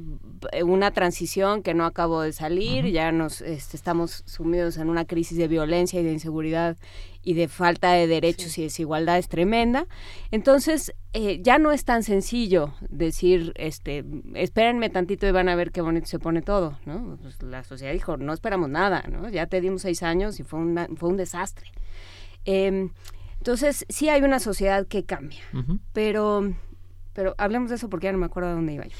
[0.52, 5.06] eh, una transición que no acabó de salir, ya nos este, estamos sumidos en una
[5.06, 6.78] crisis de violencia y de inseguridad
[7.24, 9.88] y de falta de derechos y desigualdad es tremenda.
[10.30, 14.06] Entonces, eh, ya no es tan sencillo decir, este,
[14.36, 17.18] espérenme tantito y van a ver qué bonito se pone todo, ¿no?
[17.22, 19.30] Pues la sociedad dijo, no esperamos nada, ¿no?
[19.30, 20.60] Ya te dimos seis años y fue,
[20.98, 21.72] fue un desastre.
[22.44, 22.92] Em,
[23.38, 25.42] entonces, sí hay una sociedad que cambia,
[25.94, 26.54] pero
[27.16, 28.96] pero hablemos de eso porque ya no me acuerdo de dónde iba yo.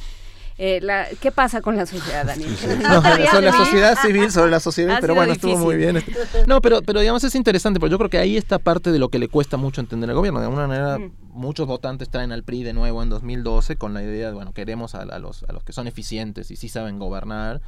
[0.58, 2.50] Eh, la, ¿Qué pasa con la sociedad, Daniel?
[2.82, 6.02] no, sobre la sociedad civil, sobre la sociedad, pero bueno, estuvo muy bien.
[6.48, 9.10] No, pero, pero digamos es interesante, porque yo creo que ahí está parte de lo
[9.10, 10.40] que le cuesta mucho entender al gobierno.
[10.40, 11.12] De alguna manera, mm.
[11.32, 14.96] muchos votantes traen al PRI de nuevo en 2012 con la idea de, bueno, queremos
[14.96, 17.62] a, los, a los que son eficientes y sí saben gobernar.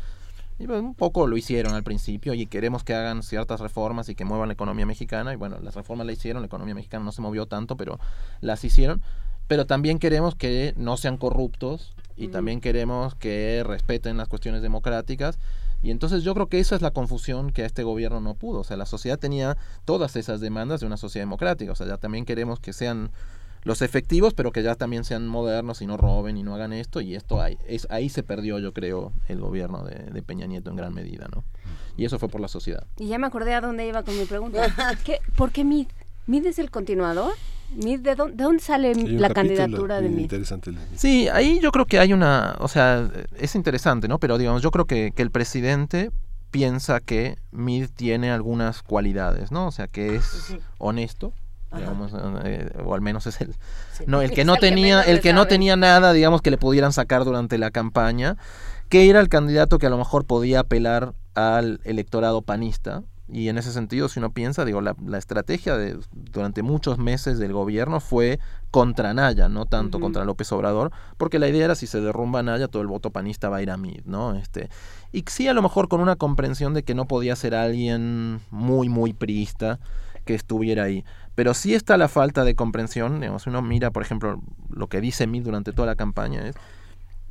[0.58, 4.16] Y pues, un poco lo hicieron al principio y queremos que hagan ciertas reformas y
[4.16, 5.34] que muevan la economía mexicana.
[5.34, 8.00] Y bueno, las reformas la hicieron, la economía mexicana no se movió tanto, pero
[8.40, 9.02] las hicieron
[9.48, 15.38] pero también queremos que no sean corruptos y también queremos que respeten las cuestiones democráticas.
[15.84, 18.62] Y entonces yo creo que esa es la confusión que a este gobierno no pudo.
[18.62, 21.72] O sea, la sociedad tenía todas esas demandas de una sociedad democrática.
[21.72, 23.12] O sea, ya también queremos que sean
[23.64, 27.00] los efectivos, pero que ya también sean modernos y no roben y no hagan esto.
[27.00, 30.76] Y esto ahí, es, ahí se perdió, yo creo, el gobierno de, Peña Nieto en
[30.76, 31.44] gran medida, ¿no?
[31.96, 32.88] Y eso fue por la sociedad.
[32.98, 34.68] Y ya me acordé a dónde iba con mi pregunta.
[35.06, 35.88] ¿Qué, ¿Por qué MID?
[36.26, 37.34] ¿MID es el continuador?
[37.70, 40.32] ¿De dónde, sale la candidatura de Mid?
[40.96, 44.20] Sí, ahí yo creo que hay una, o sea, es interesante, ¿no?
[44.20, 46.12] Pero digamos, yo creo que, el presidente
[46.50, 49.68] piensa que Mid tiene algunas cualidades, ¿no?
[49.68, 51.34] O sea, que es honesto,
[51.76, 52.14] digamos,
[52.46, 53.54] eh, o al menos es el
[54.06, 57.26] no el que no tenía el que no tenía nada digamos que le pudieran sacar
[57.26, 58.38] durante la campaña
[58.88, 63.58] que era el candidato que a lo mejor podía apelar al electorado panista Y en
[63.58, 68.00] ese sentido, si uno piensa, digo, la, la estrategia de, durante muchos meses del gobierno
[68.00, 68.40] fue
[68.72, 72.68] contra Naya, no tanto contra López Obrador, porque la idea era si se derrumba Naya,
[72.70, 74.36] todo el voto panista va a ir a mí, ¿no?
[74.36, 74.70] Este,
[75.12, 78.88] y sí, a lo mejor con una comprensión de que no podía ser alguien muy,
[78.88, 79.80] muy priista
[80.24, 81.04] que estuviera ahí.
[81.36, 85.28] Pero sí está la falta de comprensión, digamos, uno mira, por ejemplo, lo que dice
[85.28, 86.56] Mid durante toda la campaña es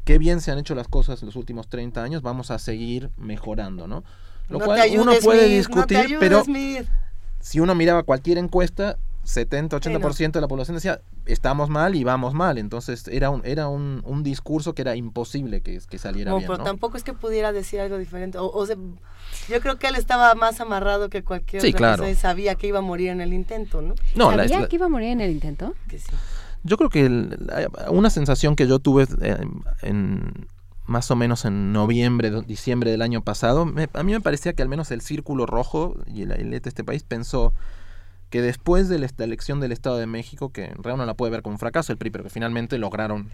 [0.04, 3.10] qué bien se han hecho las cosas en los últimos 30 años, vamos a seguir
[3.16, 4.04] mejorando, ¿no?
[4.48, 6.44] Lo No cual ayudes, uno puede discutir, no te ayudes, pero
[7.40, 12.58] si uno miraba cualquier encuesta, 70-80% de la población decía, estamos mal y vamos mal.
[12.58, 16.46] Entonces era un, era un, un discurso que era imposible que, que saliera No, bien.
[16.46, 16.64] pero ¿no?
[16.64, 18.38] tampoco es que pudiera decir algo diferente.
[18.38, 18.76] O, o sea,
[19.48, 21.92] yo creo que él estaba más amarrado que cualquier Sí, otra claro.
[22.04, 23.94] persona y sabía que iba a morir en el intento, ¿no?
[24.16, 25.74] ¿Sabía la- que iba a morir en el intento?
[25.88, 26.06] Que sí.
[26.62, 29.36] Yo creo que el- la- una sensación que yo tuve eh,
[29.82, 30.46] en
[30.86, 34.62] más o menos en noviembre, diciembre del año pasado, me- a mí me parecía que
[34.62, 37.52] al menos el Círculo Rojo y la élite de este país pensó
[38.30, 41.30] que después de la elección del Estado de México, que en realidad uno la puede
[41.32, 43.30] ver como un fracaso el PRI, pero que finalmente lograron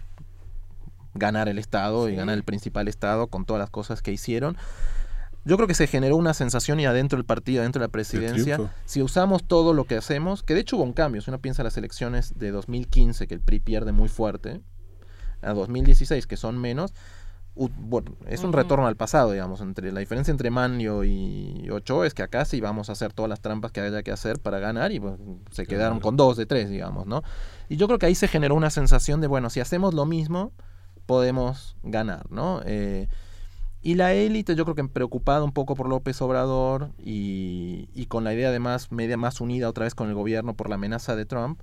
[1.15, 4.57] ganar el Estado y ganar el principal Estado con todas las cosas que hicieron.
[5.45, 8.55] Yo creo que se generó una sensación y adentro del partido, adentro de la presidencia,
[8.85, 11.61] si usamos todo lo que hacemos, que de hecho hubo un cambio, si uno piensa
[11.61, 14.61] en las elecciones de 2015, que el PRI pierde muy fuerte,
[15.41, 16.93] a 2016, que son menos,
[17.55, 22.15] bueno, es un retorno al pasado, digamos, entre la diferencia entre Manlio y Ochoa es
[22.15, 24.91] que acá sí vamos a hacer todas las trampas que haya que hacer para ganar
[24.91, 27.21] y bueno, se quedaron con dos de tres, digamos, ¿no?
[27.69, 30.51] Y yo creo que ahí se generó una sensación de, bueno, si hacemos lo mismo,
[31.05, 32.61] podemos ganar, ¿no?
[32.65, 33.07] Eh,
[33.83, 38.23] y la élite, yo creo que preocupada un poco por López Obrador y, y con
[38.23, 41.25] la idea además media más unida otra vez con el gobierno por la amenaza de
[41.25, 41.61] Trump,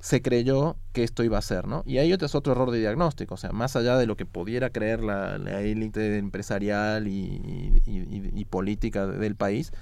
[0.00, 1.82] se creyó que esto iba a ser, ¿no?
[1.86, 4.70] Y ahí es otro error de diagnóstico, o sea, más allá de lo que pudiera
[4.70, 9.72] creer la, élite empresarial y, política de- del país,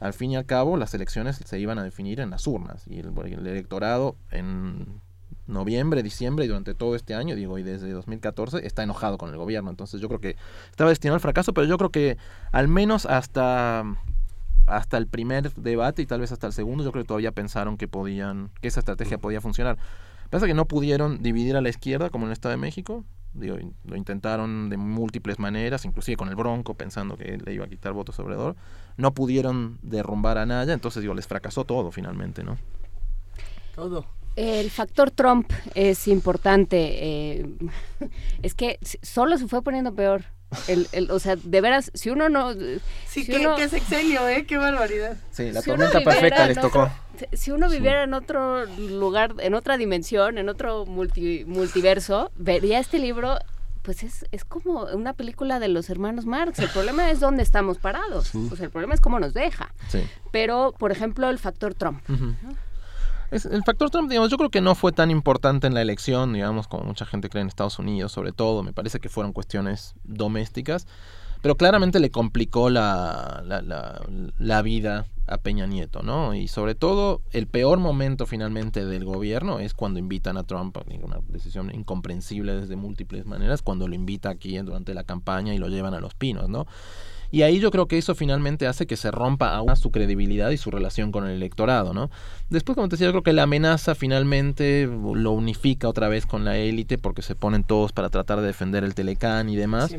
[0.00, 2.98] al fin y al cabo las elecciones se iban a definir en las urnas y
[3.00, 5.00] el, el electorado en
[5.46, 9.36] noviembre, diciembre y durante todo este año, digo, y desde 2014 está enojado con el
[9.36, 10.36] gobierno, entonces yo creo que
[10.70, 12.18] estaba destinado al fracaso, pero yo creo que
[12.52, 13.84] al menos hasta
[14.66, 17.76] hasta el primer debate y tal vez hasta el segundo, yo creo que todavía pensaron
[17.76, 19.78] que podían, que esa estrategia podía funcionar.
[20.30, 23.04] Pasa que no pudieron dividir a la izquierda como en el Estado de México.
[23.32, 27.68] Digo, lo intentaron de múltiples maneras, inclusive con el Bronco, pensando que le iba a
[27.68, 28.56] quitar votos sobre Obrador.
[28.96, 32.56] No pudieron derrumbar a Naya, entonces digo, les fracasó todo finalmente, ¿no?
[33.74, 34.06] Todo.
[34.36, 37.40] El factor Trump es importante.
[37.40, 37.46] eh,
[38.42, 40.24] es que solo se fue poniendo peor.
[40.68, 42.52] El, el- o sea, de veras, si uno no...
[42.54, 44.46] Sí, si qué, uno- qué sexenio, ¿eh?
[44.46, 45.16] Qué barbaridad.
[45.32, 46.90] Sí, la si uno tormenta viviera perfecta en les otro- tocó.
[47.30, 47.76] si- Si uno Sí.
[47.76, 53.38] viviera en otro lugar, en otra dimensión, en otro multi- multiverso, vería este libro,
[53.82, 56.58] pues es, es como una película de los hermanos Marx.
[56.60, 58.28] El problema es dónde estamos parados.
[58.28, 58.48] Sí.
[58.50, 59.72] O sea, el problema es cómo nos deja.
[59.88, 60.04] Sí.
[60.32, 62.00] Pero, por ejemplo, el factor Trump.
[62.08, 62.18] Es-
[63.30, 66.68] el factor Trump, digamos, yo creo que no fue tan importante en la elección, digamos,
[66.68, 68.62] como mucha gente cree en Estados Unidos, sobre todo.
[68.62, 70.86] Me parece que fueron cuestiones domésticas,
[71.42, 76.34] pero claramente le complicó la, la, la- vida a Peña Nieto, ¿no?
[76.34, 81.06] Y sobre todo, el peor momento finalmente del gobierno es cuando invitan a Trump, digo,
[81.06, 85.68] una decisión incomprensible desde múltiples maneras, cuando lo invita aquí durante la campaña y lo
[85.68, 86.66] llevan a los pinos, ¿no?
[87.30, 90.56] Y ahí yo creo que eso finalmente hace que se rompa aún su credibilidad y
[90.56, 92.10] su relación con el electorado, ¿no?
[92.50, 96.44] Después, como te decía, yo creo que la amenaza finalmente lo unifica otra vez con
[96.44, 99.94] la élite porque se ponen todos para tratar de defender el Telecán y demás.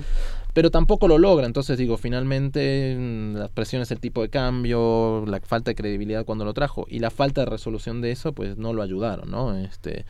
[0.53, 5.39] Pero tampoco lo logra, entonces digo, finalmente mm, las presiones del tipo de cambio, la
[5.41, 8.73] falta de credibilidad cuando lo trajo y la falta de resolución de eso, pues no
[8.73, 9.55] lo ayudaron, ¿no?
[9.55, 10.05] Este,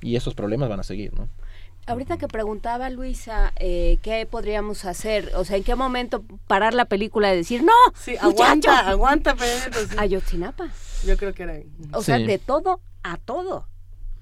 [0.00, 1.28] y esos problemas van a seguir, ¿no?
[1.86, 6.84] Ahorita que preguntaba Luisa eh, qué podríamos hacer, o sea, en qué momento parar la
[6.84, 9.80] película y decir, no, Sí, muchacho, aguanta, aguanta, Pedro.
[9.90, 9.96] sí.
[9.98, 10.68] Ayotzinapa.
[11.04, 11.66] Yo creo que era ahí.
[11.92, 13.66] O sea, de todo a todo.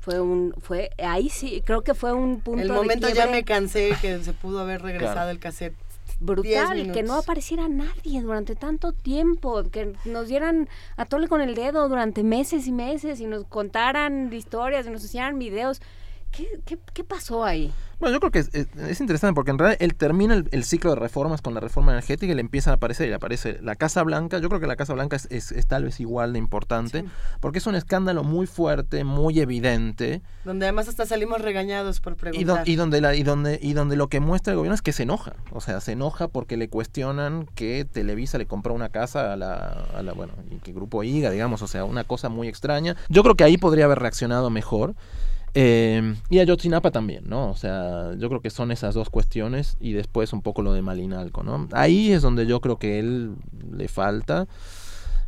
[0.00, 3.44] Fue un, fue, ahí sí, creo que fue un punto El de momento ya me
[3.44, 5.30] cansé que se pudo haber regresado Claro.
[5.30, 5.74] el cassette.
[6.20, 11.55] brutal, que no apareciera nadie durante tanto tiempo, que nos dieran a tole con el
[11.55, 15.82] dedo durante meses y meses y nos contaran historias y nos hicieran videos.
[16.31, 17.73] ¿Qué, qué, qué pasó ahí?
[17.99, 20.65] Bueno, yo creo que es, es- es interesante porque en realidad él termina el, el
[20.65, 23.59] ciclo de reformas con la reforma energética y le empiezan a aparecer, y le aparece
[23.62, 24.39] la Casa Blanca.
[24.39, 27.05] Yo creo que la Casa Blanca es, es- tal vez igual de importante
[27.41, 32.17] porque es un escándalo muy fuerte, muy evidente Donde además hasta salimos regañados por y,
[32.17, 32.68] do- preguntar.
[32.68, 35.02] y donde la, y, donde, y donde lo que muestra el gobierno es que se
[35.02, 35.34] enoja.
[35.52, 39.57] O sea, se enoja porque le cuestionan que Televisa le compró una casa a la,
[39.94, 42.94] a la bueno, y que Grupo IGA, digamos, o sea, una cosa muy extraña.
[43.09, 44.94] Yo creo que ahí podría haber reaccionado mejor.
[45.55, 47.51] Eh, y Ayotzinapa también, ¿no?
[47.51, 50.83] O sea, yo creo que son esas dos cuestiones y después un poco lo de
[50.83, 51.69] Malinalco, ¿no?
[51.73, 53.35] Ahí es donde yo creo que él
[53.73, 54.47] le falta.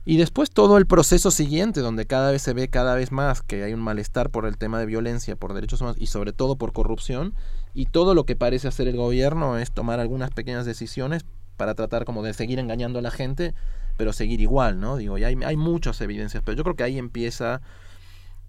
[0.04, 3.62] Y después todo el proceso siguiente, donde cada vez se ve cada vez más que
[3.62, 6.72] hay un malestar por el tema de violencia, por derechos humanos y sobre todo por
[6.72, 7.34] corrupción,
[7.72, 11.24] y todo lo que parece hacer el gobierno es tomar algunas pequeñas decisiones
[11.56, 13.54] para tratar como de seguir engañando a la gente,
[13.96, 14.96] pero seguir igual, ¿no?
[14.96, 17.60] Digo, y hay, hay muchas evidencias, pero yo creo que ahí empieza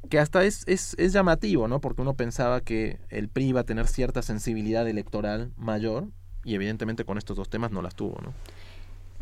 [0.09, 1.79] que hasta es, es, es llamativo, ¿no?
[1.81, 6.07] Porque uno pensaba que el PRI iba a tener cierta sensibilidad electoral mayor
[6.43, 8.33] y evidentemente con estos dos temas no las tuvo, ¿no?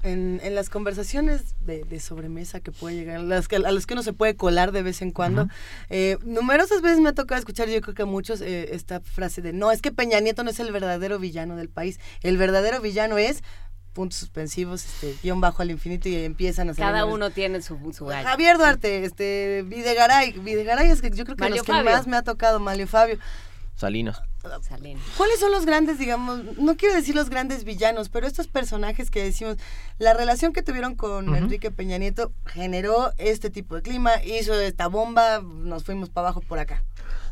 [0.04, 3.94] En, en las conversaciones de, de sobremesa que puede llegar, las que, a las que
[3.94, 5.48] uno se puede colar de vez en cuando,
[5.92, 9.44] eh, numerosas veces me ha tocado escuchar, yo creo que a muchos, eh, esta frase
[9.44, 12.82] de, no, es que Peña Nieto no es el verdadero villano del país, el verdadero
[12.82, 13.44] villano es
[13.94, 18.06] puntos suspensivos, este, guion bajo al infinito y empiezan a Cada uno tiene su, su
[18.06, 18.28] gallo.
[18.28, 21.92] Javier Duarte, este, Videgaray, Videgaray es que yo creo que Manlio los que Fabio.
[21.92, 23.18] más me ha tocado, Malio Fabio.
[23.76, 24.22] Salinas.
[24.62, 25.04] Salinas.
[25.18, 29.24] ¿Cuáles son los grandes, digamos, no quiero decir los grandes villanos, pero estos personajes que
[29.24, 29.58] decimos,
[30.00, 31.36] la relación que tuvieron con.
[31.36, 36.42] Enrique Peña Nieto generó este tipo de clima, hizo esta bomba, nos fuimos para abajo
[36.42, 36.84] por acá.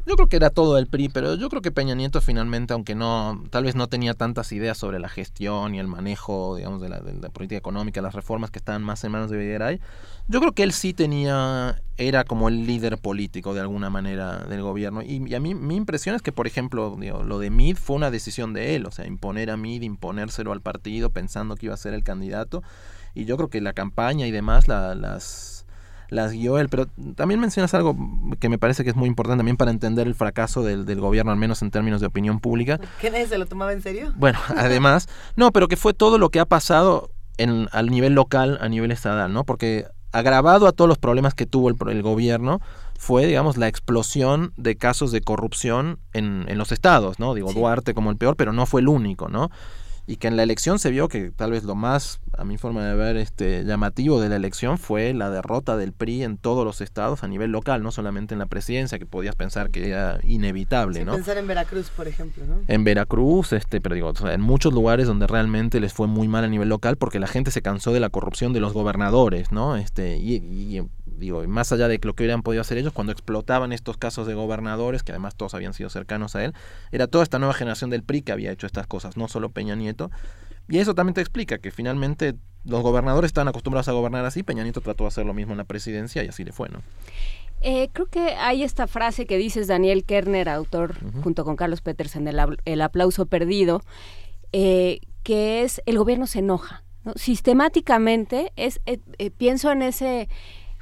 [0.05, 2.95] Yo creo que era todo el PRI, pero yo creo que Peña Nieto finalmente, aunque
[2.95, 6.89] no, tal vez no tenía tantas ideas sobre la gestión y el manejo, digamos, de
[6.89, 9.79] la, de la política económica, las reformas que estaban más en manos de Videgaray,
[10.27, 14.61] yo creo que él sí tenía, era como el líder político de alguna manera del
[14.61, 15.01] gobierno.
[15.01, 17.95] Y, y a mí mi impresión es que, por ejemplo, digo, lo de Mid fue
[17.95, 21.73] una decisión de él, o sea, imponer a Mid, imponérselo al partido pensando que iba
[21.75, 22.63] a ser el candidato.
[23.15, 25.55] Y yo creo que la campaña y demás la- las
[26.11, 27.95] las guió él, pero también mencionas algo
[28.39, 31.31] que me parece que es muy importante también para entender el fracaso del, del gobierno,
[31.31, 32.79] al menos en términos de opinión pública.
[32.99, 34.11] ¿Qué nadie se lo tomaba en serio?
[34.17, 38.57] Bueno, además, no, pero que fue todo lo que ha pasado en, al nivel local,
[38.59, 39.43] a nivel estatal, ¿no?
[39.43, 42.59] Porque agravado a todos los problemas que tuvo el, el gobierno
[42.99, 47.33] fue, digamos, la explosión de casos de corrupción en, en los estados, ¿no?
[47.33, 49.49] Digo, Duarte como el peor, pero no fue el único, ¿no?
[50.05, 52.83] Y que en la elección se vio que tal vez lo más, a mi forma
[52.83, 56.81] de ver, este, llamativo de la elección fue la derrota del PRI en todos los
[56.81, 60.97] estados a nivel local, no solamente en la presidencia, que podías pensar que era inevitable,
[60.97, 61.13] Sin ¿no?
[61.13, 62.55] pensar en Veracruz, por ejemplo, ¿no?
[62.67, 66.27] en Veracruz, este, pero digo, o sea, en muchos lugares donde realmente les fue muy
[66.27, 69.51] mal a nivel local porque la gente se cansó de la corrupción de los gobernadores,
[69.51, 69.77] ¿no?
[69.77, 70.81] Este, y, y,
[71.19, 74.25] digo, y más allá de lo que hubieran podido hacer ellos, cuando explotaban estos casos
[74.25, 76.53] de gobernadores, que además todos habían sido cercanos a él,
[76.91, 79.75] era toda esta nueva generación del PRI que había hecho estas cosas, no solo Peña
[79.75, 80.09] Nieto.
[80.67, 84.63] Y eso también te explica que finalmente los gobernadores estaban acostumbrados a gobernar así, Peña
[84.63, 86.81] Nieto trató de hacer lo mismo en la presidencia y así le fue, ¿no?
[87.61, 92.25] Eh, creo que hay esta frase que dices Daniel Kerner, autor junto con Carlos Petersen
[92.27, 93.81] Ab- El aplauso perdido,
[94.53, 96.83] eh, que es el gobierno se enoja.
[97.03, 97.13] ¿no?
[97.15, 98.99] Sistemáticamente es, eh,
[99.31, 100.29] pienso en ese,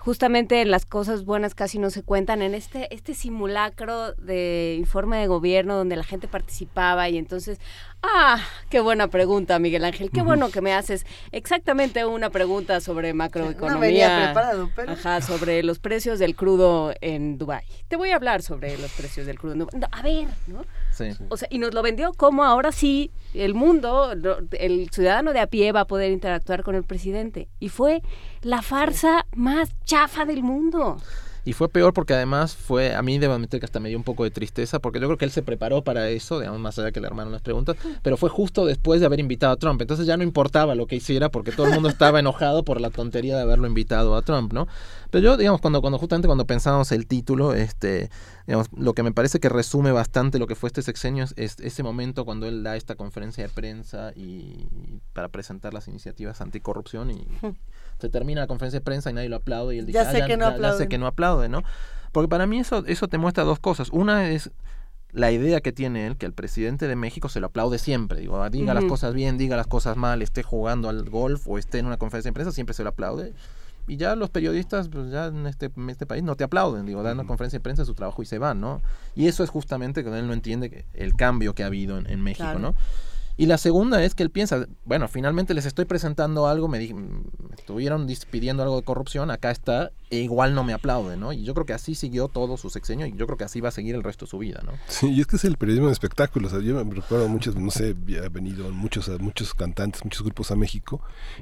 [0.07, 5.17] justamente en las cosas buenas casi no se cuentan, en este, este simulacro de informe
[5.17, 7.59] de gobierno donde la gente participaba y entonces,
[8.01, 13.13] ah, qué buena pregunta Miguel Ángel, qué bueno que me haces exactamente una pregunta sobre
[13.13, 13.73] macroeconomía.
[13.73, 17.65] No venía preparado, pero- Ajá, sobre los precios del crudo en Dubái.
[17.89, 19.77] Te voy a hablar sobre los precios del crudo en Dubái.
[19.77, 20.61] No, a ver, ¿no?
[20.97, 21.09] Sí.
[21.29, 24.13] O sea, y nos lo vendió como ahora sí el mundo,
[24.51, 27.49] el ciudadano de a pie va a poder interactuar con el presidente.
[27.59, 28.01] Y fue
[28.41, 30.97] la farsa más chafa del mundo.
[31.47, 34.03] Y fue peor porque además fue, a mí debo admitir que hasta me dio un
[34.03, 36.91] poco de tristeza, porque yo creo que él se preparó para eso, digamos, más allá
[36.91, 39.81] que le armaron las preguntas, pero fue justo después de haber invitado a Trump.
[39.81, 42.89] Entonces ya no importaba lo que hiciera, porque todo el mundo estaba enojado por la
[42.89, 44.67] tontería de haberlo invitado a Trump, ¿no?
[45.09, 48.09] Pero yo, digamos, cuando, cuando justamente cuando pensábamos el título, este,
[48.45, 51.55] digamos, lo que me parece que resume bastante lo que fue este sexenio es, es
[51.61, 54.65] ese momento cuando él da esta conferencia de prensa y
[55.13, 57.25] para presentar las iniciativas anticorrupción y
[57.99, 60.11] se termina la conferencia de prensa y nadie lo aplaude y él dice, Ya "Ah,
[60.11, 60.89] sé que no ya sé aplauden".
[60.89, 61.63] que no aplaude, ¿no?
[62.11, 63.89] Porque para mí eso, eso te muestra dos cosas.
[63.91, 64.51] Una es
[65.11, 68.19] la idea que tiene él, que el presidente de México se lo aplaude siempre.
[68.19, 71.57] Digo, "Ah, diga las cosas bien, diga las cosas mal, esté jugando al golf o
[71.57, 73.33] esté en una conferencia de prensa, siempre se lo aplaude.
[73.89, 77.03] Y ya los periodistas, pues ya en este, en este país no te aplauden, digo,
[77.03, 78.81] dan una conferencia de prensa su trabajo y se van, ¿no?
[79.15, 82.05] Y eso es justamente que él no entiende que- el cambio que ha habido en,
[82.09, 82.59] en México, Claro.
[82.59, 82.75] ¿no?
[83.37, 86.93] Y la segunda es que él piensa, bueno, finalmente les estoy presentando algo, me, di-
[86.93, 87.21] me
[87.55, 91.33] estuvieron pidiendo algo de corrupción, acá está, e igual no me aplaude, ¿no?
[91.33, 93.69] Y yo creo que así siguió todo su sexenio y yo creo que así va
[93.69, 94.71] a seguir el resto de su vida, ¿no?
[94.87, 96.51] Sí, y es que es el periodismo de espectáculos.
[96.53, 100.49] O sea, yo me recuerdo muchos, no sé, había venido muchos, muchos cantantes, muchos grupos
[100.51, 101.01] a México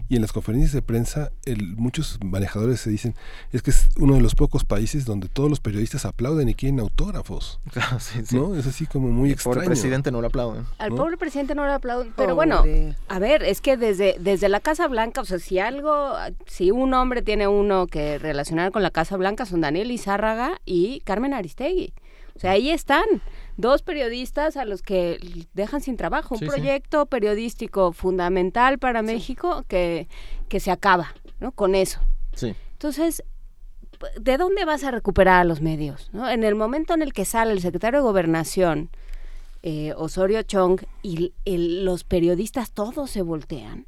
[0.09, 3.15] y en las conferencias de prensa el, muchos manejadores se dicen
[3.51, 6.79] es que es uno de los pocos países donde todos los periodistas aplauden y quieren
[6.79, 7.59] autógrafos.
[7.71, 8.35] Claro, sí, sí.
[8.35, 8.55] ¿No?
[8.55, 9.67] Es así como muy El pobre extraño.
[9.69, 10.65] presidente no lo aplauden.
[10.77, 10.95] Al ¿no?
[10.97, 12.33] pobre presidente no le aplauden, pero Pobre.
[12.33, 12.63] bueno,
[13.07, 16.13] a ver, es que desde, desde la Casa Blanca, o sea, si algo,
[16.45, 21.01] si un hombre tiene uno que relacionar con la Casa Blanca son Daniel Izárraga y
[21.01, 21.93] Carmen Aristegui.
[22.35, 23.05] O sea, ahí están
[23.55, 25.17] dos periodistas a los que
[25.53, 26.51] dejan sin trabajo, un Sí, sí.
[26.51, 30.07] proyecto periodístico fundamental para México que,
[30.49, 31.53] que se acaba, ¿no?
[31.53, 32.01] Con eso.
[32.33, 32.53] Sí.
[32.73, 33.23] Entonces,
[34.19, 36.09] ¿de dónde vas a recuperar a los medios?
[36.11, 36.29] ¿no?
[36.29, 38.89] En el momento en el que sale el secretario de Gobernación,
[39.67, 43.87] eh, Osorio Chong, y los periodistas todos se voltean.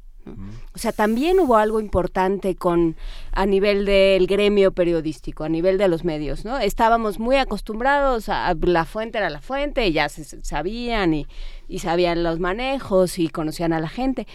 [0.74, 2.96] O sea, también hubo algo importante con
[3.32, 6.58] a nivel del gremio periodístico, a nivel de los medios, ¿no?
[6.58, 11.26] Estábamos muy acostumbrados a, la fuente era la fuente, ya se sabían y,
[11.66, 14.26] y sabían los manejos y conocían a la gente,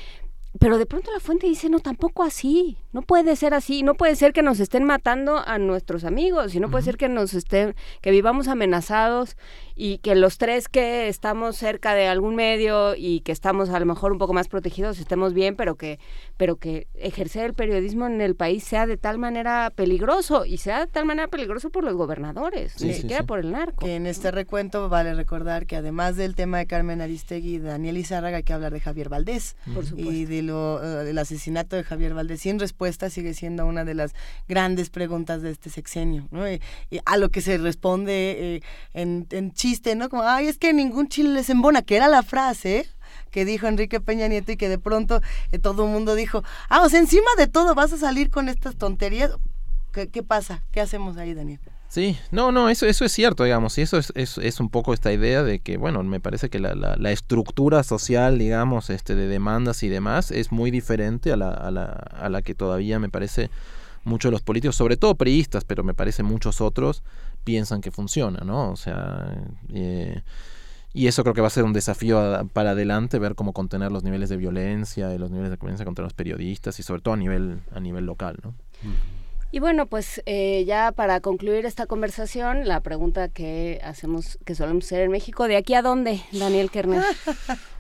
[0.59, 4.15] pero de pronto la fuente dice, no, tampoco así, no puede ser así, no puede
[4.15, 7.75] ser que nos estén matando a nuestros amigos, y no puede ser que nos estén,
[8.01, 9.35] que vivamos amenazados
[9.75, 13.87] y que los tres que estamos cerca de algún medio y que estamos a lo
[13.87, 15.99] mejor un poco más protegidos estemos bien, pero que,
[16.37, 20.81] pero que ejercer el periodismo en el país sea de tal manera peligroso y sea
[20.81, 23.87] de tal manera peligroso por los gobernadores, ni siquiera por el narco.
[23.87, 28.37] En este recuento vale recordar que además del tema de Carmen Aristegui y Daniel Izárraga
[28.37, 32.13] hay que hablar de Javier Valdés por y de lo, eh, el asesinato de Javier
[32.13, 32.41] Valdés.
[32.41, 34.13] Sin respuesta sigue siendo una de las
[34.47, 36.49] grandes preguntas de este sexenio, ¿no?
[36.49, 36.61] Y,
[37.05, 38.61] a lo que se responde eh,
[38.93, 40.09] en, chiste, ¿no?
[40.09, 42.87] Como, ay, es que ningún chile les embona, que era la frase
[43.31, 45.21] que dijo Enrique Peña Nieto y que de pronto
[45.51, 48.49] eh, todo el mundo dijo, ah, o sea, encima de todo vas a salir con
[48.49, 49.31] estas tonterías.
[49.91, 50.63] ¿Qué, qué pasa?
[50.71, 51.59] ¿Qué hacemos ahí, Daniel?
[51.93, 54.95] Sí, no, no, eso, eso es cierto, digamos, y eso es, es, es un poco
[54.95, 59.27] esta idea de que, bueno, me parece que la, la, estructura social, digamos, este, de
[59.27, 63.09] demandas y demás es muy diferente a la, a la, a la que todavía me
[63.09, 63.51] parece
[64.05, 67.03] muchos de los políticos, sobre todo priistas, pero me parece muchos otros,
[67.43, 68.71] piensan que funciona, ¿no?
[68.71, 69.31] O sea,
[69.71, 70.23] eh,
[70.95, 74.03] y eso creo que va a ser un desafío para adelante, ver cómo contener los
[74.03, 77.17] niveles de violencia y los niveles de violencia contra los periodistas y sobre todo a
[77.17, 78.55] nivel, a nivel local, ¿no?
[79.53, 84.85] Y bueno, pues eh, ya para concluir esta conversación, la pregunta que hacemos, que solemos
[84.85, 87.03] hacer en México, ¿de aquí a dónde, Daniel Kerner?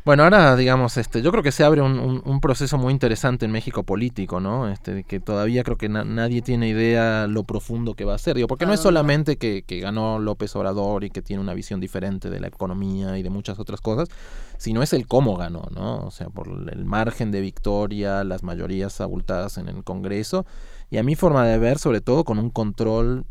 [0.05, 3.53] Bueno, ahora digamos, este, yo creo que se abre un, un, proceso muy interesante en
[3.53, 4.67] México político, ¿no?
[4.67, 8.49] Este, que todavía creo que nadie tiene idea lo profundo que va a ser, digo,
[8.49, 12.29] porque no es solamente que, que ganó López Obrador y que tiene una visión diferente
[12.29, 14.09] de la economía y de muchas otras cosas,
[14.57, 16.05] sino es el cómo ganó, ¿no?
[16.05, 20.45] O sea, por el margen de victoria, las mayorías abultadas en el Congreso
[20.93, 23.25] y a mi forma de ver, sobre todo con un control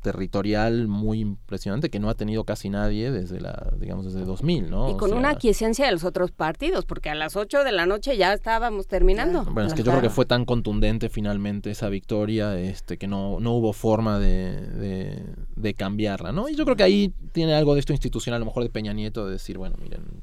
[0.00, 4.90] territorial muy impresionante que no ha tenido casi nadie desde la digamos desde 2000, ¿no?
[4.90, 8.16] Y con una aquiescencia de los otros partidos, porque a las 8 de la noche
[8.16, 9.44] ya estábamos terminando.
[9.44, 13.40] Bueno, es que yo creo que fue tan contundente finalmente esa victoria este que no,
[13.40, 15.22] no hubo forma de,
[15.54, 16.48] de, cambiarla, ¿no?
[16.48, 18.94] Y yo creo que ahí tiene algo de esto institucional, a lo mejor de Peña
[18.94, 20.22] Nieto, de decir, bueno, miren,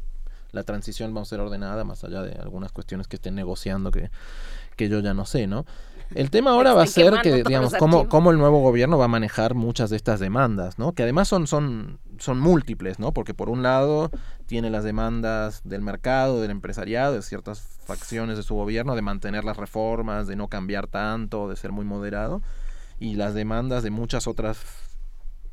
[0.51, 4.09] la transición va a ser ordenada, más allá de algunas cuestiones que estén negociando que,
[4.75, 5.65] que yo ya no sé, ¿no?
[6.15, 9.09] El tema ahora va a ser que, digamos, cómo, cómo, el nuevo gobierno va a
[9.09, 10.93] manejar muchas de estas demandas, ¿no?
[10.93, 13.11] Que además son, son, son múltiples, ¿no?
[13.13, 14.09] Porque por un lado
[14.47, 19.43] tiene las demandas del mercado, del empresariado, de ciertas facciones de su gobierno, de mantener
[19.43, 22.41] las reformas, de no cambiar tanto, de ser muy moderado,
[22.99, 24.57] y las demandas de muchas otras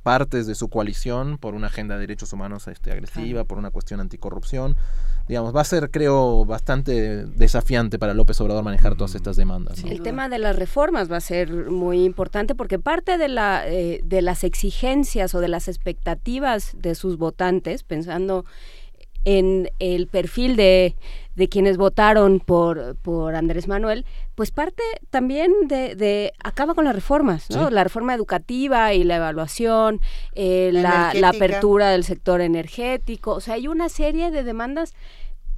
[0.07, 3.99] partes de su coalición por una agenda de derechos humanos este, agresiva, por una cuestión
[3.99, 4.76] anticorrupción.
[5.26, 9.83] Digamos, va a ser, creo, bastante desafiante para López Obrador manejar todas estas demandas.
[9.83, 14.01] El tema de las reformas va a ser muy importante porque parte de, la, eh,
[14.05, 18.44] de las exigencias o de las expectativas de sus votantes, pensando
[19.27, 20.95] en el perfil de,
[21.35, 24.07] de quienes votaron por, por Andrés Manuel,
[24.37, 27.69] pues parte también de, de acaba con las reformas, ¿no?
[27.69, 30.01] La reforma educativa y la evaluación,
[30.35, 34.95] eh, la, la, apertura del sector energético, o sea, hay una serie de demandas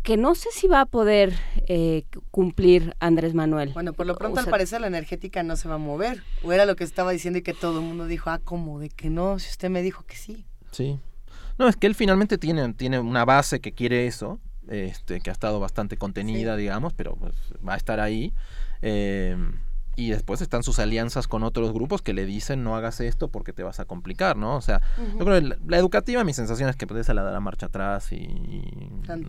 [0.02, 1.34] que no sé si va a poder
[1.66, 3.74] eh, cumplir Andrés Manuel.
[3.74, 6.64] Bueno, por lo pronto al parecer la energética no se va a mover, o era
[6.64, 8.78] lo que estaba diciendo y que todo el mundo dijo, ah, ¿cómo?
[8.80, 10.46] De que no, si usted me dijo que sí.
[10.70, 10.98] Sí,
[11.58, 15.32] no, es que él finalmente tiene, tiene una base que quiere eso, este, que ha
[15.32, 17.34] estado bastante contenida, digamos, pero pues,
[17.66, 18.32] va a estar ahí.
[18.82, 19.36] Eh,
[19.98, 23.52] y después están sus alianzas con otros grupos que le dicen no hagas esto porque
[23.52, 24.54] te vas a complicar, ¿no?
[24.54, 27.40] O sea, yo creo que la, educativa mi sensación es que pues, esa la dará
[27.40, 28.64] marcha atrás y,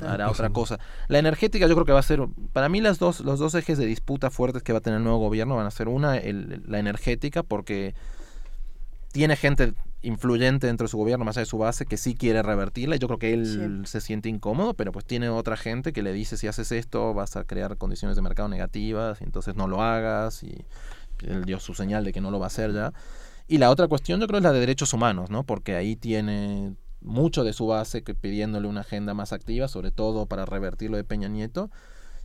[0.07, 0.77] hará otra cosa.
[1.07, 2.19] La energética yo creo que va a ser,
[2.53, 5.03] para mí las dos, los dos ejes de disputa fuertes que va a tener el
[5.03, 7.95] nuevo gobierno van a ser una, el, la energética porque
[9.11, 12.41] tiene gente influyente dentro de su gobierno, más allá de su base, que sí quiere
[12.41, 12.95] revertirla.
[12.95, 16.37] Yo creo que él se siente incómodo, pero pues tiene otra gente que le dice
[16.37, 20.43] si haces esto vas a crear condiciones de mercado negativas, y entonces no lo hagas.
[20.43, 20.65] Y
[21.23, 22.93] él dio su señal de que no lo va a hacer ya.
[23.47, 25.43] Y la otra cuestión yo creo es la de derechos humanos, ¿no?
[25.43, 30.27] Porque ahí tiene mucho de su base que pidiéndole una agenda más activa, sobre todo
[30.27, 31.69] para revertir lo de Peña Nieto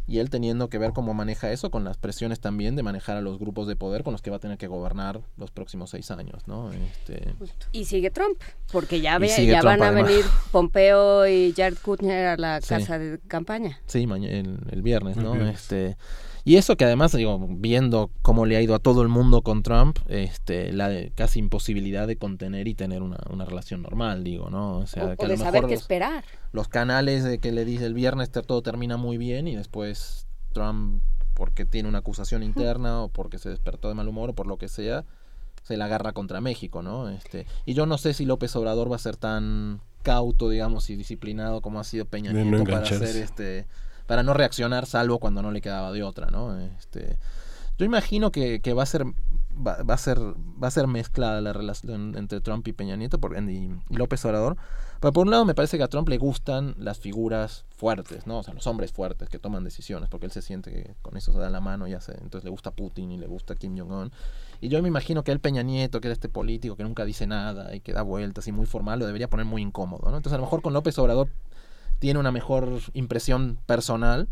[0.07, 3.21] y él teniendo que ver cómo maneja eso con las presiones también de manejar a
[3.23, 6.11] los grupos de poder con los que va a tener que gobernar los próximos seis
[6.11, 6.71] años, ¿no?
[6.73, 7.35] Este...
[7.73, 8.39] Y sigue Trump,
[8.73, 10.09] porque ya, ve- ya Trump, van a además.
[10.11, 12.69] venir Pompeo y Jared Kushner a la Sí.
[12.69, 13.81] casa de campaña.
[13.87, 15.33] Sí, el, el viernes, El ¿no?
[15.33, 15.55] viernes.
[15.61, 15.97] Este,
[16.45, 19.63] y eso que además, digo, viendo cómo le ha ido a todo el mundo con
[19.63, 24.51] Trump, este, la de- casi imposibilidad de contener y tener una, una relación normal, digo,
[24.51, 24.79] ¿no?
[24.79, 26.25] O sea, O, que o a de lo saber mejor qué los, esperar.
[26.53, 31.03] los canales de que le dice el viernes todo termina muy bien y después Trump,
[31.35, 34.57] porque tiene una acusación interna o porque se despertó de mal humor o por lo
[34.59, 35.05] que sea,
[35.63, 37.09] se la agarra contra México, ¿no?
[37.09, 40.97] Este, y yo no sé si López Obrador va a ser tan cauto, digamos, y
[40.97, 43.67] disciplinado como ha sido Peña De no Nieto para hacer este
[44.07, 46.59] para no reaccionar salvo cuando no le quedaba de otra, ¿no?
[46.59, 47.19] Este,
[47.79, 49.05] yo imagino que, que va a ser
[49.55, 53.19] va, va a ser va a ser mezclada la relación entre Trump y Peña Nieto
[53.19, 54.57] por, y, López Obrador.
[55.01, 58.39] Pero por un lado me parece que a Trump le gustan las figuras fuertes, ¿no?
[58.39, 61.33] O sea, los hombres fuertes que toman decisiones, porque él se siente que con eso
[61.33, 64.13] se da la mano y hace, entonces le gusta Putin y le gusta Kim Jong-un.
[64.63, 67.27] Y yo me imagino que el Peña Nieto, que era este político que nunca dice
[67.27, 70.17] nada y que da vueltas y muy formal, lo debería poner muy incómodo, ¿no?
[70.17, 71.29] Entonces a lo mejor con López Obrador
[72.05, 74.29] tiene una mejor impresión personal,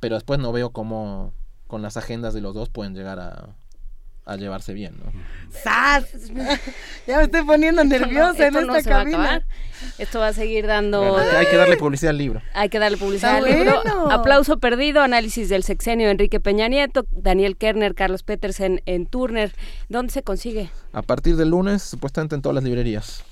[0.00, 1.32] pero después no veo cómo
[1.66, 3.56] con las agendas de los dos pueden llegar a,
[4.26, 5.10] a llevarse bien, ¿no?
[5.50, 6.04] ¡Sas!
[7.06, 9.46] ya me estoy poniendo nerviosa Esto en no esta se va a acabar.
[9.96, 11.12] Esto va a seguir dando...
[11.14, 12.42] Bueno, hay que darle publicidad al libro.
[12.52, 13.80] Hay que darle publicidad Está al libro.
[13.82, 14.10] bueno.
[14.10, 19.54] Aplauso perdido, análisis del sexenio Enrique Peña Nieto, Daniel Kerner, Carlos Petersen en Turner.
[19.88, 20.68] ¿Dónde se consigue?
[20.92, 23.24] A partir del lunes, supuestamente en todas las librerías.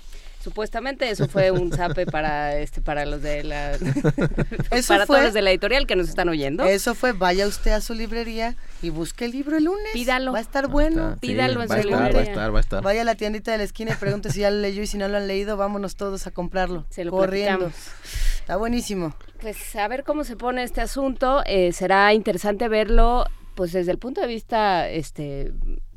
[0.45, 3.73] Supuestamente eso fue un zape para este para los de la
[4.71, 6.65] Eso para fue- todos los de la editorial que nos están oyendo.
[6.67, 9.87] Eso fue, vaya usted a su librería y busque el libro el lunes.
[9.95, 10.33] Pídalo.
[10.33, 11.15] Va a estar bueno.
[11.15, 12.31] está, sí, Pídalo en su estar, va a librería.
[12.33, 12.83] estar, va a estar.
[12.83, 14.99] Vaya a la tiendita de la esquina y pregunte si ya lo leyó y si
[14.99, 16.85] no lo han leído, vámonos todos a comprarlo.
[16.91, 17.71] Se lo corriendo.
[17.71, 18.39] platicamos.
[18.41, 19.15] Está buenísimo.
[19.41, 21.43] Pues a ver cómo se pone este asunto.
[21.47, 23.25] eh, será interesante verlo,
[23.55, 25.53] pues desde el punto de vista este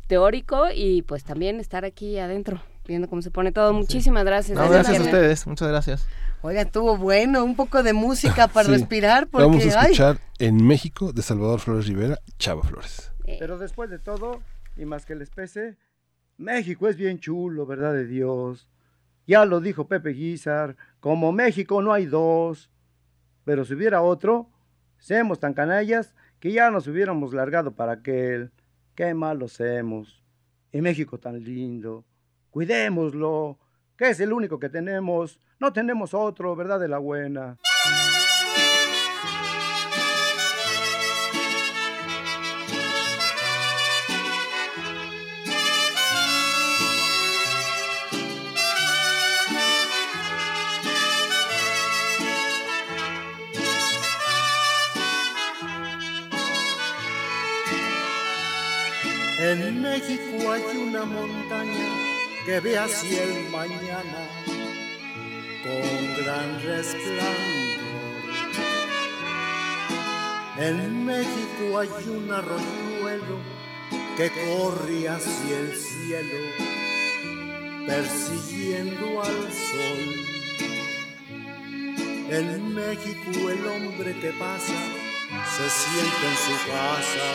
[0.07, 3.73] teórico y pues también estar aquí adentro viendo cómo se pone todo.
[3.73, 4.57] Muchísimas gracias.
[4.57, 6.07] No, gracias a ustedes, muchas gracias.
[6.41, 8.71] Oiga, estuvo bueno, un poco de música para Sí.
[8.73, 13.11] respirar porque Vamos a ay, escuchar en México de Salvador Flores Rivera, Chava Flores.
[13.39, 14.41] Pero después de todo,
[14.77, 15.75] y más que les pese,
[16.37, 18.69] México es bien chulo, ¿verdad de Dios?
[19.25, 22.69] Ya lo dijo Pepe Guizar, como México no hay dos.
[23.43, 24.49] Pero si hubiera otro,
[24.99, 28.51] seamos tan canallas que ya nos hubiéramos largado para aquel.
[28.95, 30.23] Qué malos hemos.
[30.71, 32.05] Y México tan lindo.
[32.57, 33.59] Cuidémoslo,
[33.95, 35.39] que es el único que tenemos.
[35.59, 37.55] No tenemos otro, ¿verdad de la buena?
[59.39, 62.06] En México hay una montaña
[62.47, 64.29] que ve hacia el mañana
[65.63, 67.27] con gran resplandor.
[70.57, 73.39] En México hay un arroyuelo
[74.15, 76.39] que corre hacia el cielo
[77.85, 80.01] persiguiendo al sol.
[82.29, 84.77] En México el hombre que pasa
[85.53, 87.27] se siente en su casa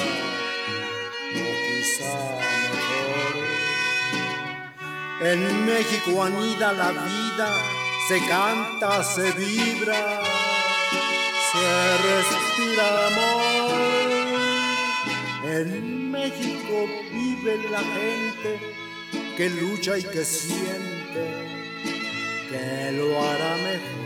[1.36, 2.14] o quizá
[2.72, 3.71] mejor.
[5.24, 7.54] En México anida la vida,
[8.08, 10.20] se canta, se vibra,
[11.52, 14.02] se respira amor.
[15.44, 18.74] En México vive la gente
[19.36, 21.24] que lucha y que siente
[22.50, 24.02] que lo hará mejor.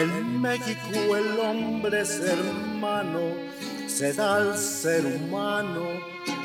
[0.00, 3.20] En México el hombre es hermano,
[3.90, 6.00] se da al ser humano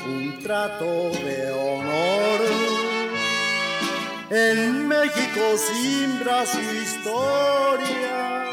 [0.06, 2.40] un trato de honor.
[4.30, 8.50] En México simbra su historia,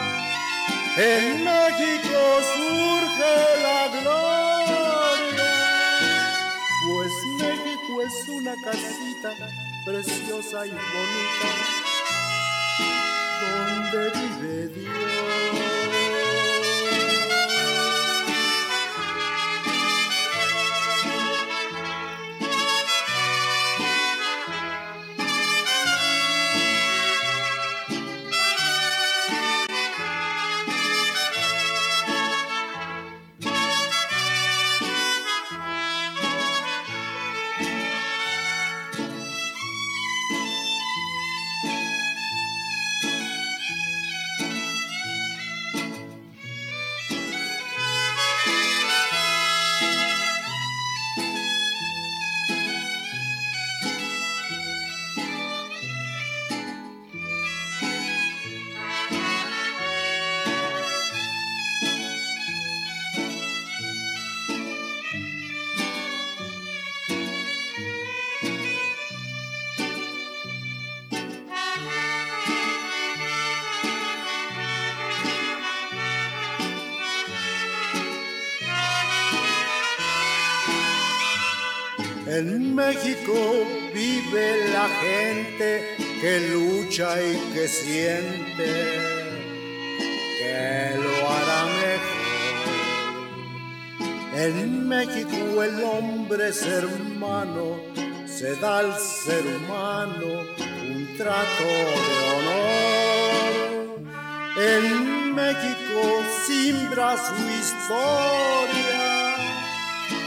[0.98, 2.20] en México
[2.56, 3.36] surge
[3.68, 5.54] la gloria,
[6.86, 9.32] pues México es una casita
[9.86, 11.50] preciosa y bonita
[13.42, 15.83] donde vive Dios.
[86.94, 88.70] Lucha y que siente
[90.38, 93.24] que lo hará mejor.
[94.36, 97.78] En México el hombre es hermano,
[98.28, 100.42] se da al ser humano
[100.84, 101.66] un trato
[102.06, 103.54] de honor.
[104.56, 106.02] En México
[106.46, 109.14] simbra su historia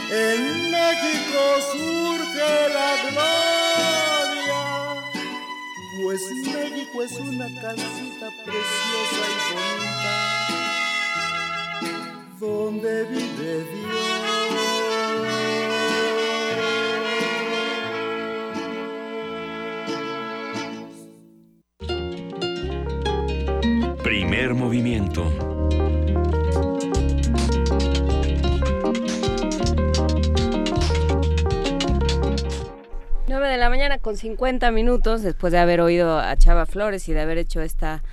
[0.09, 1.41] en México
[1.73, 3.46] surge la gloria,
[6.07, 10.15] pues México es una casita preciosa y bonita,
[12.39, 13.97] donde vive Dios.
[24.01, 25.46] Primer movimiento
[33.57, 37.21] de la mañana con 50 minutos, después de haber oído a Chava Flores y de
[37.21, 38.03] haber hecho esta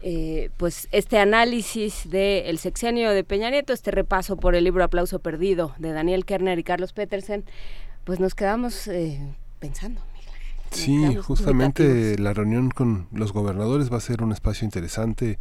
[0.00, 5.18] eh, pues este análisis del sexenio de Peña Nieto, este repaso por el libro Aplauso
[5.18, 7.44] Perdido de Daniel Kerner y Carlos Petersen,
[8.04, 9.20] pues nos quedamos eh,
[9.58, 10.00] pensando.
[10.70, 15.38] Sí, justamente la reunión con los gobernadores va a ser un espacio interesante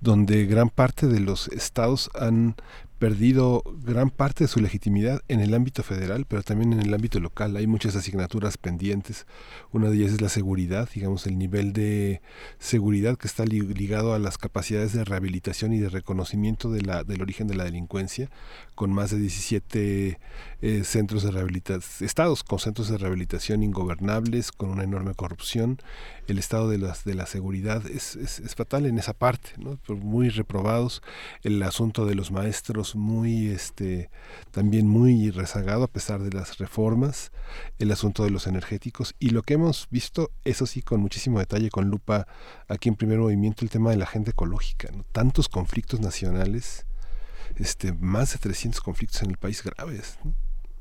[0.00, 2.56] donde gran parte de los estados han
[3.02, 7.18] perdido gran parte de su legitimidad en el ámbito federal, pero también en el ámbito
[7.18, 7.56] local.
[7.56, 9.26] Hay muchas asignaturas pendientes.
[9.72, 12.22] Una de ellas es la seguridad, digamos, el nivel de
[12.60, 17.22] seguridad que está ligado a las capacidades de rehabilitación y de reconocimiento de la, del
[17.22, 18.30] origen de la delincuencia,
[18.76, 20.20] con más de 17
[20.60, 25.80] eh, centros de rehabilitación, estados con centros de rehabilitación ingobernables, con una enorme corrupción.
[26.32, 29.78] El estado de, las, de la seguridad es, es, fatal en esa parte, ¿no?
[29.96, 31.02] muy reprobados.
[31.42, 34.08] El asunto de los maestros muy este
[34.50, 37.32] también muy rezagado a pesar de las reformas,
[37.78, 41.68] el asunto de los energéticos y lo que hemos visto, eso sí, con muchísimo detalle,
[41.68, 42.26] con lupa
[42.66, 46.86] aquí en primer movimiento, el tema de la agenda ecológica, tantos conflictos nacionales,
[47.56, 50.18] este, más de 300 conflictos en el país graves.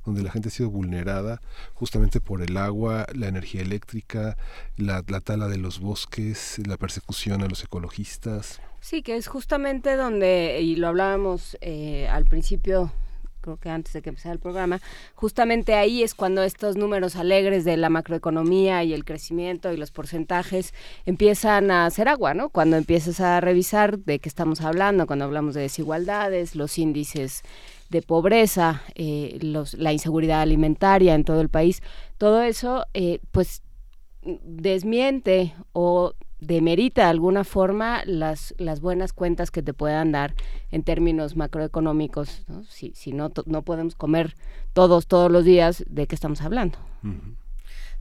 [0.05, 1.41] Donde la gente ha sido vulnerada
[1.73, 4.37] justamente por el agua, la energía eléctrica,
[4.77, 8.61] la, la tala de los bosques, la persecución a los ecologistas.
[8.79, 12.91] Sí, que es justamente donde, y lo hablábamos eh, al principio
[13.41, 14.79] creo que antes de que empezara el programa,
[15.15, 19.91] justamente ahí es cuando estos números alegres de la macroeconomía y el crecimiento y los
[19.91, 20.73] porcentajes
[21.05, 22.49] empiezan a hacer agua, ¿no?
[22.49, 27.41] Cuando empiezas a revisar de qué estamos hablando, cuando hablamos de desigualdades, los índices
[27.91, 31.83] de pobreza, eh, los, la inseguridad alimentaria en todo el país,
[32.17, 33.63] todo eso, eh, pues
[34.23, 40.35] desmiente o demerita de alguna forma las, las buenas cuentas que te puedan dar
[40.71, 42.45] en términos macroeconómicos.
[42.69, 44.35] Si, si no, no podemos comer
[44.71, 46.77] todos, todos los días, ¿de qué estamos hablando?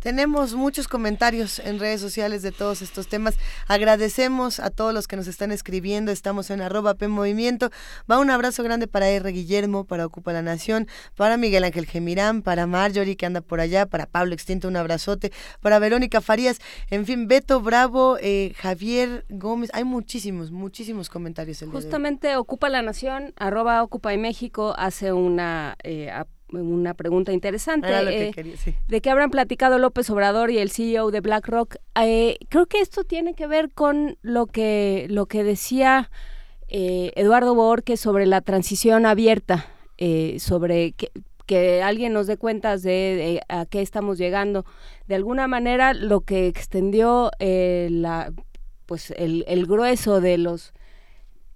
[0.00, 3.36] Tenemos muchos comentarios en redes sociales de todos estos temas.
[3.68, 6.10] Agradecemos a todos los que nos están escribiendo.
[6.10, 7.70] Estamos en arroba P Movimiento.
[8.10, 9.30] Va un abrazo grande para R.
[9.30, 13.84] Guillermo, para Ocupa la Nación, para Miguel Ángel Gemirán, para Marjorie que anda por allá,
[13.84, 19.68] para Pablo Extinto, un abrazote, para Verónica Farías, en fin, Beto Bravo, eh, Javier Gómez.
[19.74, 21.62] Hay muchísimos, muchísimos comentarios.
[21.70, 26.10] Justamente Ocupa la Nación, arroba Ocupa y México, hace una eh,
[26.52, 28.32] una pregunta interesante eh,
[28.88, 31.76] de que habrán platicado López Obrador y el CEO de BlackRock.
[32.00, 36.10] Eh, creo que esto tiene que ver con lo que lo que decía
[36.68, 39.66] eh, Eduardo Borges sobre la transición abierta,
[40.38, 41.10] sobre que,
[41.44, 44.64] que, alguien nos dé cuentas de, a qué estamos llegando.
[45.06, 48.32] De alguna manera, lo que extendió la
[48.86, 50.72] pues el, el grueso de los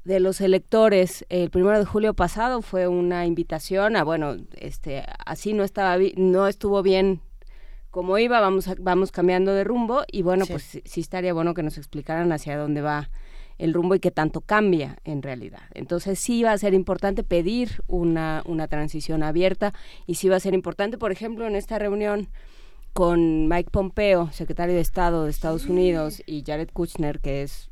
[0.05, 5.55] de los electores el primero de julio pasado fue una invitación a bueno este así
[5.55, 7.21] no estaba no estuvo bien
[7.91, 11.79] como iba vamos vamos cambiando de rumbo y bueno pues sí estaría bueno que nos
[11.79, 13.11] explicaran hacia dónde va
[13.59, 15.63] el rumbo y qué tanto cambia en realidad.
[15.75, 19.73] Entonces sí va a ser importante pedir una, una transición abierta
[20.07, 22.29] y sí va a ser importante, por ejemplo, en esta reunión
[22.93, 27.71] con Mike Pompeo, secretario de Estado de Estados Unidos, y Jared Kushner, que es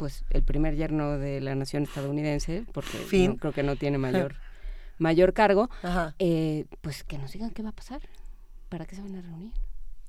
[0.00, 4.34] pues el primer yerno de la nación estadounidense, porque creo que no tiene mayor
[4.96, 5.68] mayor cargo,
[6.18, 8.00] eh, pues que nos digan qué va a pasar,
[8.70, 9.52] para qué se van a reunir.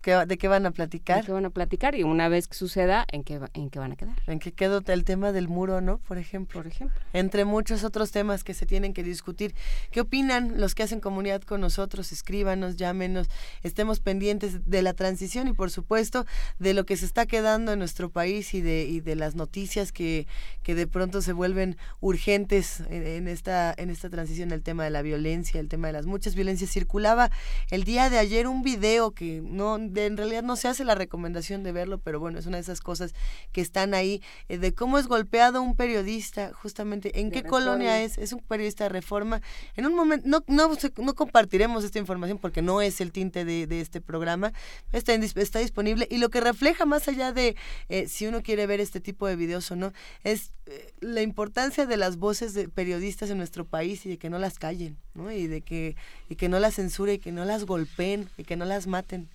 [0.02, 1.22] ¿Qué- ¿De qué van a platicar?
[1.22, 1.96] ¿De qué van a platicar?
[1.96, 4.16] Y una vez que suceda, ¿en qué, en qué van a quedar?
[4.28, 6.00] ¿En qué quedó el tema del muro, no?
[6.00, 6.60] Por ejemplo.
[6.62, 7.00] Por ejemplo.
[7.14, 9.54] Entre muchos otros temas que se tienen que discutir.
[9.92, 12.12] ¿Qué opinan los que hacen comunidad con nosotros?
[12.12, 13.30] Escríbanos, llámenos,
[13.64, 16.26] estemos pendientes de la transición y por supuesto
[16.60, 19.92] de lo que se está quedando en nuestro país y de, y de las noticias
[19.92, 20.26] que,
[20.64, 24.90] que de pronto se vuelven urgentes en, en esta, en esta transición, el tema de
[24.90, 26.72] la violencia, el tema de las muchas violencias.
[26.72, 27.30] Circulaba
[27.70, 30.96] el día de ayer un video que no, de- en realidad no se hace la
[30.96, 33.14] recomendación de verlo, pero bueno, es una de esas cosas
[33.52, 38.02] que están ahí, eh, de cómo es golpeado un periodista, justamente, en De qué colonia
[38.04, 39.42] es, es un periodista de reforma.
[39.76, 43.68] En un momento, no, no, no compartiremos esta información porque no es el tinte de,
[43.68, 44.54] de este programa,
[44.92, 47.56] está, en está disponible y lo que refleja más allá de
[47.90, 51.86] eh, si uno quiere ver este tipo de videos o no, es eh, la importancia
[51.86, 55.32] de las voces de periodistas en nuestro país y de que no las callen, ¿no?
[55.32, 55.96] Y de que,
[56.30, 59.30] y que no las censuren, y que no las golpeen, y que no las maten.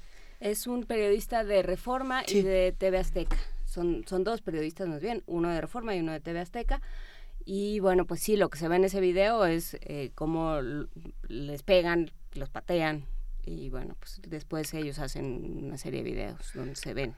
[0.47, 2.39] Es un periodista de Reforma Sí.
[2.39, 3.36] y de TV Azteca.
[3.65, 6.81] Son, son dos periodistas más bien, uno de Reforma y uno de TV Azteca.
[7.44, 10.60] Y bueno, pues sí, lo que se ve en ese video es eh, cómo
[11.26, 13.07] les pegan, los patean.
[13.44, 17.16] Y bueno, pues después ellos hacen una serie de videos donde se ven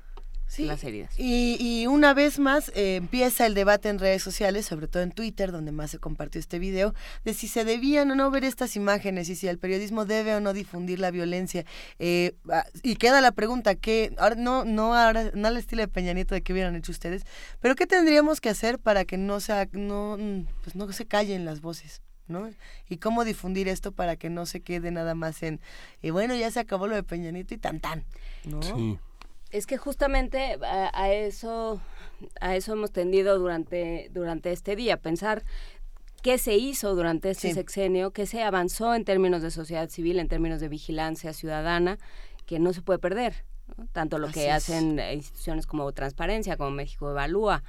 [0.49, 1.13] Sí, las heridas.
[1.19, 5.13] Y, y una vez más eh, empieza el debate en redes sociales, sobre todo en
[5.13, 6.95] Twitter, donde más se compartió este video,
[7.25, 10.41] de si se debían o no ver estas imágenes y si el periodismo debe o
[10.41, 11.67] no difundir la violencia.
[11.99, 15.89] Eh, ah, y queda la pregunta, que ahora no, no, ahora, no al estilo de
[15.89, 17.25] Peña Nieto de que hubieran hecho ustedes,
[17.61, 20.17] pero ¿qué tendríamos que hacer para que no, sea, no,
[20.65, 22.01] pues no se callen las voces?
[22.27, 22.51] ¿no?
[22.89, 25.61] Y cómo difundir esto para que no se quede nada más en,
[26.03, 28.05] y bueno, ya se acabó lo de Peña Nieto y tan tan,
[28.45, 28.61] ¿no?
[29.51, 31.81] Es que justamente a, a eso
[32.41, 35.45] a eso hemos tendido durante durante este día, pensar
[36.23, 37.55] qué se hizo durante este Sí.
[37.55, 41.99] sexenio, qué se avanzó en términos de sociedad civil, en términos de vigilancia ciudadana,
[42.45, 43.45] que no se puede perder.
[43.77, 43.87] ¿no?
[43.93, 47.63] Tanto lo Así que hacen instituciones como Transparencia, como México Evalúa,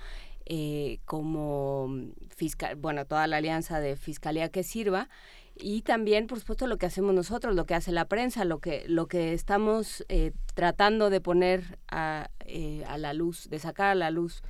[0.46, 1.90] eh, como
[2.36, 5.10] fiscal, bueno, toda la alianza de fiscalía que sirva
[5.62, 8.86] y también, por supuesto, lo que hacemos nosotros, lo que hace la prensa, lo que
[8.88, 13.96] lo que estamos eh, tratando de poner a, eh, a la luz, de sacar a
[13.96, 14.42] la luz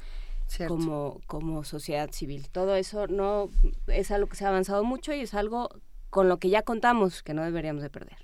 [0.47, 0.75] Cierto.
[0.75, 2.47] como como sociedad civil.
[2.51, 3.49] Todo eso no
[3.87, 5.69] es algo que se ha avanzado mucho y es algo
[6.09, 8.17] con lo que ya contamos que no deberíamos de perder.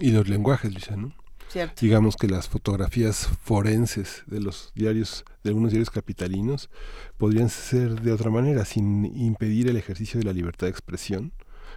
[0.00, 1.12] Y los lenguajes, Luisa, ¿no?
[1.48, 1.74] Cierto.
[1.80, 6.70] Digamos que las fotografías forenses de los diarios, de algunos diarios capitalinos,
[7.18, 11.32] podrían ser de otra manera, sin impedir el ejercicio de la libertad de expresión,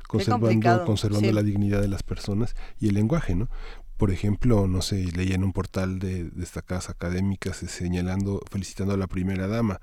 [0.09, 1.33] conservando, conservando sí.
[1.33, 3.47] la dignidad de las personas y el lenguaje, ¿no?
[3.95, 8.97] Por ejemplo, no sé, leía en un portal de destacadas académicas eh, señalando, felicitando a
[8.97, 9.81] la primera dama,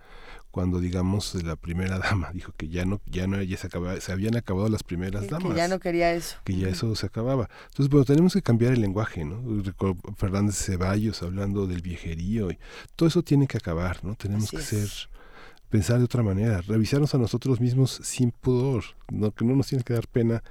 [0.50, 4.10] cuando digamos la primera dama dijo que ya no, ya no, ya se acababa, se
[4.10, 6.38] habían acabado las primeras damas que ya no quería eso.
[6.42, 7.48] que ya eso se acababa.
[7.66, 9.44] Entonces, bueno, tenemos que cambiar el lenguaje, ¿no?
[10.16, 12.58] Fernández Ceballos hablando del viejerío y
[12.96, 14.16] todo eso tiene que acabar, ¿no?
[14.16, 14.68] Tenemos Así que es.
[14.68, 15.15] ser
[15.70, 19.84] pensar de otra manera, revisarnos a nosotros mismos sin pudor, no que no nos tiene
[19.84, 20.42] que dar pena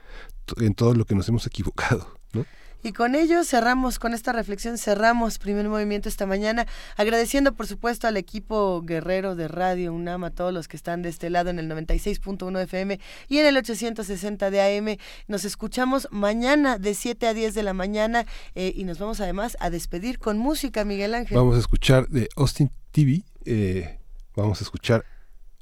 [0.57, 2.45] en todo lo que nos hemos equivocado, ¿no?
[2.85, 8.07] Y con ello cerramos, con esta reflexión cerramos primer movimiento esta mañana, agradeciendo por supuesto
[8.07, 11.57] al equipo guerrero de Radio UNAM, a todos los que están de este lado en
[11.57, 14.97] el 96.1 FM y en el 860 de AM.
[15.27, 19.57] Nos escuchamos mañana de 7 a 10 de la mañana eh, y nos vamos además
[19.59, 21.37] a despedir con música, Miguel Ángel.
[21.37, 23.97] Vamos a escuchar de Austin TV, eh,
[24.35, 25.05] vamos a escuchar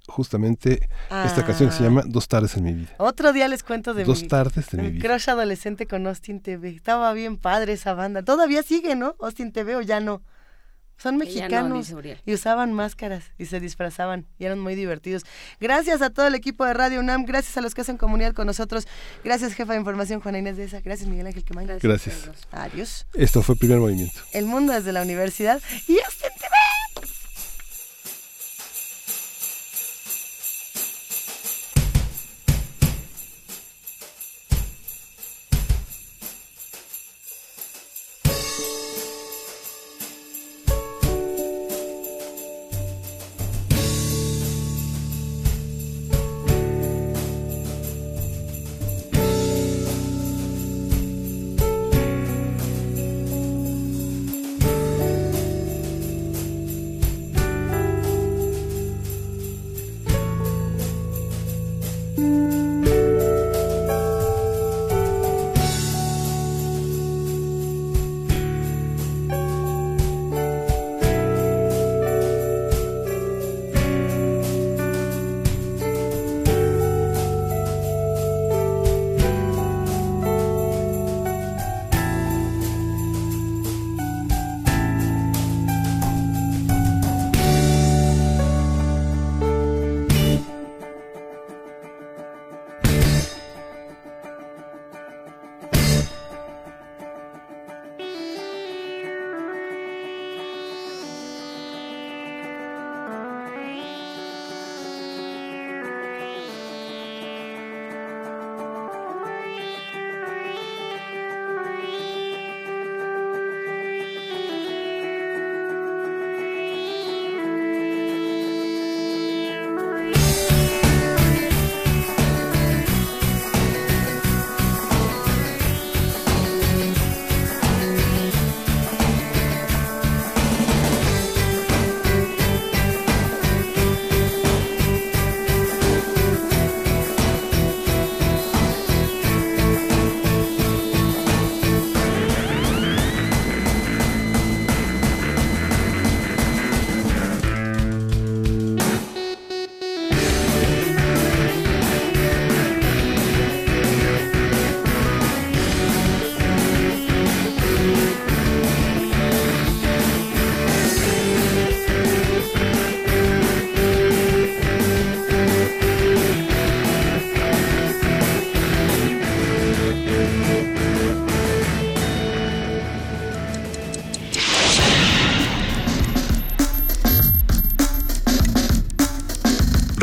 [0.08, 0.90] justamente
[1.26, 1.88] esta canción que se Ah.
[1.88, 2.90] llama Dos tardes en mi vida.
[2.98, 5.08] Otro día les cuento de Dos mi, tardes de mi vida.
[5.08, 6.69] crush adolescente con Austin TV.
[6.69, 8.22] Estaba bien padre esa banda.
[8.24, 9.16] Todavía sigue, ¿no?
[9.22, 10.22] Austin TV o ya no.
[10.98, 11.92] Son no, mexicanos
[12.26, 15.24] y usaban máscaras y se disfrazaban y eran muy divertidos.
[15.60, 18.45] Gracias a todo el equipo de Radio UNAM, gracias a los que hacen comunidad con
[18.45, 18.88] nosotros.
[19.24, 20.82] Gracias, jefa de información Juana Inés de esa.
[20.82, 21.68] Gracias, Miguel Ángel Quemain.
[21.82, 22.30] Gracias.
[22.52, 23.08] Adiós.
[23.16, 24.19] Esto fue Primer Movimiento.
[24.34, 26.52] El mundo desde la universidad y Austin TV.